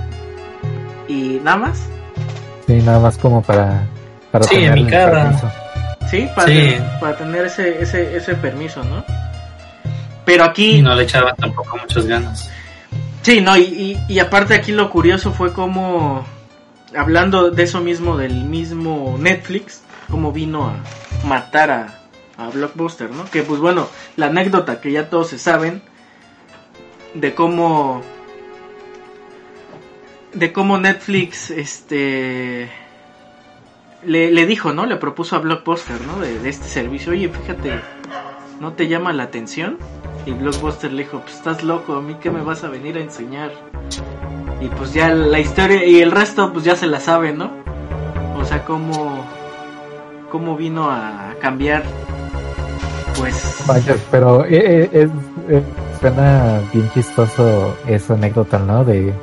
[1.07, 1.83] y nada más.
[2.67, 3.87] Sí, nada más como para...
[4.31, 5.53] para sí, enmicada.
[6.09, 6.27] ¿sí?
[6.35, 9.03] Para, Tener, ese, ese, ese permiso, ¿no?
[10.25, 10.75] Pero aquí...
[10.75, 12.49] Y no le echaba tampoco muchas ganas.
[13.21, 16.25] Sí, no, y, y, aparte aquí lo curioso fue como,
[16.95, 20.75] hablando de eso mismo, del mismo Netflix, como vino a
[21.25, 22.01] matar a,
[22.37, 23.25] a Blockbuster, ¿no?
[23.31, 25.81] Que pues bueno, la anécdota que ya todos se saben,
[27.13, 28.01] de cómo
[30.33, 32.69] de cómo Netflix este
[34.03, 34.85] le, le, dijo, ¿no?
[34.85, 36.19] Le propuso a Blockbuster, ¿no?
[36.19, 37.81] De, este servicio, oye, fíjate,
[38.59, 39.77] ¿no te llama la atención?
[40.25, 43.01] Y Blockbuster le dijo, pues estás loco, a mí qué me vas a venir a
[43.01, 43.51] enseñar.
[44.59, 47.51] Y pues ya la historia y el resto pues ya se la sabe, ¿no?
[48.37, 49.25] O sea, cómo,
[50.31, 51.83] cómo vino a cambiar
[53.19, 53.63] pues...
[53.67, 55.09] Vaya, pero eh, eh,
[55.49, 55.63] es,
[55.99, 58.83] suena bien chistoso esa anécdota, ¿no?
[58.83, 59.13] De,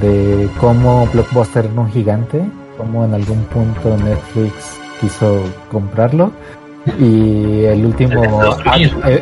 [0.00, 2.42] de cómo Blockbuster era un gigante,
[2.76, 6.32] cómo en algún punto Netflix quiso comprarlo
[6.98, 8.22] y el último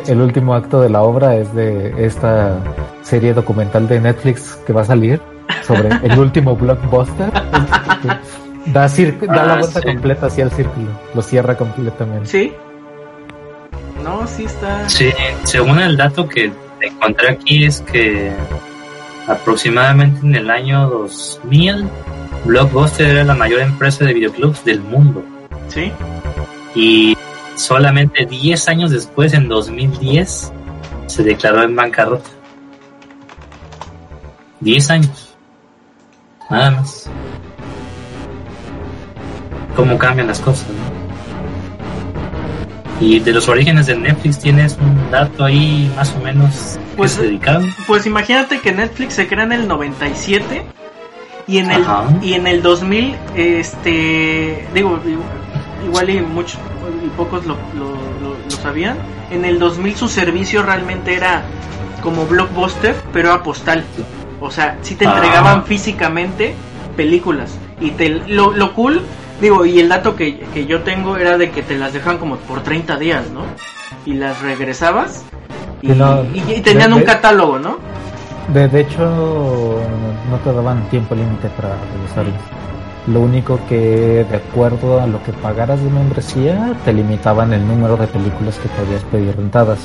[0.07, 2.59] el, último acto de la obra es de esta
[3.03, 5.21] serie documental de Netflix que va a salir
[5.65, 7.29] sobre el último blockbuster
[8.67, 10.87] da, da la ah, vuelta completa hacia el círculo.
[11.13, 12.27] Lo cierra completamente.
[12.27, 12.53] Sí
[14.03, 14.87] no sí está.
[14.87, 15.11] Sí
[15.43, 18.31] según el dato que encontré aquí es que
[19.27, 21.89] aproximadamente en el año 2000
[22.45, 25.23] Blockbuster era la mayor empresa de videoclubs del mundo.
[25.67, 25.91] Sí
[26.77, 27.17] y
[27.55, 30.53] solamente 10 años después, en 2010,
[31.07, 32.29] se declaró en bancarrota.
[34.59, 35.35] 10 años.
[36.49, 37.09] Nada más.
[39.77, 40.65] Cómo cambian las cosas,
[42.99, 47.63] Y de los orígenes de Netflix tienes un dato ahí más o menos pues, dedicado.
[47.85, 50.65] Pues imagínate que Netflix se crea en el 97
[51.45, 51.85] y en el
[52.23, 54.99] y en el 2000 este digo
[55.85, 56.57] igual y mucho
[57.05, 57.55] y pocos lo,
[58.63, 58.97] sabían.
[59.29, 61.43] En el 2000 su servicio realmente era
[62.01, 63.83] como blockbuster, pero a postal.
[64.39, 65.63] O sea, si te entregaban ah.
[65.67, 66.55] físicamente
[66.95, 67.51] películas.
[67.79, 69.03] Y te, lo, lo cool,
[69.41, 72.37] digo, y el dato que, que, yo tengo era de que te las dejan como
[72.37, 73.41] por 30 días, ¿no?
[74.05, 75.23] Y las regresabas
[75.81, 77.77] y, y, tenían un catálogo, ¿no?
[78.53, 79.81] De, de hecho,
[80.29, 82.41] no te daban tiempo límite para regresarlas.
[83.07, 87.95] Lo único que, de acuerdo a lo que pagaras de membresía, te limitaban el número
[87.95, 89.79] de películas que podías pedir rentadas.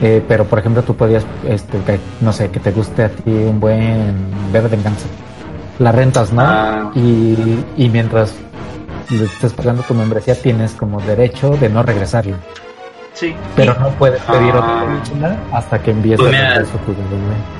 [0.00, 1.78] Eh, pero, por ejemplo, tú podías, este,
[2.20, 5.06] no sé, que te guste a ti un buen de Venganza.
[5.78, 6.42] La rentas, ¿no?
[6.42, 6.90] Ah.
[6.94, 8.34] Y, y mientras
[9.10, 12.36] estés pagando tu membresía, tienes como derecho de no regresarlo.
[13.14, 13.34] Sí.
[13.56, 15.00] Pero no puedes pedir otra ah.
[15.02, 16.94] película hasta que envíes pues el tu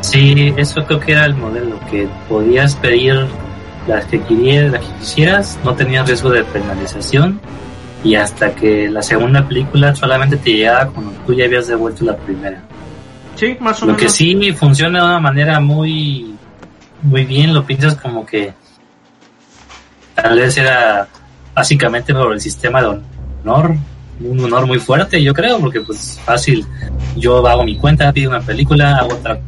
[0.00, 3.26] Sí, eso creo que era el modelo, que podías pedir
[3.88, 7.40] las que querías, las que quisieras, no tenías riesgo de penalización
[8.04, 12.16] y hasta que la segunda película solamente te llegaba cuando tú ya habías devuelto la
[12.16, 12.62] primera.
[13.34, 14.00] Sí, más o menos.
[14.00, 16.38] Lo que sí funciona de una manera muy
[17.02, 18.52] muy bien, lo piensas como que
[20.14, 21.08] tal vez era
[21.59, 23.01] básicamente por el sistema de
[23.43, 23.74] honor,
[24.20, 26.64] un honor muy fuerte, yo creo, porque pues fácil,
[27.16, 29.40] yo hago mi cuenta, pido una película, hago otra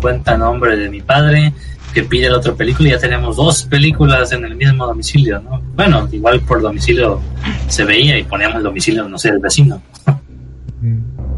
[0.00, 1.52] cuenta a nombre de mi padre,
[1.94, 5.62] que pide la otra película y ya tenemos dos películas en el mismo domicilio, ¿no?
[5.76, 7.20] Bueno, igual por domicilio
[7.68, 9.80] se veía y poníamos el domicilio, no sé, del vecino.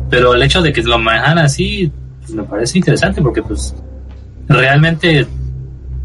[0.09, 3.74] Pero el hecho de que lo manejan así, pues me parece interesante porque pues
[4.48, 5.27] realmente,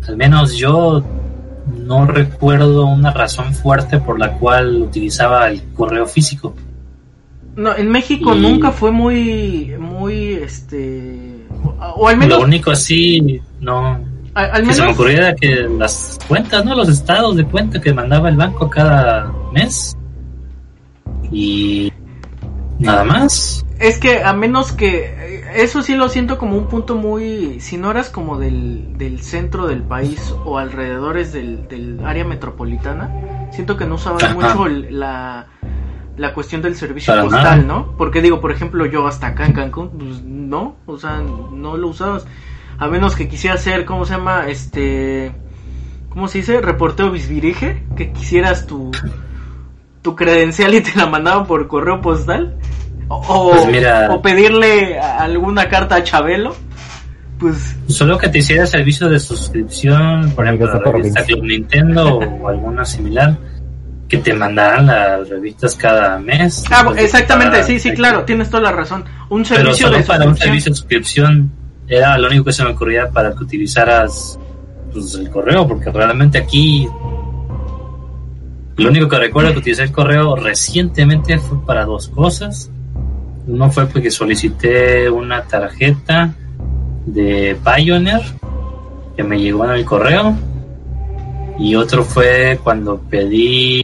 [0.06, 1.02] al menos yo
[1.68, 6.56] no recuerdo una razón fuerte por la cual utilizaba el correo físico.
[7.56, 11.46] No, en México nunca fue muy, muy, este,
[11.96, 12.40] o al menos...
[12.40, 13.98] Lo único así, no,
[14.36, 16.76] al, se me ocurría que las cuentas, ¿no?
[16.76, 19.96] Los estados de cuenta que mandaba el banco cada mes.
[21.32, 21.92] Y
[22.78, 23.65] nada más.
[23.80, 27.92] Es que a menos que eso sí lo siento como un punto muy si no
[27.92, 33.86] eras como del, del centro del país o alrededores del, del área metropolitana, siento que
[33.86, 35.48] no usabas mucho la
[36.18, 37.94] la cuestión del servicio postal, ¿no?
[37.98, 41.90] Porque digo, por ejemplo, yo hasta acá en Cancún, pues no, o sea, no lo
[41.90, 42.26] usabas
[42.78, 44.48] a menos que quisiera ser, ¿cómo se llama?
[44.48, 45.34] Este,
[46.10, 46.62] ¿cómo se dice?
[46.62, 48.92] Reportero bisvirige, que quisieras tu,
[50.02, 52.58] tu credencial y te la mandaban por correo postal.
[53.08, 56.56] O, pues o pedirle alguna carta a Chabelo.
[57.40, 62.48] Pues solo que te hiciera servicio de suscripción, por ejemplo, la revista Club Nintendo o
[62.48, 63.38] alguna similar,
[64.08, 66.64] que te mandaran las revistas cada mes.
[66.72, 69.04] Ah, exactamente, sí, sí, claro, tienes toda la razón.
[69.30, 71.52] Un servicio Pero solo para un servicio de suscripción
[71.88, 74.40] era lo único que se me ocurría para que utilizaras
[74.94, 76.88] pues, el correo, porque realmente aquí
[78.78, 82.72] lo único que recuerdo que utilicé el correo recientemente fue para dos cosas.
[83.48, 86.34] Uno fue porque solicité una tarjeta
[87.06, 88.22] de Pioneer
[89.16, 90.36] que me llegó en el correo.
[91.60, 93.84] Y otro fue cuando pedí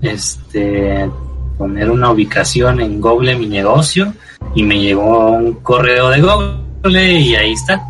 [0.00, 1.10] este
[1.58, 4.12] poner una ubicación en Google mi negocio
[4.54, 7.80] y me llegó un correo de Google y ahí está.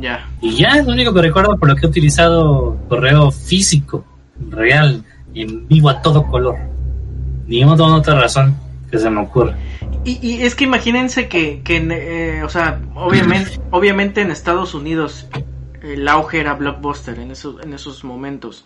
[0.00, 0.28] Ya.
[0.40, 4.04] Y ya es lo único que recuerdo por lo que he utilizado correo físico,
[4.50, 5.04] real,
[5.34, 6.56] en vivo a todo color.
[7.46, 8.65] Ni otra razón
[8.96, 9.56] que se me ocurra.
[10.04, 15.26] Y, y es que imagínense que, que eh, o sea, obviamente, obviamente en Estados Unidos
[15.82, 18.64] el auge era blockbuster en esos, en esos momentos.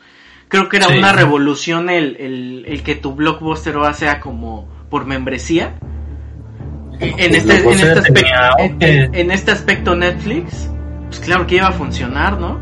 [0.48, 0.98] Creo que era Sí.
[0.98, 5.74] una revolución el, el, el que tu blockbuster ahora sea como por membresía.
[6.98, 8.31] En este, en, este aspecto,
[9.15, 10.69] en, este aspecto Netflix,
[11.07, 12.59] pues claro que iba a funcionar, ¿no?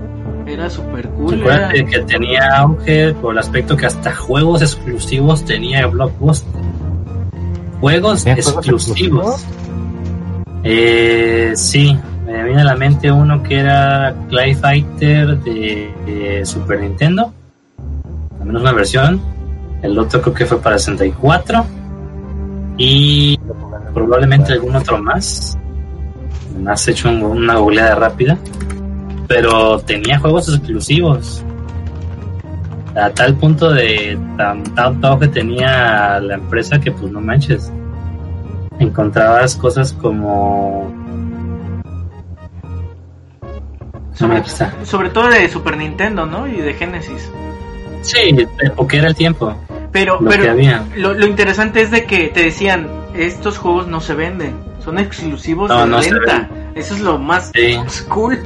[0.46, 1.42] Era super cool.
[1.42, 6.48] era- que tenía auge por el aspecto que hasta juegos exclusivos tenía Blockbuster.
[7.80, 9.44] Juegos ¿Tenía juegos exclusivos.
[10.64, 11.96] Eh, sí,
[12.26, 17.32] me viene a la mente uno que era Clay Fighter de, de Super Nintendo,
[18.40, 19.20] al menos una versión.
[19.82, 21.64] El otro creo que fue para 64
[22.76, 23.38] y
[23.94, 25.56] probablemente algún otro más.
[26.60, 28.36] Me has hecho un- una googleada rápida.
[29.28, 31.44] Pero tenía juegos exclusivos.
[33.00, 37.72] A tal punto de tan tanto auge tenía la empresa que pues no manches.
[38.78, 40.92] Encontrabas cosas como...
[44.20, 44.72] No, aquí está.
[44.84, 46.48] sobre todo de Super Nintendo, ¿no?
[46.48, 47.30] Y de Genesis.
[48.02, 49.54] Sí, porque era el tiempo.
[49.92, 50.84] Pero, Lo que pero.
[50.96, 55.68] Lo, lo interesante es de que te decían, estos juegos no se venden, son exclusivos
[55.68, 56.48] No, de no venta.
[56.74, 57.76] Eso es lo más Sí.
[57.76, 58.38] más cool.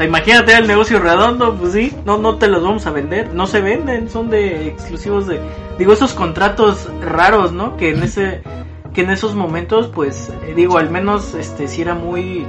[0.00, 3.46] Sea, imagínate el negocio redondo, pues sí, no, no te los vamos a vender, no
[3.46, 5.38] se venden, son de exclusivos de,
[5.78, 7.76] digo, esos contratos raros, ¿no?
[7.76, 8.40] Que en ese,
[8.94, 12.46] que en esos momentos, pues, eh, digo, al menos, este, sí era muy,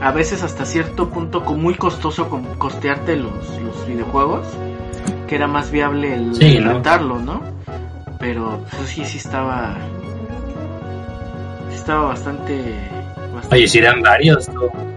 [0.00, 2.28] a veces hasta cierto punto, muy costoso
[2.58, 3.30] costearte los,
[3.60, 4.44] los videojuegos,
[5.28, 6.72] que era más viable el Sí, ¿no?
[6.72, 7.42] rentarlo, ¿no?
[8.18, 9.76] Pero, pues sí, sí estaba,
[11.68, 12.74] sí estaba bastante,
[13.32, 14.95] bastante Oye, si eran varios, ¿no?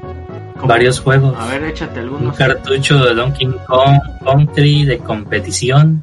[0.64, 1.36] Varios juegos.
[1.38, 6.02] A ver, échate Un cartucho de Donkey Kong Country de competición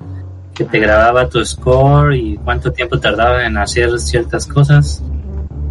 [0.55, 5.03] que te grababa tu score y cuánto tiempo tardaba en hacer ciertas cosas.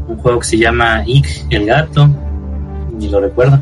[0.07, 2.07] Un juego que se llama Ick el gato,
[2.97, 3.59] ni lo recuerdo.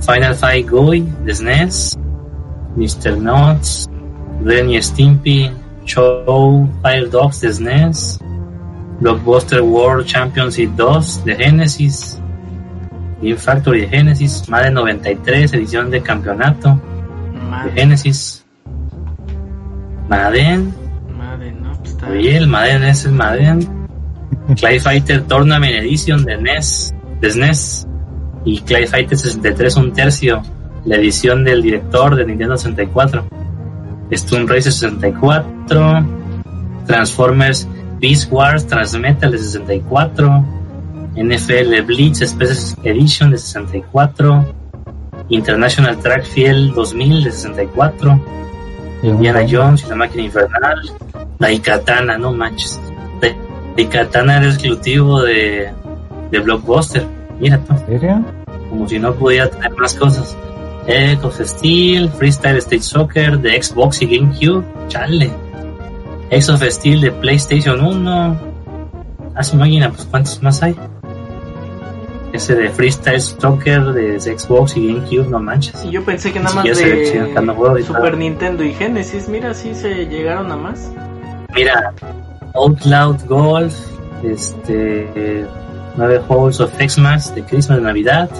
[0.00, 1.98] Final Fight Guy de SNES,
[2.76, 3.18] Mr.
[3.18, 3.88] Nuts,
[4.44, 5.50] Ren Stimpy,
[5.84, 8.20] Show Fire Dogs de SNES,
[9.00, 12.19] Blockbuster World Championship 2 de Genesis,
[13.22, 16.80] Game Factory de Genesis, Madden 93, edición de campeonato.
[17.64, 18.44] De Genesis,
[20.08, 20.74] Madden,
[21.16, 23.88] madre, no, pues está oye, el Madden es el Madden,
[24.56, 27.86] Clay Fighter Tournament Edition de NES, de SNES,
[28.44, 30.42] y Clay Fighter 63 un tercio,
[30.84, 33.24] la edición del director de Nintendo 64,
[34.10, 36.06] Stone Racer 64,
[36.86, 37.68] Transformers
[38.00, 40.44] Beast Wars Transmetal de 64,
[41.16, 44.54] NFL Blitz Special Edition de 64,
[45.28, 48.20] International Track Field 2000 de 64,
[49.02, 50.80] Y un Indiana Jones y la máquina infernal,
[51.38, 52.78] Daikatana, no manches.
[53.20, 53.36] Dai-
[53.76, 55.70] Daikatana era exclusivo de,
[56.30, 57.04] de Blockbuster,
[57.40, 57.74] mira tú,
[58.68, 60.36] como si no pudiera tener más cosas.
[60.86, 65.30] Egg of Steel, Freestyle Stage Soccer de Xbox y GameCube, chale.
[66.30, 68.36] X of Steel de PlayStation 1.
[69.34, 70.74] A su máquina, pues ¿cuántos más hay?
[72.32, 75.84] Ese de Freestyle Soccer de Xbox y GameCube, no manches.
[75.84, 78.16] Y yo pensé que nada más de Super.
[78.16, 80.92] Nintendo y Genesis, mira, sí se llegaron a más.
[81.54, 81.92] Mira,
[82.54, 83.74] Outloud Golf,
[84.22, 85.44] este,
[85.96, 88.30] 9 Holes of Xmas de Christmas de Navidad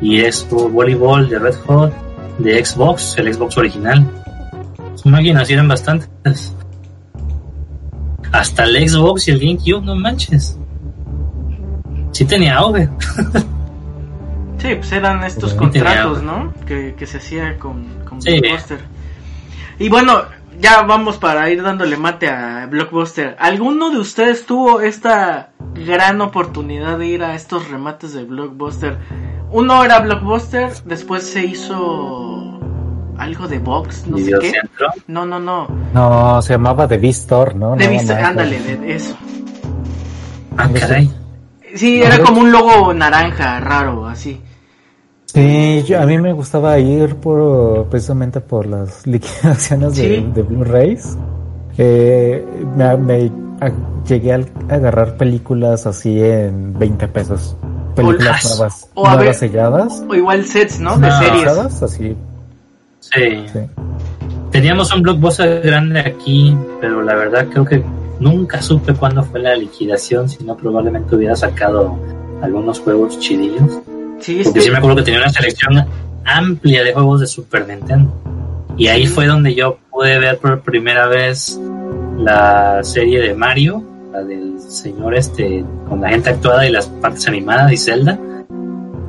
[0.00, 1.92] y Expo Volleyball de Red Hot
[2.38, 4.04] de Xbox, el Xbox original.
[4.94, 6.54] Sus máquinas sí eran bastantes.
[8.32, 10.59] Hasta el Xbox y el GameCube, no manches.
[12.12, 12.88] Sí tenía auge.
[14.58, 16.52] Sí, pues eran estos contratos, ¿no?
[16.66, 18.40] Que, que se hacía con, con Sí.
[18.40, 18.80] Blockbuster.
[19.78, 20.22] Y bueno,
[20.60, 23.36] ya vamos para ir dándole mate a Blockbuster.
[23.38, 28.98] ¿Alguno de ustedes tuvo esta gran oportunidad de ir a estos remates de Blockbuster?
[29.50, 32.60] Uno era Blockbuster, después se hizo
[33.16, 34.28] allo de Box, no sé qué.
[34.48, 34.88] Videocentro.
[35.06, 35.68] No, no, no.
[35.94, 37.76] No, se llamaba The Beast ¿no?
[37.76, 39.16] Vista, más, ándale, eso.
[40.56, 41.10] Ah, caray.
[41.74, 44.40] Sí, No, era como un logo naranja, raro, así.
[45.26, 50.30] Sí, yo- a mí me gustaba ir por precisamente por las liquidaciones de, Sí.
[50.34, 51.16] de Blu-rays.
[51.78, 52.44] Eh,
[52.76, 53.70] me, me- a-
[54.06, 57.56] llegué a agarrar películas así en 20 pesos.
[57.94, 60.04] Películas O- nuevas, o a nuevas ver- selladas.
[60.08, 60.96] O igual sets, ¿no?
[60.98, 61.18] De No.
[61.18, 61.38] series.
[61.40, 62.16] selladas, así.
[63.00, 63.44] Sí.
[63.52, 63.58] Sí.
[64.50, 67.82] Teníamos un blockbuster grande aquí, pero la verdad creo que
[68.20, 71.98] nunca supe cuándo fue la liquidación, si no probablemente hubiera sacado
[72.42, 73.80] algunos juegos chidillos.
[74.20, 75.84] Sí, Porque sí me acuerdo que tenía una selección
[76.24, 78.12] amplia de juegos de Super Nintendo.
[78.76, 81.58] Y ahí fue donde yo pude ver por primera vez
[82.16, 87.26] la serie de Mario la del señor este, con la gente actuada y las partes
[87.28, 88.18] animadas y Zelda,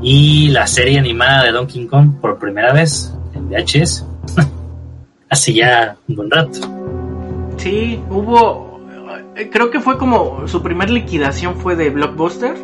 [0.01, 4.05] y la serie animada de Donkey Kong por primera vez en VHS,
[5.29, 6.59] hace ya un buen rato.
[7.57, 8.70] Sí, hubo,
[9.51, 12.55] creo que fue como su primer liquidación fue de Blockbuster.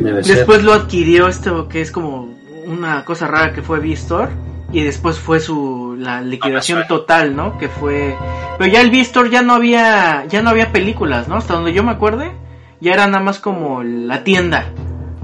[0.00, 0.36] Debe ser.
[0.36, 2.34] Después lo adquirió esto que es como
[2.66, 4.30] una cosa rara que fue V-Store
[4.72, 7.58] y después fue su la liquidación total, ¿no?
[7.58, 8.16] Que fue
[8.58, 11.36] pero ya el V-Store ya no había ya no había películas, ¿no?
[11.36, 12.32] Hasta donde yo me acuerde,
[12.80, 14.72] ya era nada más como la tienda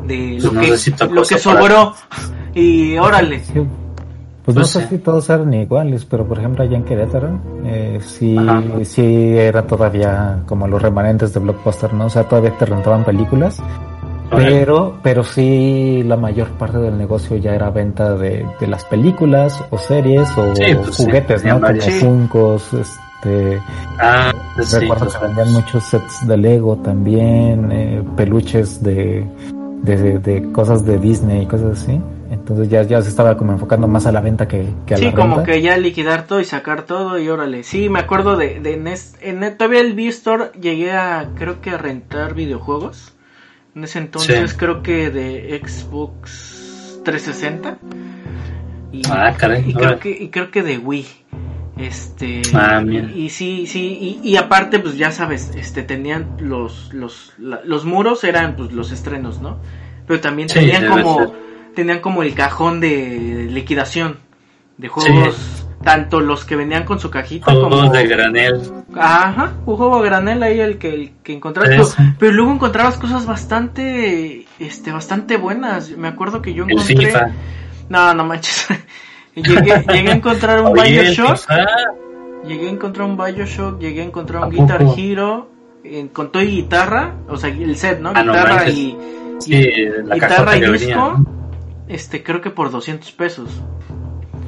[0.05, 1.95] de lo Pues no que necesito lo que sobró
[2.55, 3.43] y órale.
[4.49, 7.99] Pues no Pues sé si todos eran iguales, pero por ejemplo allá en Querétaro, eh,
[8.01, 8.63] sí, Ajá.
[8.83, 12.07] sí era todavía como los remanentes de Blockbuster, ¿no?
[12.07, 13.63] O sea, todavía te rentaban películas,
[14.31, 19.63] pero, pero sí la mayor parte del negocio ya era venta de, de las películas
[19.69, 21.61] o series o Sí, pues sí, juguetes, ¿no?
[21.61, 22.59] Como.
[22.59, 22.79] Sí.
[22.81, 23.61] Este,
[23.99, 29.27] Ah, sí, recuerdo pues, que vendían muchos sets de Lego también, eh, peluches de,
[29.83, 32.01] de, de cosas de Disney y cosas así.
[32.31, 35.05] Entonces ya, ya se estaba como enfocando más a la venta que, que a Sí,
[35.07, 35.51] la como renta.
[35.53, 37.63] que ya liquidar todo y sacar todo y órale.
[37.63, 41.71] Sí, me acuerdo de, de en, es- en todavía el V-Store llegué a, creo que
[41.71, 43.15] a rentar videojuegos.
[43.75, 44.57] En ese entonces Sí.
[44.59, 47.79] creo que de Xbox 360.
[48.93, 51.07] Y, Ah, caray, y creo que, y creo que de Wii.
[51.79, 56.93] Este Ah, y, y sí, sí, y, y aparte pues ya sabes, este tenían los
[56.93, 59.59] los la- los muros eran pues los estrenos, ¿no?
[60.07, 61.31] Pero también Sí, tenían como ser.
[61.79, 64.17] Tenían como el cajón de liquidación
[64.79, 68.73] de juegos, tanto los que venían con su cajita como Juegos de granel.
[68.97, 72.99] Ajá, un juego a granel ahí el que el que encontrabas, pero, pero luego encontrabas
[72.99, 75.91] cosas bastante este bastante buenas.
[75.91, 77.31] Me acuerdo que yo El encontré FIFA.
[77.89, 78.67] No, no manches.
[79.37, 81.49] llegué, llegué a encontrar un Oye, el BioShock,
[82.45, 84.97] llegué a encontrar un BioShock, llegué a encontrar ¿A un Guitar poco?
[84.99, 85.49] Hero,
[86.13, 88.11] con todo y guitarra, o sea, el set, ¿no?
[88.17, 88.99] Ah, guitarra y
[89.39, 89.71] Sí,
[90.05, 91.38] la guitarra y disco, venía.
[91.89, 93.49] Este, creo que por 200 pesos.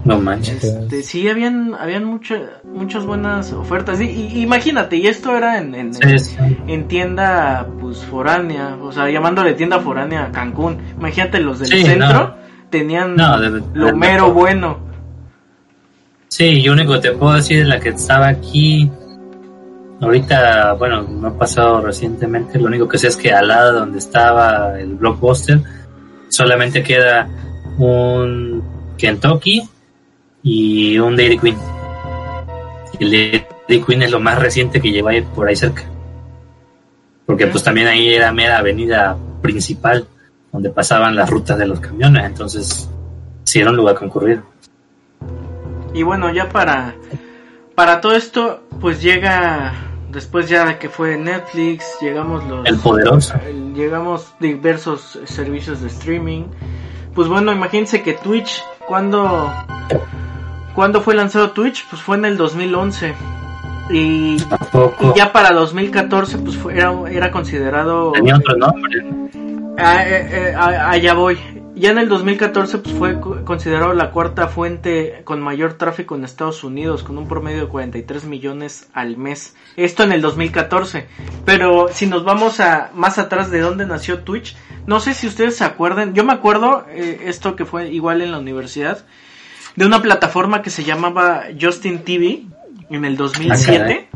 [0.05, 0.65] No manches.
[0.65, 4.01] Este, sí, habían, habían mucha- muchas buenas ofertas.
[4.01, 6.37] Y, y- imagínate, y esto era en, en, Sí, sí.
[6.67, 10.79] en tienda, pues, foránea, o sea, llamándole tienda foránea a Cancún.
[10.99, 12.35] Imagínate, los del Sí, centro no.
[12.71, 13.37] tenían No,
[13.75, 14.79] lo mero bueno.
[16.29, 18.91] Sí, yo único que te puedo decir es la que estaba aquí.
[20.01, 22.59] Ahorita, bueno, no ha pasado recientemente.
[22.59, 25.61] Lo único que sé es que al lado donde estaba el blockbuster
[26.41, 27.29] solamente queda
[27.77, 28.63] un
[28.97, 29.69] Kentucky
[30.43, 31.59] y un Dairy Queen.
[32.99, 35.83] El Dairy Queen es lo más reciente que lleva por ahí cerca.
[37.27, 40.07] Porque pues también ahí era mera avenida principal
[40.51, 42.25] donde pasaban las rutas de los camiones.
[42.25, 42.89] Entonces,
[43.45, 44.43] sí era un lugar concurrido.
[45.93, 46.95] Y bueno, ya para,
[47.75, 49.75] para todo esto, pues llega,
[50.11, 52.67] después ya de que fue Netflix, llegamos los...
[52.67, 53.35] El poderoso.
[53.75, 56.45] llegamos diversos servicios de streaming.
[57.15, 59.53] Pues bueno, imagínense que Twitch, cuando,
[60.75, 63.15] cuando fue lanzado Twitch, pues fue en el 2011.
[63.91, 68.13] Y, y ya para 2014, pues fue, era, era considerado...
[68.13, 69.05] Tenía otro nombre.
[69.79, 71.39] Ah, eh, eh, allá voy.
[71.81, 76.25] Ya en el 2014 pues fue co- considerado la cuarta fuente con mayor tráfico en
[76.25, 79.55] Estados Unidos, con un promedio de 43 millones al mes.
[79.77, 81.07] Esto en el 2014.
[81.45, 85.57] Pero si nos vamos a más atrás de dónde nació Twitch, no sé si ustedes
[85.57, 86.13] se acuerdan.
[86.15, 89.05] Yo me acuerdo eh, esto que fue igual en la universidad
[89.77, 92.43] de una plataforma que se llamaba Justin TV
[92.91, 94.09] en el 2007.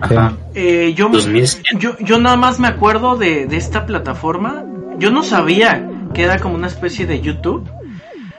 [0.00, 0.34] Ajá.
[0.54, 1.68] Eh, yo, 2007.
[1.78, 4.64] yo, yo nada más me acuerdo de, de esta plataforma.
[4.98, 7.68] Yo no sabía que era como una especie de YouTube.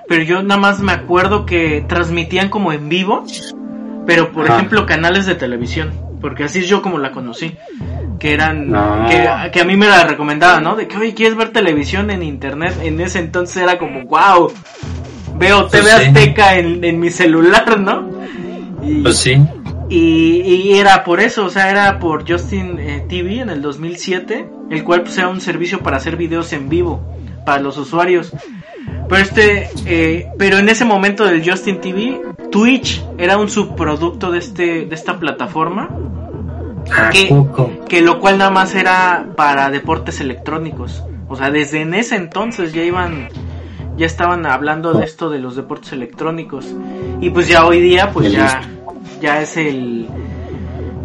[0.07, 3.25] Pero yo nada más me acuerdo que transmitían como en vivo.
[4.05, 5.91] Pero por ejemplo canales de televisión.
[6.21, 7.55] Porque así es yo como la conocí.
[8.19, 8.71] Que eran...
[8.71, 9.05] No.
[9.07, 10.75] Que, que a mí me la recomendaban, ¿no?
[10.75, 12.73] De que, oye, ¿quieres ver televisión en internet?
[12.81, 14.51] En ese entonces era como, wow.
[15.35, 16.07] Veo TV Pues sí.
[16.07, 18.09] Azteca en, en mi celular, ¿no?
[18.81, 19.37] Y, Pues sí.
[19.89, 24.49] y, y era por eso, o sea, era por Justin eh, TV en el 2007,
[24.71, 27.03] el cual pues era un servicio para hacer videos en vivo
[27.47, 28.33] para los usuarios.
[29.07, 32.21] Pero este, eh, pero en ese momento del Justin TV,
[32.51, 35.89] Twitch era un subproducto de este, de esta plataforma,
[36.93, 37.27] ¿A ¿Qué?
[37.29, 37.71] poco?
[37.87, 41.05] que lo cual nada más era para deportes electrónicos.
[41.29, 43.29] O sea, desde en ese entonces ya iban,
[43.95, 46.75] ya estaban hablando de esto de los deportes electrónicos.
[47.21, 48.61] Y pues ya hoy día, pues ya,
[49.21, 50.09] ya es el,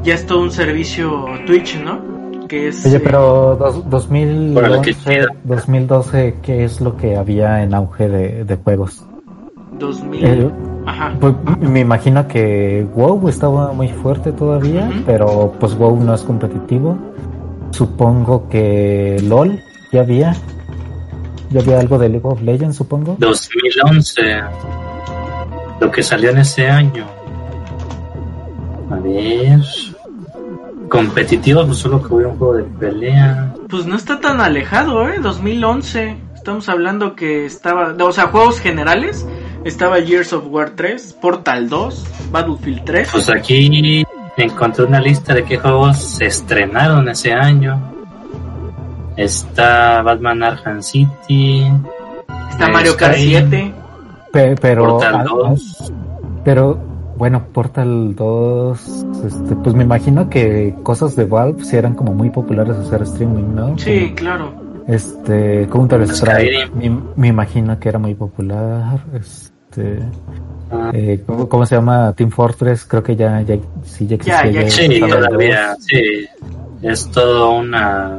[0.03, 2.12] ya es todo un servicio Twitch, ¿no?
[2.53, 2.85] Que es...
[2.85, 5.27] Oye, eh, pero dos, Órale, qué 2011, chido.
[5.45, 9.07] 2012, ¿qué es lo que había en auge de, de juegos?
[9.79, 10.51] 2000, Eh,
[10.85, 11.15] Ajá.
[11.19, 16.99] Pues me imagino que WoW estaba muy fuerte todavía, pero pues WoW no es competitivo.
[17.71, 19.59] Supongo que LOL
[19.91, 20.37] ya había.
[21.49, 23.17] Ya había algo de League of Legends, supongo.
[23.19, 24.21] 2011.
[25.81, 27.07] Lo que salió en ese año.
[28.91, 29.59] A ver.
[30.93, 33.55] Competitivo, pues solo que hubo un juego de pelea.
[33.71, 35.21] Pues no está tan alejado, ¿eh?
[35.23, 36.19] 2011.
[36.35, 37.95] Estamos hablando que estaba...
[37.99, 39.27] O sea, juegos generales.
[39.65, 43.09] Estaba Years of War 3, Portal 2, Battlefield 3.
[43.11, 44.05] Pues aquí
[44.37, 47.81] encontré una lista de qué juegos se estrenaron ese año.
[49.17, 51.73] Está Batman Arkham City.
[52.51, 53.75] Está Mario Kart Skyrim, 7.
[54.31, 55.93] Pe- pero, Portal ah, 2.
[56.45, 56.92] pero
[57.23, 62.31] bueno, Portal 2, este, pues me imagino que cosas de Valve sí eran como muy
[62.31, 63.79] populares hacer streaming, ¿no?
[63.79, 64.53] Sí, claro.
[64.89, 66.95] Este, Counter Strike, Skyrim.
[66.97, 69.05] me, me imagino que era muy popular.
[69.15, 70.01] Este,
[70.73, 72.13] Ah, eh, ¿cómo, cómo se llama?
[72.15, 74.63] Team Fortress, creo que ya, ya sí ya Ya, existía.
[74.65, 76.03] ya Sí, estaba el todavía, sí.
[76.83, 78.19] Es todo una,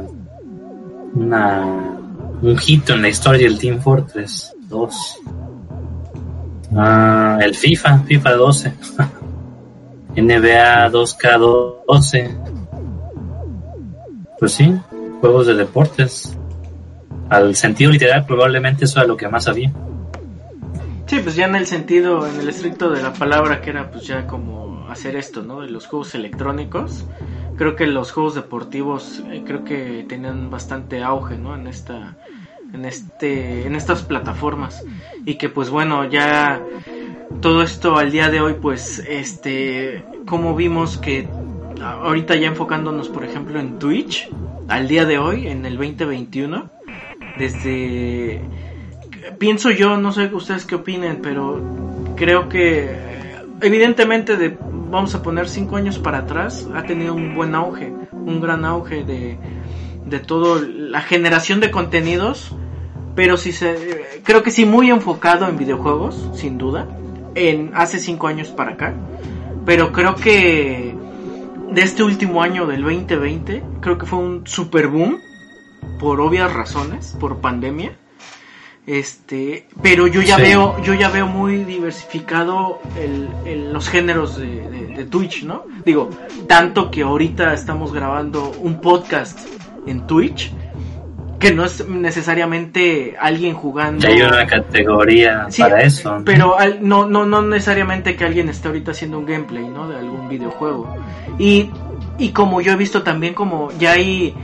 [1.14, 1.66] una,
[2.40, 5.18] un hito en la historia del Team Fortress 2.
[6.76, 8.72] Ah, el FIFA, FIFA 12.
[10.16, 12.36] NBA 2K12.
[14.38, 14.74] Pues sí,
[15.20, 16.36] juegos de deportes.
[17.28, 19.72] Al sentido literal, probablemente eso era lo que más había.
[21.06, 24.06] Sí, pues ya en el sentido, en el estricto de la palabra, que era pues
[24.06, 25.60] ya como hacer esto, ¿no?
[25.60, 27.04] De los juegos electrónicos.
[27.56, 31.54] Creo que los juegos deportivos, eh, creo que tenían bastante auge, ¿no?
[31.54, 32.16] En esta,
[32.74, 34.84] en este, en estas plataformas.
[35.24, 36.60] Y que pues bueno, ya
[37.40, 41.28] todo esto al día de hoy, pues, este, como vimos que
[41.80, 44.28] ahorita ya enfocándonos, por ejemplo, en Twitch,
[44.68, 46.70] al día de hoy, en el 2021,
[47.38, 48.42] desde
[49.38, 51.60] pienso yo, no sé ustedes qué opinen, pero
[52.16, 52.94] creo que
[53.60, 54.56] evidentemente de
[54.90, 59.02] vamos a poner cinco años para atrás ha tenido un buen auge, un gran auge
[59.02, 59.38] de
[60.04, 62.54] de todo la generación de contenidos,
[63.14, 66.86] pero sí se creo que sí muy enfocado en videojuegos, sin duda,
[67.34, 68.94] en hace cinco años para acá,
[69.66, 70.94] pero creo que
[71.70, 75.18] de este último año del 2020 creo que fue un super boom
[75.98, 77.96] por obvias razones, por pandemia.
[78.86, 80.42] Este, pero yo ya Sí.
[80.42, 85.64] veo, yo ya veo muy diversificado el, el- los géneros de, de- de Twitch, ¿no?
[85.86, 86.10] Digo,
[86.46, 89.38] tanto que ahorita estamos grabando un podcast
[89.86, 90.52] en Twitch,
[91.48, 94.00] que no es necesariamente alguien jugando.
[94.06, 96.18] Ya hay una categoría Sí, para eso.
[96.18, 96.24] ¿no?
[96.24, 99.88] Pero al- no, no, no necesariamente que alguien esté ahorita haciendo un gameplay, ¿no?
[99.88, 100.94] De algún videojuego.
[101.38, 101.70] Y,
[102.18, 104.34] y como yo he visto también como ya hay,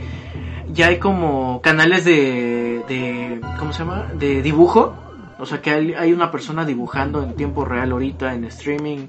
[0.73, 4.07] ya hay como canales de, de, ¿cómo se llama?
[4.19, 4.95] De dibujo.
[5.39, 9.09] O sea que hay, hay una persona dibujando en tiempo real ahorita en streaming.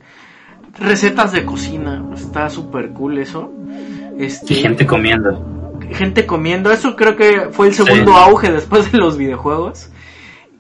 [0.80, 2.02] Recetas de cocina.
[2.16, 3.52] Está súper cool eso.
[4.18, 5.61] Este, Y gente comiendo.
[5.94, 6.72] Gente comiendo.
[6.72, 8.18] Eso creo que fue el segundo Sí.
[8.20, 9.90] auge después de los videojuegos.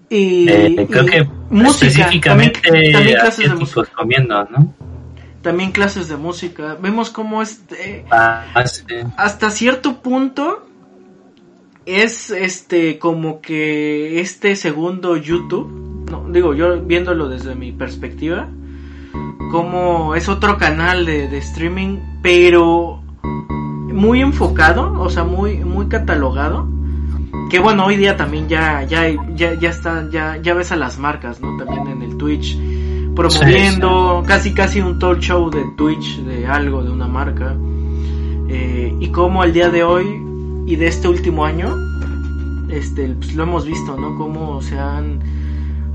[0.09, 4.73] Y, Eh, creo y que música, específicamente también, también clases de música, comiendo, ¿no?
[5.41, 6.77] también clases de música.
[6.81, 8.83] Vemos cómo este, Ah, sí.
[9.17, 10.67] hasta cierto punto
[11.85, 18.49] es este como que este segundo YouTube, no digo yo viéndolo desde mi perspectiva,
[19.51, 23.01] como es otro canal de, de streaming, pero
[23.91, 26.67] muy enfocado, o sea, muy muy catalogado.
[27.49, 30.97] Que bueno, hoy día también ya ya ya ya está ya ya ves a las
[30.97, 31.57] marcas, ¿no?
[31.57, 32.57] También en el Twitch
[33.15, 37.55] promoviendo casi casi un talk show de Twitch de algo de una marca.
[38.47, 40.05] Eh, y como al día de hoy
[40.65, 41.73] y de este último año
[42.69, 44.17] este pues, lo hemos visto, ¿no?
[44.17, 45.19] Cómo se han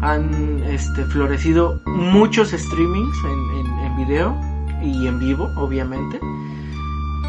[0.00, 4.36] han este florecido muchos streamings en, en, en video
[4.82, 6.20] y en vivo, obviamente.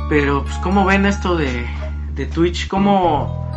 [0.10, 1.66] Pero pues cómo ven esto de,
[2.14, 3.48] de Twitch, cómo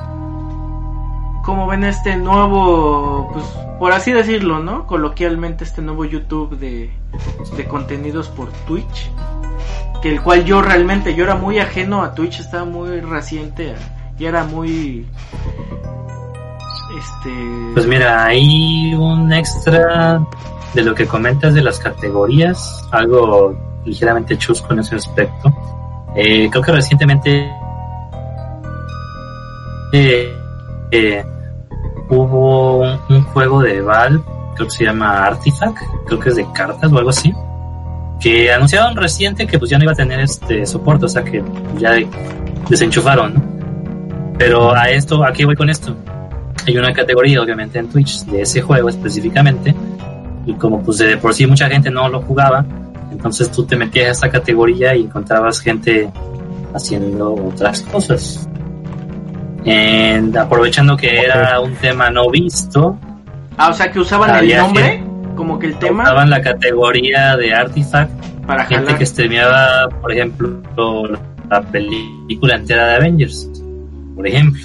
[1.42, 3.44] cómo ven este nuevo, pues
[3.78, 4.86] por así decirlo, ¿no?
[4.86, 6.90] Coloquialmente este nuevo YouTube de,
[7.56, 9.10] de contenidos por Twitch.
[10.02, 13.74] Que el cual yo realmente, yo era muy ajeno a Twitch, estaba muy reciente
[14.18, 15.06] y era muy...
[16.98, 17.72] Este...
[17.74, 20.24] Pues mira, hay un extra
[20.74, 25.52] de lo que comentas de las categorías, algo ligeramente chusco en ese aspecto.
[26.16, 27.50] Eh, creo que recientemente
[29.92, 30.36] eh,
[30.90, 31.24] eh,
[32.08, 34.22] hubo un, juego de Valve,
[34.54, 37.32] creo que se llama Artifact, creo que es de cartas o algo así,
[38.20, 41.42] que anunciaron reciente que pues ya no iba a tener este soporte, o sea que
[41.78, 41.92] ya
[42.68, 43.60] desenchufaron.
[44.36, 45.94] Pero a esto, ¿a qué voy con esto?
[46.66, 49.74] Hay una categoría, obviamente, en Twitch de ese juego específicamente,
[50.46, 52.64] y como pues de por sí mucha gente no lo jugaba,
[53.10, 56.10] entonces tú te metías a esta categoría y encontrabas gente
[56.74, 58.48] haciendo otras cosas.
[59.64, 62.98] En- aprovechando que era un tema no visto,
[63.56, 65.04] Ah, o sea que usaban el nombre,
[65.36, 68.10] como que el tema, usaban la categoría de artifact
[68.46, 68.98] para gente jalar.
[68.98, 70.62] que streameaba, por ejemplo,
[71.50, 73.50] la película entera de Avengers,
[74.16, 74.62] por ejemplo.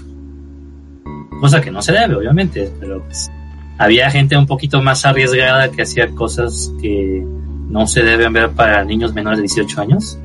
[1.41, 3.29] Cosa que no se debe, obviamente, pero pues,
[3.77, 7.25] había gente un poquito más arriesgada que hacía cosas que
[7.69, 10.17] no se deben ver para niños menores de 18 años.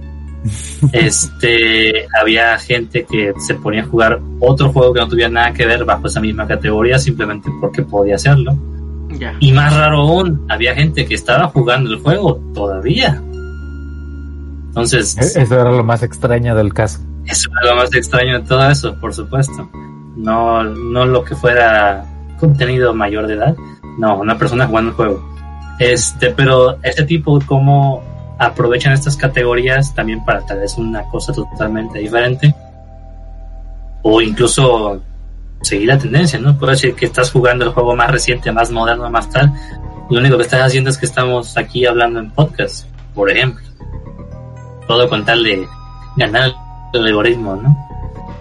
[0.93, 5.67] este, había gente que se ponía a jugar otro juego que no tuviera nada que
[5.67, 8.57] ver bajo esa misma categoría simplemente porque podía hacerlo.
[9.41, 13.21] Y más raro aún, había gente que estaba jugando el juego todavía.
[14.69, 17.01] Entonces, E- Eso era lo más extraño del caso.
[17.27, 19.69] eso es lo más extraño de todo eso, por supuesto.
[20.17, 22.05] No, no lo que fuera
[22.39, 23.57] contenido mayor de edad,
[23.99, 25.40] no, una persona jugando el juego.
[25.81, 28.03] Este, pero este tipo, como
[28.39, 32.55] aprovechan estas categorías también para tal vez una cosa totalmente diferente,
[34.03, 35.01] o incluso
[35.63, 36.57] seguir la tendencia, ¿no?
[36.59, 39.53] Puede decir que estás jugando el juego más reciente, más moderno, más tal.
[40.11, 43.65] Lo único que estás haciendo es que estamos aquí hablando en podcast, por ejemplo.
[44.87, 45.67] Todo con tal de
[46.17, 46.53] ganar
[46.93, 47.75] el algoritmo, ¿no?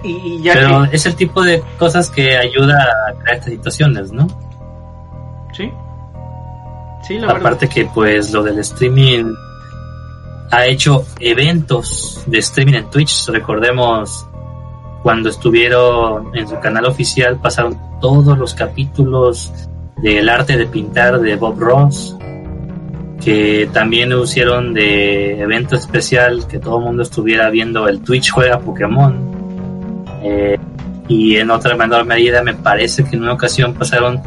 [0.03, 0.95] Y, y ya Pero que...
[0.97, 2.75] es el tipo de cosas que ayuda
[3.07, 4.27] a crear estas situaciones, ¿no?
[5.53, 5.71] Sí.
[7.09, 7.41] Sí, la verdad.
[7.41, 9.33] Aparte que pues lo del streaming
[10.51, 13.27] ha hecho eventos de streaming en Twitch.
[13.29, 14.27] Recordemos
[15.01, 19.51] cuando estuvieron en su canal oficial pasaron todos los capítulos
[20.03, 22.15] del arte de pintar de Bob Ross
[23.19, 28.59] que también hicieron de evento especial que todo el mundo estuviera viendo el Twitch juega
[28.59, 30.59] Pokémon Eh,
[31.07, 34.21] y en otra menor medida me parece que en una ocasión pasaron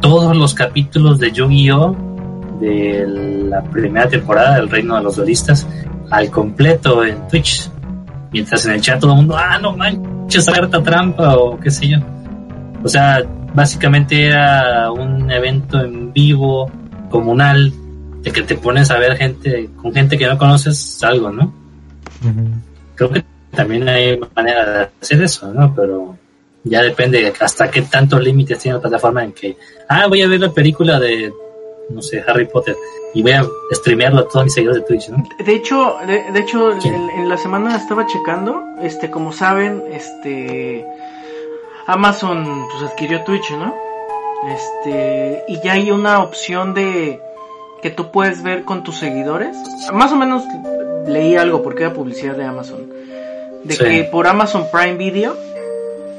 [0.00, 2.11] todos los capítulos de Yu-Gi-Oh
[2.60, 3.06] de
[3.48, 5.66] la primera temporada del Reino de los Duelistas
[6.10, 7.70] al completo en Twitch.
[8.32, 11.88] Mientras en el chat todo el mundo, ah, no manches, carta trampa o qué sé
[11.88, 11.98] yo.
[12.82, 13.22] O sea,
[13.54, 16.70] básicamente era un evento en vivo,
[17.10, 17.72] comunal,
[18.22, 21.52] de que te pones a ver gente, con gente que no conoces algo, ¿no?
[22.94, 25.74] Creo que también hay manera de hacer eso, ¿no?
[25.74, 26.16] Pero
[26.64, 29.56] ya depende hasta qué tantos límites tiene la plataforma en que,
[29.88, 31.32] ah, voy a ver la película de,
[31.92, 32.76] no sé, Harry Potter
[33.14, 35.22] y voy a streamearlo a todos mis seguidores de Twitch, ¿no?
[35.44, 40.84] De hecho, de, de hecho, en, en la semana estaba checando, este, como saben, este,
[41.86, 43.74] Amazon pues adquirió Twitch, ¿no?
[44.48, 47.20] Este, y ya hay una opción de
[47.82, 49.56] que tú puedes ver con tus seguidores.
[49.92, 50.42] Más o menos
[51.06, 52.88] leí algo porque era publicidad de Amazon.
[53.64, 53.84] De Sí.
[53.84, 55.36] que por Amazon Prime Video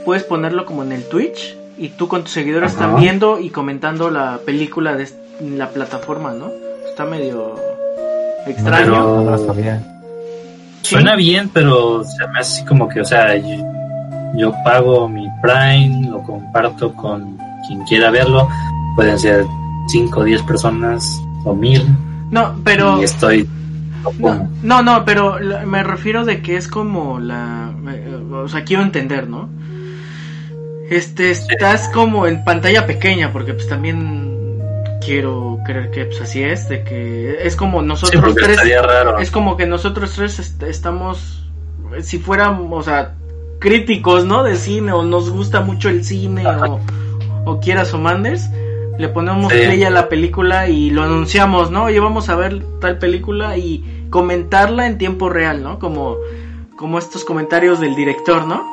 [0.05, 2.85] puedes ponerlo como en el Twitch y tú con tus seguidores Ajá.
[2.85, 5.03] están viendo y comentando la película de
[5.51, 6.51] la plataforma, ¿no?
[6.87, 7.55] Está medio
[8.45, 9.23] extraño.
[9.23, 9.37] No.
[10.81, 10.89] Sí.
[10.89, 13.55] Suena bien, pero se me hace así como que, o sea, yo,
[14.35, 17.37] yo pago mi Prime, lo comparto con
[17.67, 18.49] quien quiera verlo,
[18.95, 19.45] pueden ser
[19.87, 21.87] 5 o 10 personas o 1000
[22.31, 23.47] No, pero y estoy...
[24.19, 28.83] no, no, no, pero me refiero de que es como la, eh, o sea, quiero
[28.83, 29.49] entender, ¿no?
[30.89, 34.32] Este, estás como en pantalla pequeña, porque pues también
[35.05, 39.17] quiero creer que pues así es, de que es como nosotros tres, raro.
[39.19, 41.47] es como que nosotros tres est- estamos,
[42.01, 43.15] si fuéramos, o sea,
[43.59, 44.43] críticos, ¿no?
[44.43, 46.65] De cine, o nos gusta mucho el cine, Ajá.
[46.67, 46.79] o,
[47.45, 48.49] o quieras o mandes,
[48.97, 49.59] le ponemos Sí.
[49.59, 51.85] play a la película y lo anunciamos, ¿no?
[51.85, 55.79] Oye, vamos a ver tal película y comentarla en tiempo real, ¿no?
[55.79, 56.17] Como,
[56.75, 58.63] como estos comentarios del director, ¿no?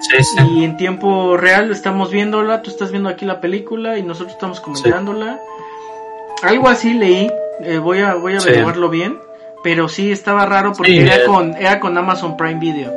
[0.00, 0.36] Sí, sí.
[0.56, 4.60] Y en tiempo real estamos viéndola, tú estás viendo aquí la película y nosotros estamos
[4.60, 5.38] comentándola.
[6.42, 7.30] Algo así leí,
[7.62, 8.48] eh, voy a voy a Sí.
[8.48, 9.18] averiguarlo bien,
[9.62, 11.24] pero sí estaba raro porque Sí, era eh.
[11.26, 12.90] con era con Amazon Prime Video.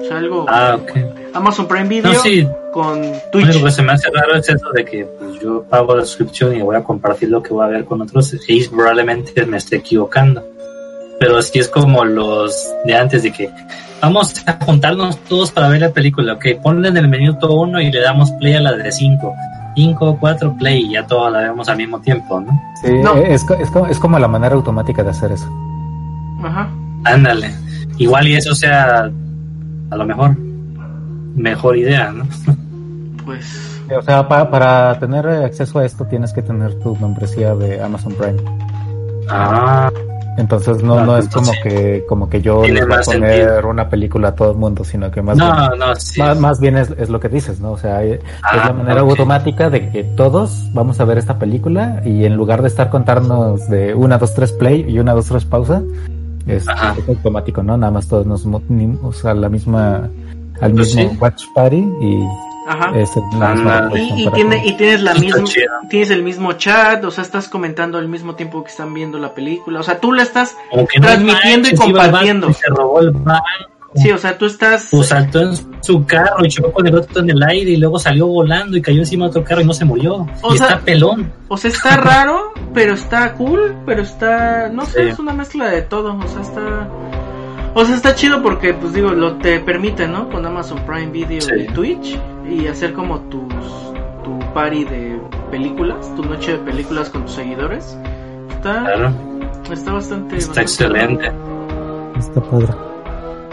[0.00, 0.92] O sea, algo Ah, ok.
[1.34, 3.46] Amazon Prime Video No, sí, con Lo Twitch.
[3.48, 6.54] único que se me hace raro es eso de que pues, yo pago la suscripción
[6.56, 9.76] y voy a compartir lo que voy a ver con otros y probablemente me esté
[9.76, 10.44] equivocando.
[11.20, 12.54] Pero sí es como los
[12.84, 13.50] de antes de que
[14.00, 16.34] vamos a juntarnos todos para ver la película.
[16.34, 19.34] Ok, ponle en el minuto uno y le damos play a la de 5.
[19.74, 22.50] 5, 4, play y ya todos la vemos al mismo tiempo, ¿no?
[22.82, 23.14] Sí, No.
[23.16, 25.48] es, es, es como la manera automática de hacer eso.
[26.42, 26.68] Ajá.
[27.04, 27.50] Ándale.
[27.96, 29.10] Igual y eso sea
[29.90, 30.36] a lo mejor
[31.36, 32.24] mejor idea, ¿no?
[33.24, 37.80] Pues O sea, pa- para tener acceso a esto tienes que tener tu membresía de
[37.82, 38.40] Amazon Prime.
[39.28, 39.90] Ah,
[40.38, 43.68] Entonces no, no es como que como que yo le voy a poner sentido.
[43.68, 46.20] una película a todo el mundo, sino que más No, bien, no, sí.
[46.20, 47.72] más, más bien es, es lo que dices, ¿no?
[47.72, 52.00] O sea, es Ah, la manera automática de que todos vamos a ver esta película
[52.04, 55.44] y en lugar de estar contarnos de una, dos, tres play y una, dos, tres
[55.44, 55.82] pausa,
[56.46, 56.64] es,
[56.98, 57.76] es automático, ¿no?
[57.76, 60.08] Nada más todos nos mo- ni- o sea, la misma
[60.60, 61.18] al Pues mismo sí.
[61.20, 62.24] watch party y
[62.68, 62.92] Ajá.
[63.40, 65.44] Ah, Y, y tiene, tienes la misma,
[65.88, 69.32] tienes el mismo chat, o sea, estás comentando al mismo tiempo que están viendo la
[69.34, 72.46] película, o sea, tú la estás, no transmitiendo y compartiendo.
[72.48, 73.42] banco y se robó el banco.
[73.94, 77.22] sí, o sea, tú estás, Pues saltó en su carro y chocó con el otro
[77.22, 79.72] en el aire y luego salió volando y cayó encima de otro carro y no
[79.72, 80.26] se murió.
[80.42, 81.32] O y sea- está pelón.
[81.48, 85.08] o sea, está raro, pero está cool, pero está, no sé, Sí.
[85.08, 86.88] es una mezcla de todo, o sea, está,
[87.74, 90.28] o sea, está chido porque, pues digo, lo te permite, ¿no?
[90.28, 91.52] Con Amazon Prime Video Sí.
[91.58, 93.92] y Twitch y hacer como tus,
[94.24, 95.20] tu party de
[95.50, 97.96] películas, tu noche de películas con tus seguidores.
[98.50, 99.12] Está, Claro,
[99.72, 101.32] está bastante, está bastante excelente.
[102.18, 102.68] Está padre.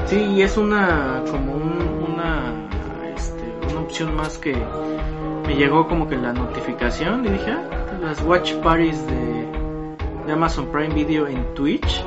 [0.06, 2.54] Sí, y es una como un- una
[3.16, 4.56] este, una opción más que
[5.48, 9.48] me llegó como que la notificación y dije, ah, las watch parties de,
[10.28, 12.04] de Amazon Prime Video en Twitch.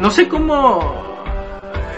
[0.00, 0.80] No sé cómo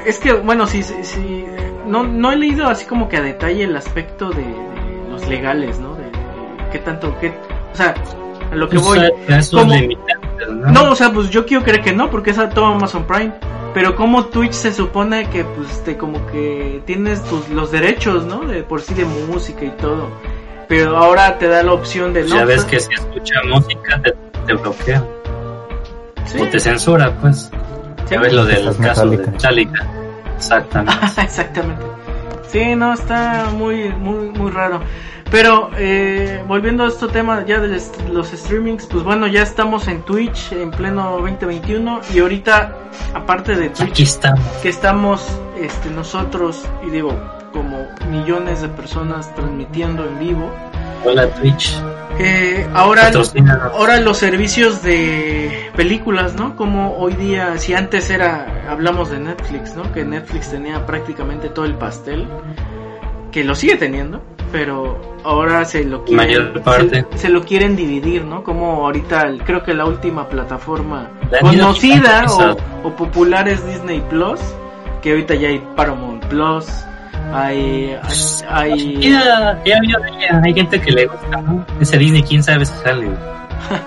[0.07, 1.45] es que bueno, sí sí, sí,
[1.87, 5.79] no no he leído así como que a detalle el aspecto de, de los legales,
[5.79, 5.95] ¿no?
[5.95, 6.11] De, de
[6.73, 7.33] qué tanto qué,
[7.73, 7.95] o sea,
[8.51, 9.13] a lo que Pues, voy
[9.53, 9.75] ¿Cómo?
[9.75, 10.71] limitantes, ¿no?
[10.71, 13.33] no, o sea, pues yo quiero creer que no, porque es a todo Amazon Prime.
[13.73, 18.47] Pero como Twitch se supone que, pues, te como que tienes tus, los derechos, ¿no?
[18.47, 20.11] De por sí de música y todo.
[20.69, 22.37] Pero ahora te da la opción de no.
[22.37, 24.15] ya ves pues, que si escucha música te,
[24.47, 25.05] te bloquea
[26.27, 27.51] sí, o te censura, pues.
[27.51, 27.51] sí.
[28.11, 29.87] Ya ves lo del caso de Metallica.
[30.37, 31.07] Exactamente.
[31.23, 31.85] Exactamente.
[32.49, 34.81] Sí, no, está muy, muy, muy raro.
[35.31, 39.89] Pero eh, volviendo a este tema ya de los- los streamings, pues bueno, ya estamos
[39.89, 42.77] en Twitch en pleno 2021 y ahorita,
[43.15, 44.41] aparte de Twitch, Aquí estamos.
[44.63, 45.27] que estamos
[45.61, 47.11] este, nosotros, y digo,
[47.53, 47.79] como
[48.11, 50.53] millones de personas transmitiendo en vivo,
[51.05, 51.75] Hola Twitch.
[52.19, 53.11] Eh, ahora,
[53.73, 56.57] ahora los servicios de películas, ¿no?
[56.57, 59.93] Como hoy día, si antes era, hablamos de Netflix, ¿no?
[59.93, 62.27] Que Netflix tenía prácticamente todo el pastel,
[63.33, 64.23] que lo sigue teniendo,
[64.53, 67.05] pero ahora se lo quieren, Mayor parte.
[67.13, 68.45] Se, se lo quieren dividir, ¿no?
[68.45, 74.41] Como ahorita, creo que la última plataforma La conocida o, o popular es Disney Plus,
[75.03, 76.67] que ahorita ya hay Paramount Plus,
[77.35, 77.97] hay,
[78.49, 81.67] hay, hay- gente que le gusta, ¿no?
[81.81, 83.09] Ese Disney, quién sabe si sale.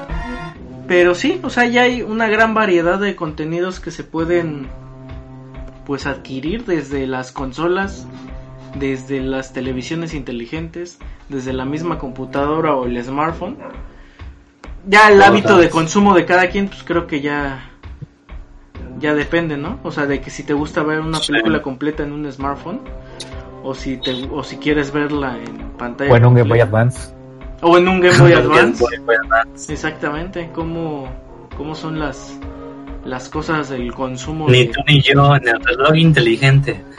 [0.88, 4.68] pero sí, o sea, ya hay una gran variedad de contenidos que se pueden
[5.86, 8.06] pues adquirir desde las consolas,
[8.76, 11.00] desde las televisiones inteligentes,
[11.30, 13.58] desde la misma computadora o el smartphone.
[14.86, 17.70] Ya el hábito de consumo de cada quien, pues creo que ya
[19.00, 19.80] ya depende, ¿no?
[19.84, 21.32] O sea, de que si te gusta ver una Sí.
[21.32, 22.80] película completa en un smartphone
[23.68, 26.60] o si te o si quieres verla en pantalla Bueno, un Game Boy.
[26.62, 27.14] Advance.
[27.62, 28.84] o en un Game Boy Advance.
[28.92, 29.74] Game Boy Advance.
[29.74, 31.08] Exactamente, cómo,
[31.58, 32.38] cómo son las
[33.06, 36.84] las cosas del consumo Ni de- tú ni yo en el reloj inteligente.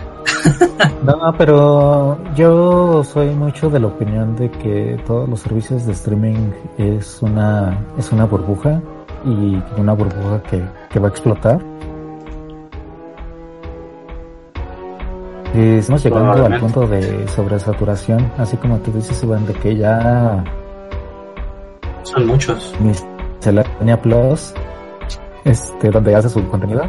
[1.05, 6.51] No, pero yo soy mucho de la opinión de que todos los servicios de streaming
[6.77, 8.81] es una es una burbuja
[9.25, 11.61] y una burbuja que, que va a explotar.
[15.61, 20.45] Estamos llegando al punto de sobresaturación, así como tú dices, Iván, de que ya
[22.03, 22.75] Son muchos.
[22.81, 24.55] Miscelánea Plus,
[25.45, 26.83] este, donde hace su contenido,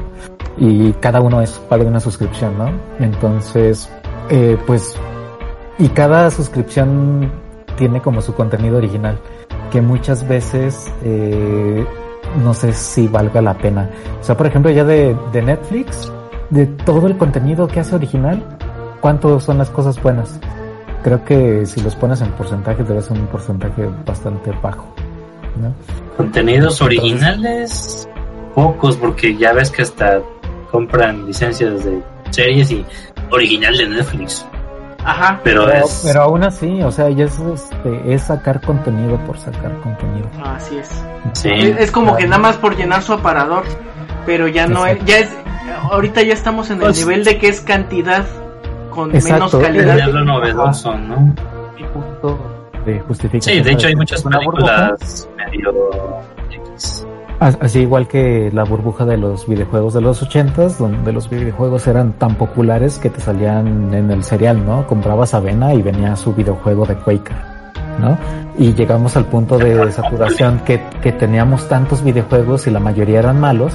[0.58, 2.72] y cada uno es paga una suscripción, ¿no?
[3.00, 3.90] Entonces,
[4.30, 4.98] eh, pues,
[5.78, 7.32] y cada suscripción
[7.78, 9.18] tiene como su contenido original,
[9.72, 11.86] que muchas veces eh,
[12.44, 13.90] no sé si valga la pena.
[14.20, 16.12] O sea, por ejemplo, ya de, de Netflix,
[16.50, 18.44] de todo el contenido que hace original,
[19.02, 20.40] ¿cuánto son las cosas buenas?
[21.04, 24.86] Creo que si los pones en porcentaje debe ser un porcentaje bastante bajo,
[25.62, 25.74] ¿no?
[26.18, 28.08] Contenidos originales,
[28.54, 30.20] pocos, porque ya ves que hasta
[30.72, 32.02] compran licencias de
[32.32, 32.86] series y
[33.32, 34.46] original de Netflix.
[35.06, 36.02] Ajá, Pero, Pero, es.
[36.06, 40.28] pero aún así, o sea, ya es, este, es sacar contenido por sacar contenido.
[40.44, 40.90] así es.
[41.34, 41.50] sí.
[41.50, 43.64] Es, es como que nada más por llenar su aparador,
[44.26, 45.30] pero ya no es, ya es,
[45.90, 48.26] ahorita ya estamos en el Pues- nivel de que es cantidad
[48.90, 49.58] con Exacto.
[49.60, 50.08] menos calidad.
[50.10, 51.34] lo novedoso, ¿no?
[51.78, 52.38] Y punto
[52.86, 53.58] de justificación.
[53.58, 55.72] Sí, de hecho hay muchas películas medio
[56.52, 57.06] X.
[57.40, 61.88] as- Así igual que la burbuja de los videojuegos de los ochentas, donde los videojuegos
[61.88, 64.86] eran tan populares que te salían en el serial, ¿no?
[64.88, 67.36] Comprabas avena y venía su videojuego de Quaker,
[68.00, 68.18] ¿no?
[68.58, 73.40] Y llegamos al punto de saturación que, que teníamos tantos videojuegos y la mayoría eran
[73.40, 73.74] malos,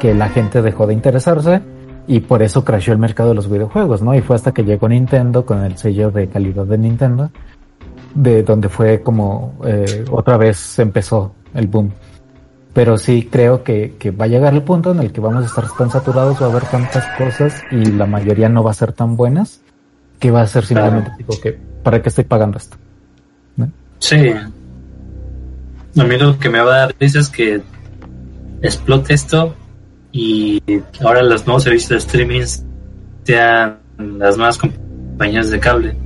[0.00, 1.60] que la gente dejó de interesarse
[2.08, 4.14] y por eso crashó el mercado de los videojuegos, ¿no?
[4.14, 7.30] Y fue hasta que llegó Nintendo con el sello de calidad de Nintendo,
[8.14, 11.92] de donde fue como eh, otra vez empezó el boom.
[12.72, 15.46] Pero sí creo que, que va a llegar el punto en el que vamos a
[15.46, 18.94] estar tan saturados, va a haber tantas cosas y la mayoría no va a ser
[18.94, 19.60] tan buenas,
[20.18, 22.78] que va a ser simplemente tipo que, ¿para qué estoy pagando esto?
[23.56, 23.70] ¿No?
[23.98, 24.30] Sí.
[25.98, 27.60] A mí lo que me va a dar risa es que
[28.62, 29.54] explote esto
[30.20, 30.62] y
[31.00, 32.42] ahora los nuevos servicios de streaming
[33.22, 35.96] sean las nuevas compañías de cable.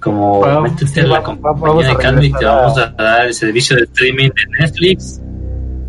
[0.00, 3.26] Como Bueno, métete sí, a la compañía vamos de cable y te vamos a dar
[3.26, 5.20] el servicio de streaming de Netflix,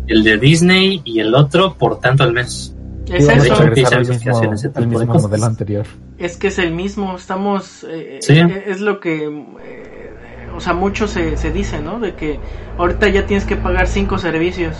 [0.08, 2.74] el de Disney y el otro por tanto al mes.
[3.06, 3.54] Es Sí, eso.
[3.54, 5.86] a mismo, modelo anterior.
[6.18, 7.84] Es que es el mismo, estamos...
[7.88, 8.38] eh, Sí.
[8.38, 9.26] eh, es lo que...
[9.26, 10.10] eh,
[10.56, 12.00] o sea, mucho se, se dice, ¿no?
[12.00, 12.40] De que
[12.76, 14.76] ahorita ya tienes que pagar cinco servicios.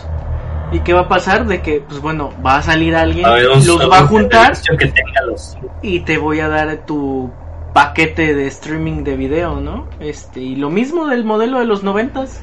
[0.72, 1.46] ¿Y qué va a pasar?
[1.46, 4.08] De que, pues bueno, va a salir alguien, A ver, un- los va a un
[4.08, 4.92] juntar que
[5.26, 7.30] los y te voy a dar tu
[7.72, 9.88] paquete de streaming de video, ¿no?
[9.98, 12.40] Este, y lo mismo del modelo de los noventas,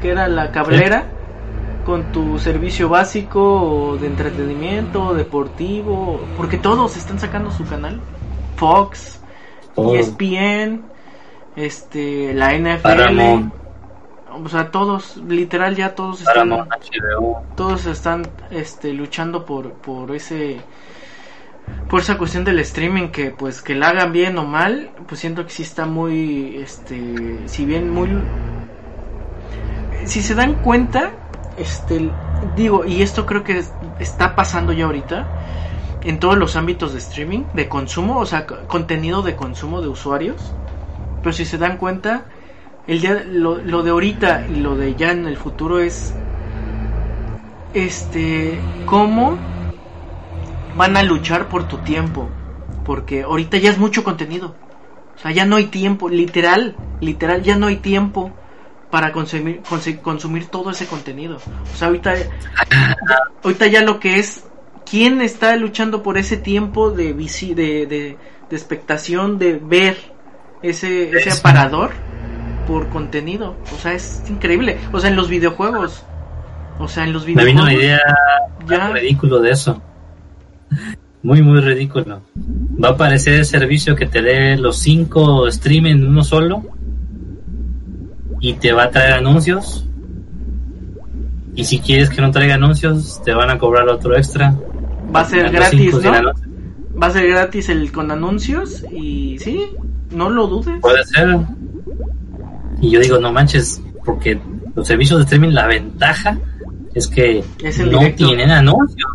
[0.00, 1.08] que era la cablera,
[1.82, 8.00] con tu servicio básico de entretenimiento, deportivo, porque todos están sacando su canal.
[8.56, 9.22] Fox,
[9.74, 9.94] todo.
[9.94, 10.82] ESPN,
[11.56, 13.54] este, la NFL, Paramount,
[14.30, 16.50] o sea, todos, literal ya todos están
[17.56, 20.66] todos están este luchando por por ese
[21.88, 25.44] por esa cuestión del streaming que pues que la hagan bien o mal pues siento
[25.44, 28.08] que sí está muy este si bien muy
[30.06, 31.12] si se dan cuenta
[31.56, 35.28] este digo y esto creo que es- está pasando ya ahorita
[36.02, 40.54] en todos los ámbitos de streaming de consumo o sea contenido de consumo de usuarios
[41.22, 42.28] pero si se dan cuenta
[42.86, 46.14] el día lo, lo de ahorita y lo de ya en el futuro es
[47.74, 49.38] este cómo
[50.76, 52.28] van a luchar por tu tiempo
[52.84, 54.54] porque ahorita ya es mucho contenido.
[55.16, 58.32] O sea ya no hay tiempo literal literal ya no hay tiempo
[58.90, 59.60] para consumir
[60.02, 61.38] consumir todo ese contenido.
[61.72, 62.14] O sea ahorita
[63.44, 64.44] ahorita ya lo que es
[64.88, 68.16] quién está luchando por ese tiempo de visi- de, de,
[68.48, 69.96] de expectación de ver
[70.62, 71.90] ese ese aparador
[72.66, 76.04] por contenido o sea es increíble o sea en los videojuegos
[76.78, 78.00] o sea en los Me videojuegos vino una idea
[78.68, 79.82] ya ridículo de eso.
[81.22, 82.22] Muy, muy ridículo.
[82.82, 86.62] Va a aparecer el servicio que te dé los cinco stream en uno solo
[88.40, 89.86] y te va a traer anuncios.
[91.54, 94.54] Y si quieres que no traiga anuncios, te van a cobrar otro extra.
[95.14, 96.12] va a ser gratis ¿no?
[97.02, 99.68] va a ser gratis el con anuncios y sí
[100.10, 101.38] no lo dudes Puede ser.
[102.80, 104.38] Y yo digo, no manches, porque
[104.74, 106.38] los servicios de streaming, la ventaja
[106.94, 108.26] es que Es no directo.
[108.26, 109.10] tienen anuncios.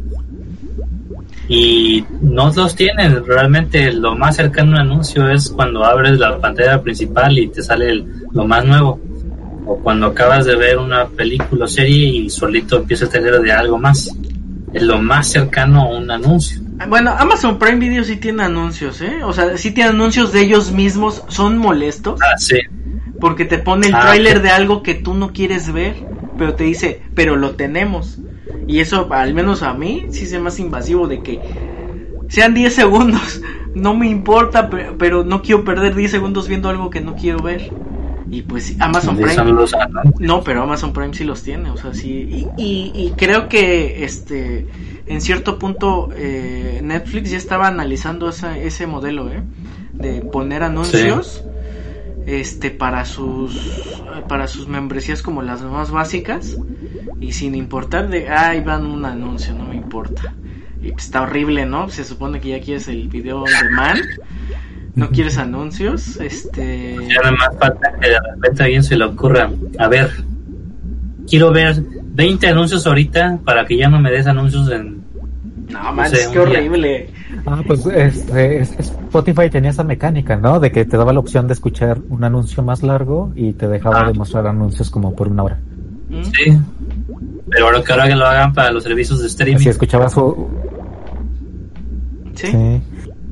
[1.47, 3.23] Y no los tienen.
[3.25, 7.61] Realmente lo más cercano a un anuncio es cuando abres la pantalla principal y te
[7.61, 8.99] sale el- lo más nuevo.
[9.67, 13.51] O cuando acabas de ver una película o serie y solito empieza el trailer de
[13.51, 14.09] algo más.
[14.73, 16.61] Es lo más cercano a un anuncio.
[16.89, 19.23] Bueno, Amazon Prime Video sí tiene anuncios, ¿eh?
[19.23, 22.57] O sea, sí tiene anuncios de ellos mismos, son molestos, Ah, sí.
[23.25, 25.95] Porque te pone el Ah, tráiler de algo que tú no quieres ver,
[26.37, 28.19] pero te dice, pero lo tenemos.
[28.67, 31.39] Y eso, al menos a mí, sí se hace invasivo de que
[32.27, 33.41] sean 10 segundos,
[33.73, 37.39] no me importa, pero, pero no quiero perder 10 segundos viendo algo que no quiero
[37.41, 37.71] ver.
[38.29, 39.55] Y pues Amazon Prime...
[40.19, 42.11] No, pero Amazon Prime sí los tiene, o sea, sí.
[42.29, 44.67] Y, y, y creo que este
[45.07, 49.41] en cierto punto eh, Netflix ya estaba analizando esa, ese modelo, ¿eh?
[49.93, 51.43] De poner anuncios
[52.25, 53.55] este para sus
[54.27, 56.57] para sus membresías como las más básicas
[57.19, 60.33] y sin importar de ay van un anuncio no me importa
[60.81, 64.01] y pues, está horrible no se supone que ya quieres el video on demand
[64.95, 69.05] no quieres anuncios este Ya nada más falta que de repente a alguien se le
[69.05, 70.09] ocurra, a ver,
[71.27, 75.03] quiero ver 20 anuncios ahorita para que ya no me des anuncios en...
[75.83, 77.09] no manches sé, qué horrible
[77.45, 80.59] Ah, pues este, es- Spotify tenía esa mecánica, ¿no?
[80.59, 84.01] De que te daba la opción de escuchar un anuncio más largo y te dejaba
[84.01, 84.07] Ah.
[84.07, 85.59] de mostrar anuncios como por una hora.
[86.09, 86.23] ¿Mm?
[86.23, 86.59] Sí.
[87.49, 89.57] Pero ahora que ahora que lo hagan para los servicios de streaming.
[89.57, 90.47] Así escuchabas su...
[92.35, 92.47] ¿Sí?
[92.47, 92.81] Sí.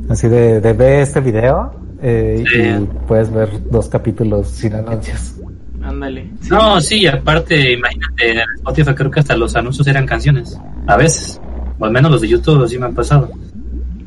[0.09, 2.59] Así de, de ve este video eh, Sí.
[2.61, 5.35] y puedes ver dos capítulos sin anuncios.
[5.81, 6.29] Ándale.
[6.41, 6.49] Sí.
[6.49, 10.57] No, sí, aparte, imagínate, en Spotify creo que hasta los anuncios eran canciones.
[10.87, 11.39] A veces.
[11.79, 13.29] O al menos los de YouTube así me han pasado.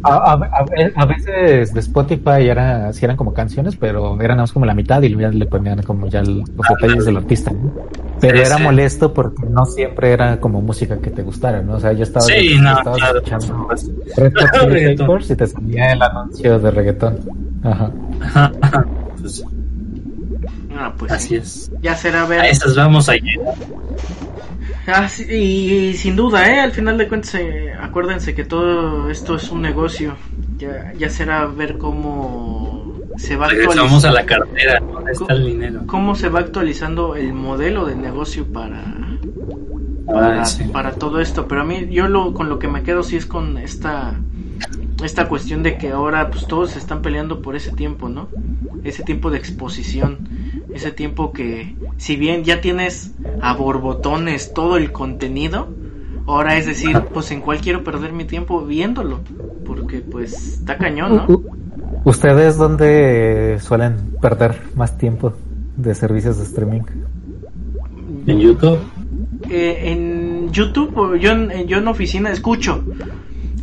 [0.03, 0.33] A,
[0.95, 5.03] a, veces de Spotify era, si eran como canciones, pero eran más como la mitad
[5.03, 6.45] y luego le ponían como ya los
[6.81, 7.51] detalles del artista,
[8.21, 11.75] Pero era molesto porque no siempre era como música que te gustara, ¿no?
[11.75, 13.69] O sea, yo estaba, sí, no, escuchando
[15.29, 17.19] y te salía el anuncio de reggaetón.
[17.65, 17.91] Ajá.
[19.21, 19.45] Pues,
[20.79, 21.73] ah, pues Así es.
[21.83, 22.41] Ya será ver.
[22.41, 23.55] A esas vamos a llegar.
[24.89, 26.61] Ah, y, sin duda, ¿eh?
[26.61, 30.17] al final de cuentas, eh, acuérdense que todo esto es un negocio.
[30.59, 34.09] Ya, ya será ver cómo se va actualizando.
[34.09, 35.83] a la cartera, ¿dónde está el dinero?
[35.87, 38.85] Cómo se va actualizando el modelo de negocio para,
[40.07, 41.49] para, para todo esto.
[41.49, 44.15] Pero a mí, yo lo, con lo que me quedo sí es con esta
[45.05, 48.29] esta cuestión de que ahora pues todos se están peleando por ese tiempo, ¿no?
[48.85, 50.29] Ese tiempo de exposición,
[50.73, 55.69] ese tiempo que si bien ya tienes a borbotones todo el contenido,
[56.27, 59.21] ahora es decir, pues en cuál quiero perder mi tiempo viéndolo,
[59.67, 61.43] porque pues está cañón, ¿no?
[62.05, 65.33] ¿Ustedes dónde suelen perder más tiempo
[65.77, 66.83] de servicios de streaming?
[68.27, 68.79] ¿En YouTube?
[69.51, 71.33] Eh, en YouTube, yo
[71.67, 72.85] yo en oficina escucho,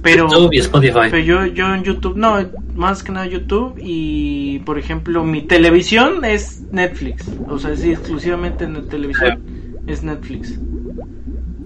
[0.03, 1.09] pero, YouTube y Spotify.
[1.09, 2.37] Pero yo, yo en YouTube, no,
[2.75, 7.25] más que nada YouTube y, por ejemplo, mi televisión es Netflix.
[7.47, 9.41] O sea, sí, exclusivamente en la televisión
[9.87, 10.59] es Netflix.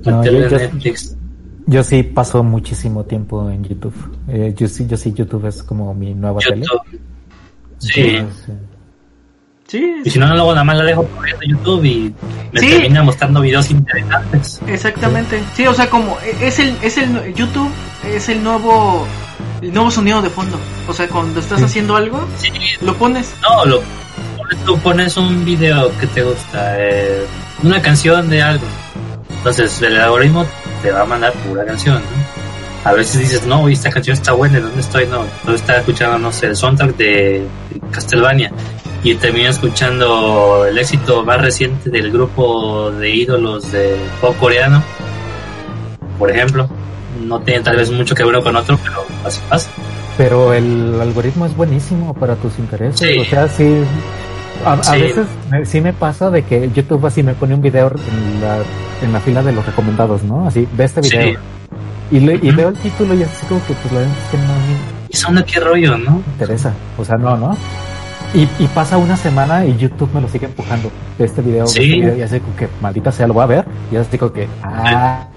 [0.05, 1.17] No, yo, Netflix.
[1.65, 3.95] Yo sí paso muchísimo tiempo en YouTube.
[4.29, 6.65] Eh, yo sí, yo sí, YouTube es como mi nueva tele.
[7.79, 8.19] Sí.
[9.67, 12.13] Sí, y si no, luego nada más la dejo corriendo YouTube y
[12.53, 14.61] me termina mostrando videos interesantes.
[14.65, 15.43] Exactamente.
[15.55, 17.69] Sí, o sea, como e, es el, es el YouTube,
[18.05, 19.07] es el nuevo,
[19.61, 20.57] el nuevo sonido de fondo.
[20.87, 22.25] O sea, cuando estás haciendo algo,
[22.81, 23.33] lo pones.
[23.41, 23.81] No, lo
[24.65, 27.25] tú pones un video que te gusta, eh,
[27.63, 28.65] una canción de algo.
[29.29, 30.45] Entonces, el algoritmo
[30.81, 32.89] te va a mandar pura canción, ¿no?
[32.89, 35.07] A veces dices, no, esta canción está buena, ¿dónde estoy?
[35.07, 37.47] No, yo estaba escuchando, no sé, el soundtrack de
[37.91, 38.51] Castlevania
[39.03, 44.83] y terminé escuchando el éxito más reciente del grupo de ídolos de pop coreano,
[46.17, 46.69] por ejemplo.
[47.27, 49.69] No tiene tal vez mucho que ver con otro, pero así pasa.
[50.17, 53.19] Pero el algoritmo es buenísimo para tus intereses.
[53.19, 53.83] O sea, sí.
[54.65, 55.27] A, veces
[55.65, 58.57] sí me pasa de que YouTube así me pone un video en la,
[59.03, 60.47] en la fila de los recomendados, ¿no?
[60.47, 61.39] Así, ve este video.
[62.09, 64.53] Y, y veo el título y así como que pues la verdad es que no...
[65.09, 66.23] ¿Y son qué rollo, no?
[66.33, 66.73] interesa.
[66.97, 67.55] O sea, no, ¿no?
[68.33, 70.91] Y, pasa una semana y YouTube me lo sigue empujando.
[71.17, 73.65] Este video, este video y así como que maldita sea, lo voy a ver.
[73.91, 74.47] Y así como que,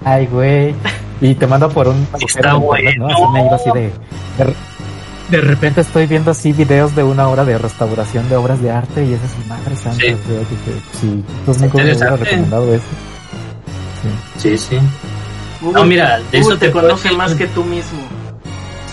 [0.03, 0.75] ay, güey.
[1.21, 2.91] Y te manda por un Está bueno.
[2.97, 3.07] ¿no?
[3.07, 3.91] Así me iba así de,
[5.29, 9.05] de, repente estoy viendo así videos de una hora de restauración de obras de arte
[9.05, 9.99] y esa es madre santa.
[9.99, 10.15] Sí,
[10.99, 11.23] sí.
[11.45, 12.83] Pues nunca me hubiera recomendado eso.
[14.37, 14.77] Sí, sí.
[15.61, 17.99] no, mira, de eso te, te conoce más que tú mismo.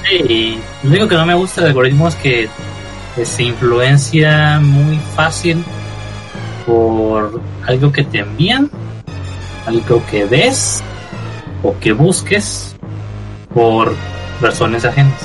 [0.08, 2.48] Sí, lo único que no me gusta del algoritmo es que
[3.24, 5.64] se influencia muy fácil
[6.66, 8.70] por algo que te envían,
[9.66, 10.82] algo que ves
[11.62, 12.76] o que busques
[13.54, 13.94] por
[14.40, 15.20] razones ajenas.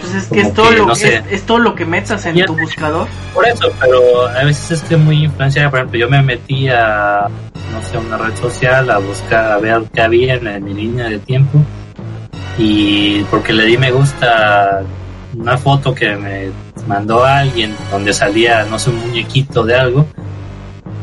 [0.00, 3.06] Pues es que, es todo, lo, es, todo lo que metas en tu buscador.
[3.32, 5.70] Por eso, pero a veces es que muy influenciada.
[5.70, 7.28] Por ejemplo, yo me metí a,
[7.72, 11.20] no sé, una red social a buscar, a ver qué había en mi línea de
[11.20, 11.60] tiempo.
[12.58, 14.82] Y porque le di me gusta
[15.36, 16.50] una foto que me
[16.86, 20.06] mandó alguien donde salía, no sé, un muñequito de algo.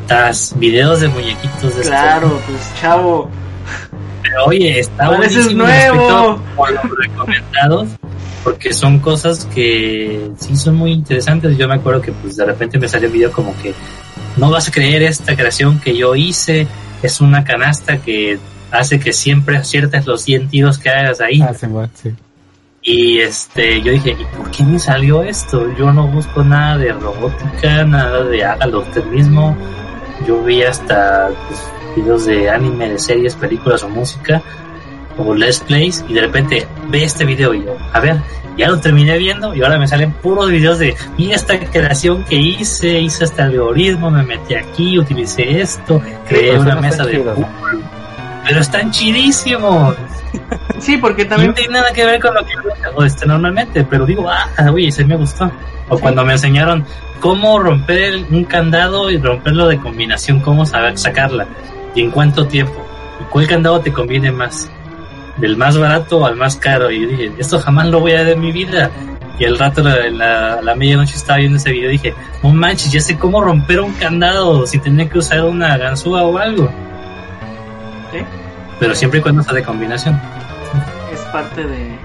[0.07, 3.29] Tas, videos de muñequitos de Claro, pues chavo.
[4.23, 6.41] Pero oye, está buenísimo nuevo.
[6.55, 7.89] por los recomendados,
[8.43, 11.57] porque son cosas que sí son muy interesantes.
[11.57, 13.73] Yo me acuerdo que pues de repente me salió un video como que
[14.37, 16.67] no vas a creer esta creación que yo hice,
[17.03, 18.39] es una canasta que
[18.71, 21.41] hace que siempre aciertes los 100 tiros que hagas ahí.
[21.41, 22.13] Ah, sí.
[22.81, 25.67] Y este, yo dije, ¿y por qué me salió esto?
[25.77, 29.55] Yo no busco nada de robótica, nada de hágalo usted mismo.
[30.25, 31.61] Yo vi hasta pues,
[31.95, 34.41] videos de anime, de series, películas o música,
[35.17, 38.21] o let's plays, y de repente ve este video y yo, a ver,
[38.57, 42.35] ya lo terminé viendo y ahora me salen puros videos de, mira esta creación que
[42.35, 47.23] hice, hice este algoritmo, me metí aquí, utilicé esto, creé una mesa de...
[48.45, 49.95] Pero están chidísimos.
[50.79, 51.49] Sí, porque también...
[51.49, 52.53] No tiene nada que ver con lo que
[52.85, 55.51] hago este, normalmente, pero digo, ah, uy, ese me gustó.
[55.89, 56.85] O cuando me enseñaron
[57.19, 61.47] cómo romper un candado y romperlo de combinación, cómo saber sacarla
[61.95, 62.85] y en cuánto tiempo.
[63.19, 64.71] ¿Y cuál candado te conviene más?
[65.37, 66.89] ¿Del más barato al más caro?
[66.91, 68.89] Y dije, esto jamás lo voy a ver en mi vida.
[69.37, 72.91] Y el rato, en la, la medianoche estaba viendo ese video y dije, no manches,
[72.91, 76.69] ya sé cómo romper un candado sin tener que usar una ganzúa o algo.
[78.79, 80.19] Pero siempre y cuando sea de combinación.
[81.13, 81.97] Es parte de,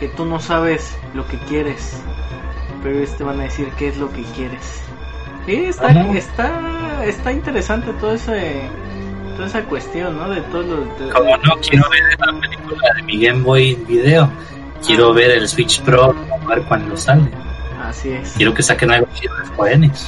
[0.00, 2.00] que tú no sabes lo que quieres,
[2.82, 4.82] pero ellos te van a decir qué es lo que quieres.
[5.46, 6.12] Sí, está, Ajá.
[6.12, 8.62] está, está interesante todo ese,
[9.36, 10.28] toda esa cuestión, ¿no?
[10.30, 10.76] De todo lo...
[11.06, 14.28] de- Como no quiero ver la película de mi Game Boy Video,
[14.84, 16.14] quiero ver el Switch Pro
[16.48, 17.28] ver cuando sale.
[17.84, 18.32] Así es.
[18.36, 20.06] Quiero que saquen algo chido de Square Enix.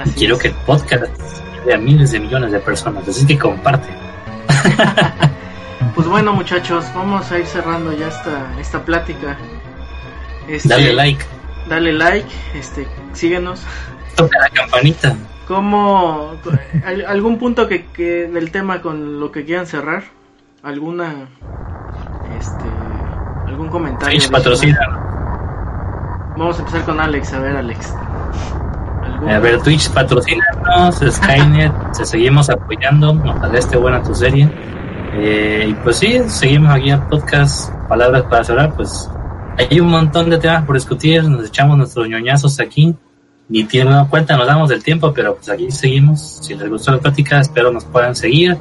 [0.00, 0.42] así Quiero es.
[0.42, 1.04] que el podcast
[1.60, 3.06] llegue a miles de millones de personas.
[3.08, 3.88] Así que comparte.
[5.94, 9.36] Pues bueno, muchachos, vamos a ir cerrando ya esta, esta plática.
[10.48, 11.24] Este, Dale like,
[11.68, 13.62] Dale like, este, síguenos.
[14.16, 15.14] toca la campanita.
[15.46, 16.36] ¿Cómo,
[16.86, 20.04] al- algún punto que, que del tema con lo que quieran cerrar?
[20.62, 21.26] ¿Alguna,
[22.38, 22.64] este,
[23.46, 24.18] algún comentario?
[24.18, 24.78] Twitch patrocina.
[26.36, 27.94] Vamos a empezar con Alex, a ver Alex.
[29.12, 34.48] ¿Algún- A ver, Twitch patrocínanos, Skynet, te seguimos apoyando, ojalá esté buena tu serie.
[35.14, 39.10] Eh, y pues sí, seguimos aquí en podcast, palabras para cerrar, pues
[39.58, 42.94] hay un montón de temas por discutir, nos echamos nuestros ñoñazos aquí,
[43.48, 46.38] ni tienen una cuenta, nos damos del tiempo, pero pues aquí seguimos.
[46.42, 48.56] Si les gustó la plática, espero nos puedan seguir.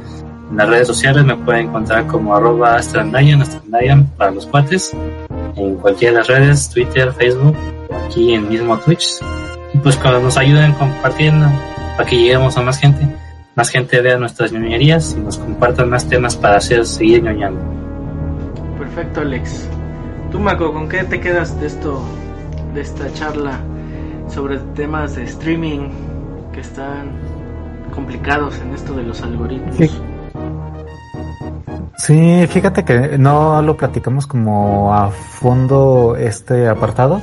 [0.50, 4.92] En las redes sociales me pueden encontrar como arroba Astrandayan, Astrandayan para los cuates,
[5.56, 7.56] en cualquiera de las redes, Twitter, Facebook,
[8.08, 9.20] aquí en mismo Twitch.
[9.84, 11.48] Pues cuando nos ayuden compartiendo
[11.96, 13.08] para que lleguemos a más gente,
[13.56, 17.62] más gente vea nuestras ñoñerías y nos compartan más temas para hacer seguir ñoñando.
[18.78, 19.68] Perfecto, Alex.
[20.32, 22.04] Tú, Marco, ¿con qué te quedas de esto,
[22.74, 23.60] de esta charla
[24.28, 25.90] sobre temas de streaming
[26.54, 27.12] que están
[27.94, 29.76] complicados en esto de los algoritmos?
[29.76, 29.90] Sí.
[31.98, 37.22] Sí, fíjate que no lo platicamos como a fondo este apartado,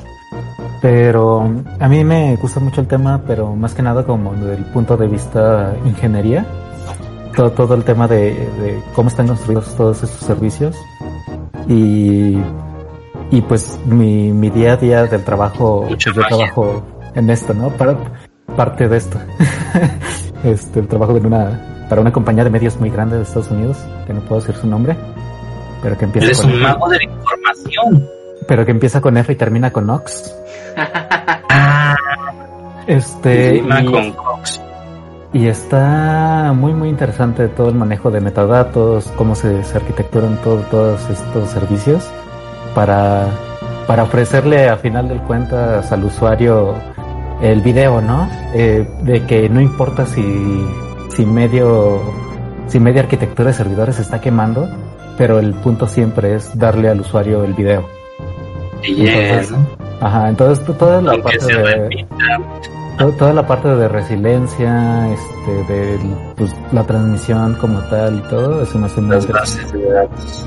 [0.87, 1.43] pero
[1.81, 5.09] a mí me gusta mucho el tema, pero más que nada como del punto de
[5.09, 6.47] vista ingeniería,
[7.35, 10.77] todo, todo el tema de, de cómo están construidos todos estos servicios
[11.67, 12.39] y,
[13.33, 16.85] y pues mi, mi día a día del trabajo, pues yo trabajo
[17.17, 17.71] en esto, ¿no?
[17.71, 17.97] Para,
[18.55, 19.19] parte de esto.
[20.45, 23.77] este, el trabajo de una, para una compañía de medios muy grande de Estados Unidos,
[24.07, 24.97] que no puedo decir su nombre,
[25.83, 28.09] pero que empieza Eres con un mago de la información.
[28.47, 30.33] pero que empieza con F y termina con Ox.
[30.77, 31.97] Ah,
[32.87, 34.61] Este, y, con Cox.
[35.33, 40.61] y está muy muy interesante todo el manejo de metadatos, cómo se, se arquitecturan todo,
[40.71, 42.09] todos estos servicios
[42.77, 43.27] para,
[43.89, 46.75] para ofrecerle a final del cuentas al usuario
[47.43, 48.29] el video, ¿no?
[48.55, 50.65] Eh, de que no importa si,
[51.15, 52.01] si medio,
[52.69, 54.69] si media arquitectura de servidores se está quemando,
[55.19, 57.96] pero el punto siempre es darle al usuario el video.
[58.83, 58.95] Y
[59.51, 59.67] ¿no?
[60.01, 62.07] Ajá, entonces to- toda la parte de,
[63.19, 65.99] toda la parte de resiliencia, este, de
[66.37, 70.47] pues, la transmisión como tal y todo, hace muy las bases de datos.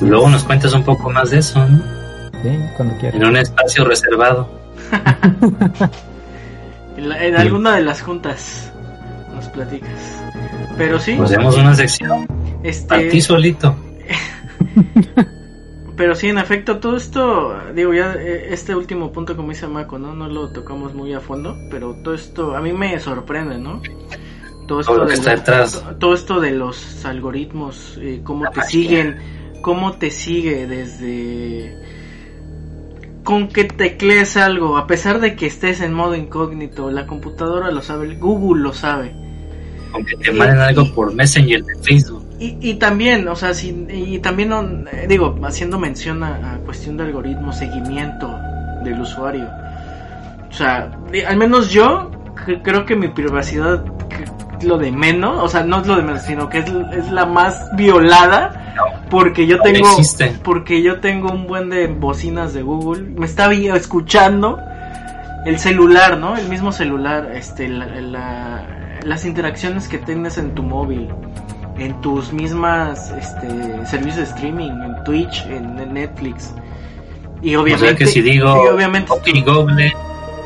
[0.00, 1.78] Y luego nos cuentas un poco más de eso, ¿no?
[2.42, 3.14] Sí, cuando quieras.
[3.20, 4.48] En un espacio reservado.
[6.96, 8.70] En, la- en alguna de las juntas
[9.34, 9.90] nos platicas.
[10.78, 12.26] Pero sí, Nos demos una sección a
[12.62, 13.74] ti este, solito.
[15.96, 19.98] pero sí, en efecto, todo esto, digo ya, eh, este último punto como dice Mako,
[19.98, 20.14] ¿no?
[20.14, 23.80] No lo tocamos muy a fondo, pero todo esto a mí me sorprende, ¿no?
[24.66, 25.72] Todo esto, Todo de está lo- detrás.
[25.82, 28.70] to- todo esto de los algoritmos, eh, cómo La te magia.
[28.70, 29.16] siguen,
[29.62, 31.76] cómo te sigue desde
[33.24, 37.80] con que teclees algo, a pesar de que estés en modo incógnito, la computadora lo
[37.80, 39.14] sabe, Google lo sabe.
[39.94, 42.23] Aunque te manden algo por Messenger de Facebook.
[42.38, 44.52] Y, y también, o sea, si, y también,
[44.92, 48.36] eh, digo, haciendo mención a, a cuestión de algoritmo, seguimiento
[48.82, 49.48] del usuario.
[50.50, 50.90] O sea,
[51.28, 52.10] al menos yo
[52.46, 53.84] cre- creo que mi privacidad
[54.62, 56.66] lo de menos, o sea, no es lo de menos, sino que es,
[56.96, 58.60] es la más violada
[59.10, 60.34] porque yo No tengo existe.
[60.42, 64.58] porque yo tengo un buen de bocinas de Google, me está escuchando
[65.44, 66.36] el celular, ¿no?
[66.36, 68.66] El mismo celular, este, la- la-
[69.04, 71.08] las interacciones que tienes en tu móvil,
[71.78, 73.48] en tus mismas, este,
[73.86, 76.54] servicios de streaming, en Twitch, en, en Netflix.
[77.42, 79.92] Y O obviamente, sea que si digo y obviamente ok, Google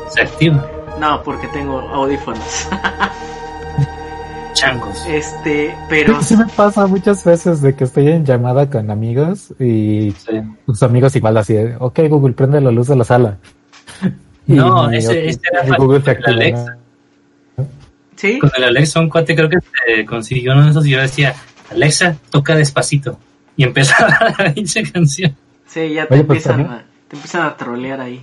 [0.09, 0.65] se activa.
[0.99, 2.67] no, porque tengo audífonos.
[4.53, 5.05] Changos.
[5.07, 10.11] este, pero Sí me pasa muchas veces de que estoy en llamada con amigos y
[10.17, 10.41] Sí.
[10.65, 13.37] sus amigos igual así, de, ok Google, prende la luz de la sala.
[14.47, 16.31] No, Y, ese- ok, este era Google se activa.
[16.31, 16.77] Alexa.
[18.19, 20.99] Sí, Con el Alexa, un cuate creo que se consiguió uno de esos y yo
[21.01, 21.33] decía,
[21.71, 23.17] Alexa, toca despacito.
[23.55, 25.35] Y empezaba la pinche canción.
[25.65, 28.21] sí, ya te Oye, pues, empiezan a, te empiezan a trolear ahí.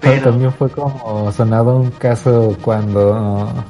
[0.00, 3.64] Pero también fue como sonado un caso cuando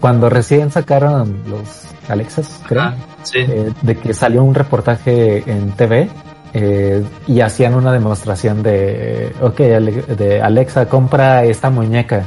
[0.00, 3.38] cuando recién sacaron los Alexas, creo, Ah, sí.
[3.40, 6.08] eh, de que salió un reportaje en TV
[6.54, 12.26] eh, y hacían una demostración de, ok, de Alexa, compra esta muñeca.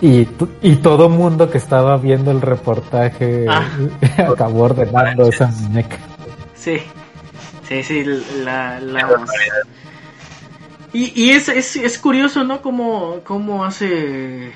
[0.00, 0.28] Y,
[0.62, 3.64] y todo mundo que estaba viendo el reportaje ah.
[4.32, 5.98] acabó ordenando esa muñeca.
[6.54, 6.78] Sí,
[7.68, 8.04] sí, sí,
[8.44, 8.80] la...
[10.92, 12.62] Y, y es, es, es, curioso, ¿no?
[12.62, 14.52] Como, como hace,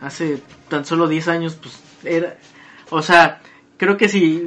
[0.00, 2.36] hace tan solo 10 años, pues era...
[2.90, 3.40] O sea,
[3.76, 4.42] creo que si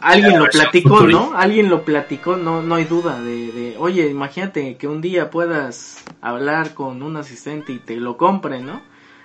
[0.00, 1.32] alguien lo platicó, ¿no?
[1.36, 6.02] Alguien lo platicó, no, no hay duda de, de, oye, imagínate que un día puedas
[6.20, 8.82] hablar con un asistente y te lo compre, ¿no?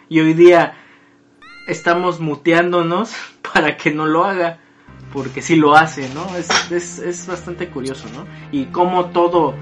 [0.09, 0.73] Y hoy día
[1.67, 3.13] estamos muteándonos
[3.53, 4.59] para que no lo haga,
[5.13, 6.35] porque sí lo hace, ¿no?
[6.35, 8.25] Es, es, es bastante curioso, ¿no?
[8.51, 9.53] Y como todo,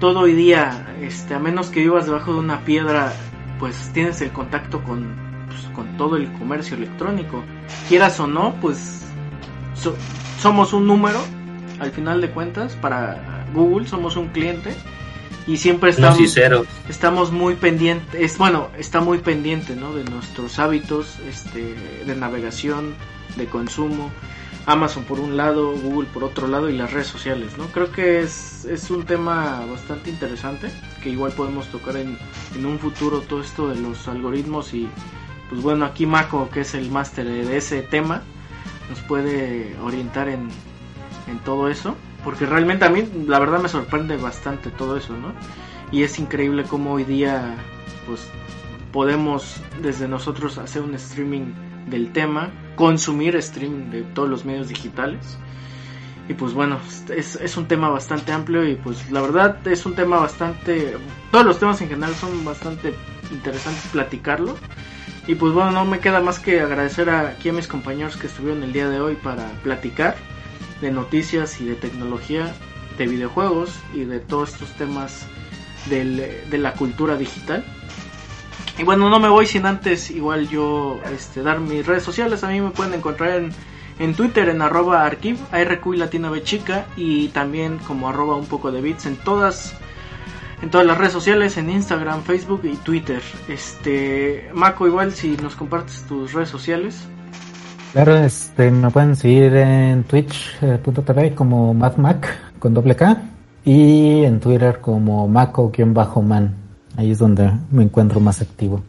[0.00, 3.12] todo hoy día, este, a menos que vivas debajo de una piedra,
[3.60, 5.14] pues tienes el contacto con,
[5.46, 7.44] pues, con todo el comercio electrónico.
[7.88, 9.00] Quieras o no, pues
[10.40, 11.20] somos un número,
[11.78, 14.74] al final de cuentas, para Google somos un cliente
[15.46, 16.18] y siempre estamos,
[16.88, 19.94] estamos muy pendientes, bueno, está muy pendiente ¿no?
[19.94, 21.74] de nuestros hábitos este,
[22.06, 22.94] de navegación,
[23.36, 24.10] de consumo.
[24.66, 27.66] Amazon por un lado, Google por otro lado y las redes sociales, ¿no?
[27.66, 30.70] Creo que es, es un tema bastante interesante
[31.02, 32.16] que igual podemos tocar en,
[32.54, 34.88] en un futuro todo esto de los algoritmos y
[35.50, 38.22] pues bueno, aquí Mako que es el máster de ese tema
[38.88, 40.48] nos puede orientar en,
[41.28, 41.94] en todo eso.
[42.24, 45.34] Porque realmente a mí la verdad me sorprende bastante todo eso, ¿no?
[45.92, 47.54] Y es increíble cómo hoy día
[48.06, 48.26] pues
[48.92, 51.52] podemos desde nosotros hacer un streaming
[51.86, 55.38] del tema, consumir streaming de todos los medios digitales.
[56.28, 56.78] Y pues bueno,
[57.14, 60.96] es, es, un tema bastante amplio y pues la verdad es un tema bastante...
[61.30, 62.94] Todos los temas en general son bastante
[63.30, 64.56] interesantes platicarlo.
[65.26, 68.62] Y pues bueno, no me queda más que agradecer aquí a mis compañeros que estuvieron
[68.62, 70.16] el día de hoy para platicar
[70.84, 72.54] de noticias y de tecnología,
[72.98, 75.26] de videojuegos y de todos estos temas
[75.88, 77.64] de la cultura digital.
[78.76, 82.44] Y bueno, no me voy sin antes igual yo este, dar mis redes sociales.
[82.44, 83.52] A mí me pueden encontrar en,
[83.98, 86.30] en Twitter en arroba archive, ARQ y latina
[86.96, 89.74] y también como arroba un poco de bits en todas
[90.60, 93.22] en todas las redes sociales, en Instagram, Facebook y Twitter.
[93.48, 97.06] Este, Mako, igual si nos compartes tus redes sociales.
[97.94, 103.22] Claro, este, me pueden seguir en twitch.tv como MadMac con doble K
[103.64, 106.56] y en Twitter como Mako-man.
[106.96, 108.82] Ahí es donde me encuentro más activo.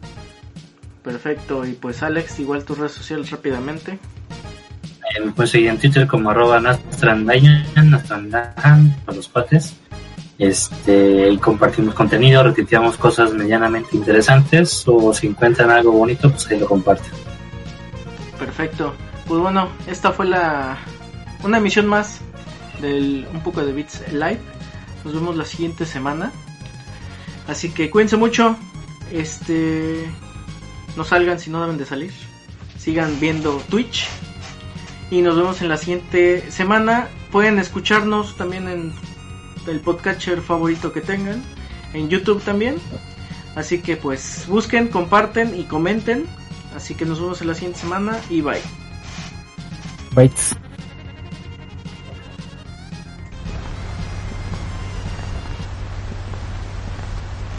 [1.04, 3.92] Perfecto, y pues Alex, igual tus redes sociales rápidamente.
[3.92, 9.76] Eh, me pueden seguir en Twitter como arroba Nastrandayan, Nastrandayan, para los cuates.
[10.36, 16.58] Este, y compartimos contenido, retuiteamos cosas medianamente interesantes o si encuentran algo bonito, pues ahí
[16.58, 17.25] lo comparten.
[18.38, 18.94] Perfecto.
[19.26, 20.78] Pues bueno, esta fue la
[21.42, 22.20] una emisión más
[22.80, 24.40] del un poco de Beats Live.
[25.04, 26.32] Nos vemos la siguiente semana.
[27.48, 28.56] Así que cuídense mucho.
[29.12, 30.04] Este
[30.96, 32.12] no salgan si no deben de salir.
[32.78, 34.08] Sigan viendo Twitch.
[35.10, 37.08] Y nos vemos en la siguiente semana.
[37.30, 38.92] Pueden escucharnos también en
[39.66, 41.42] el podcatcher favorito que tengan,
[41.92, 42.76] en YouTube también.
[43.54, 46.26] Así que pues busquen, comparten y comenten.
[46.76, 48.60] Así que nos vemos en la siguiente semana y bye.
[50.14, 50.30] Bye.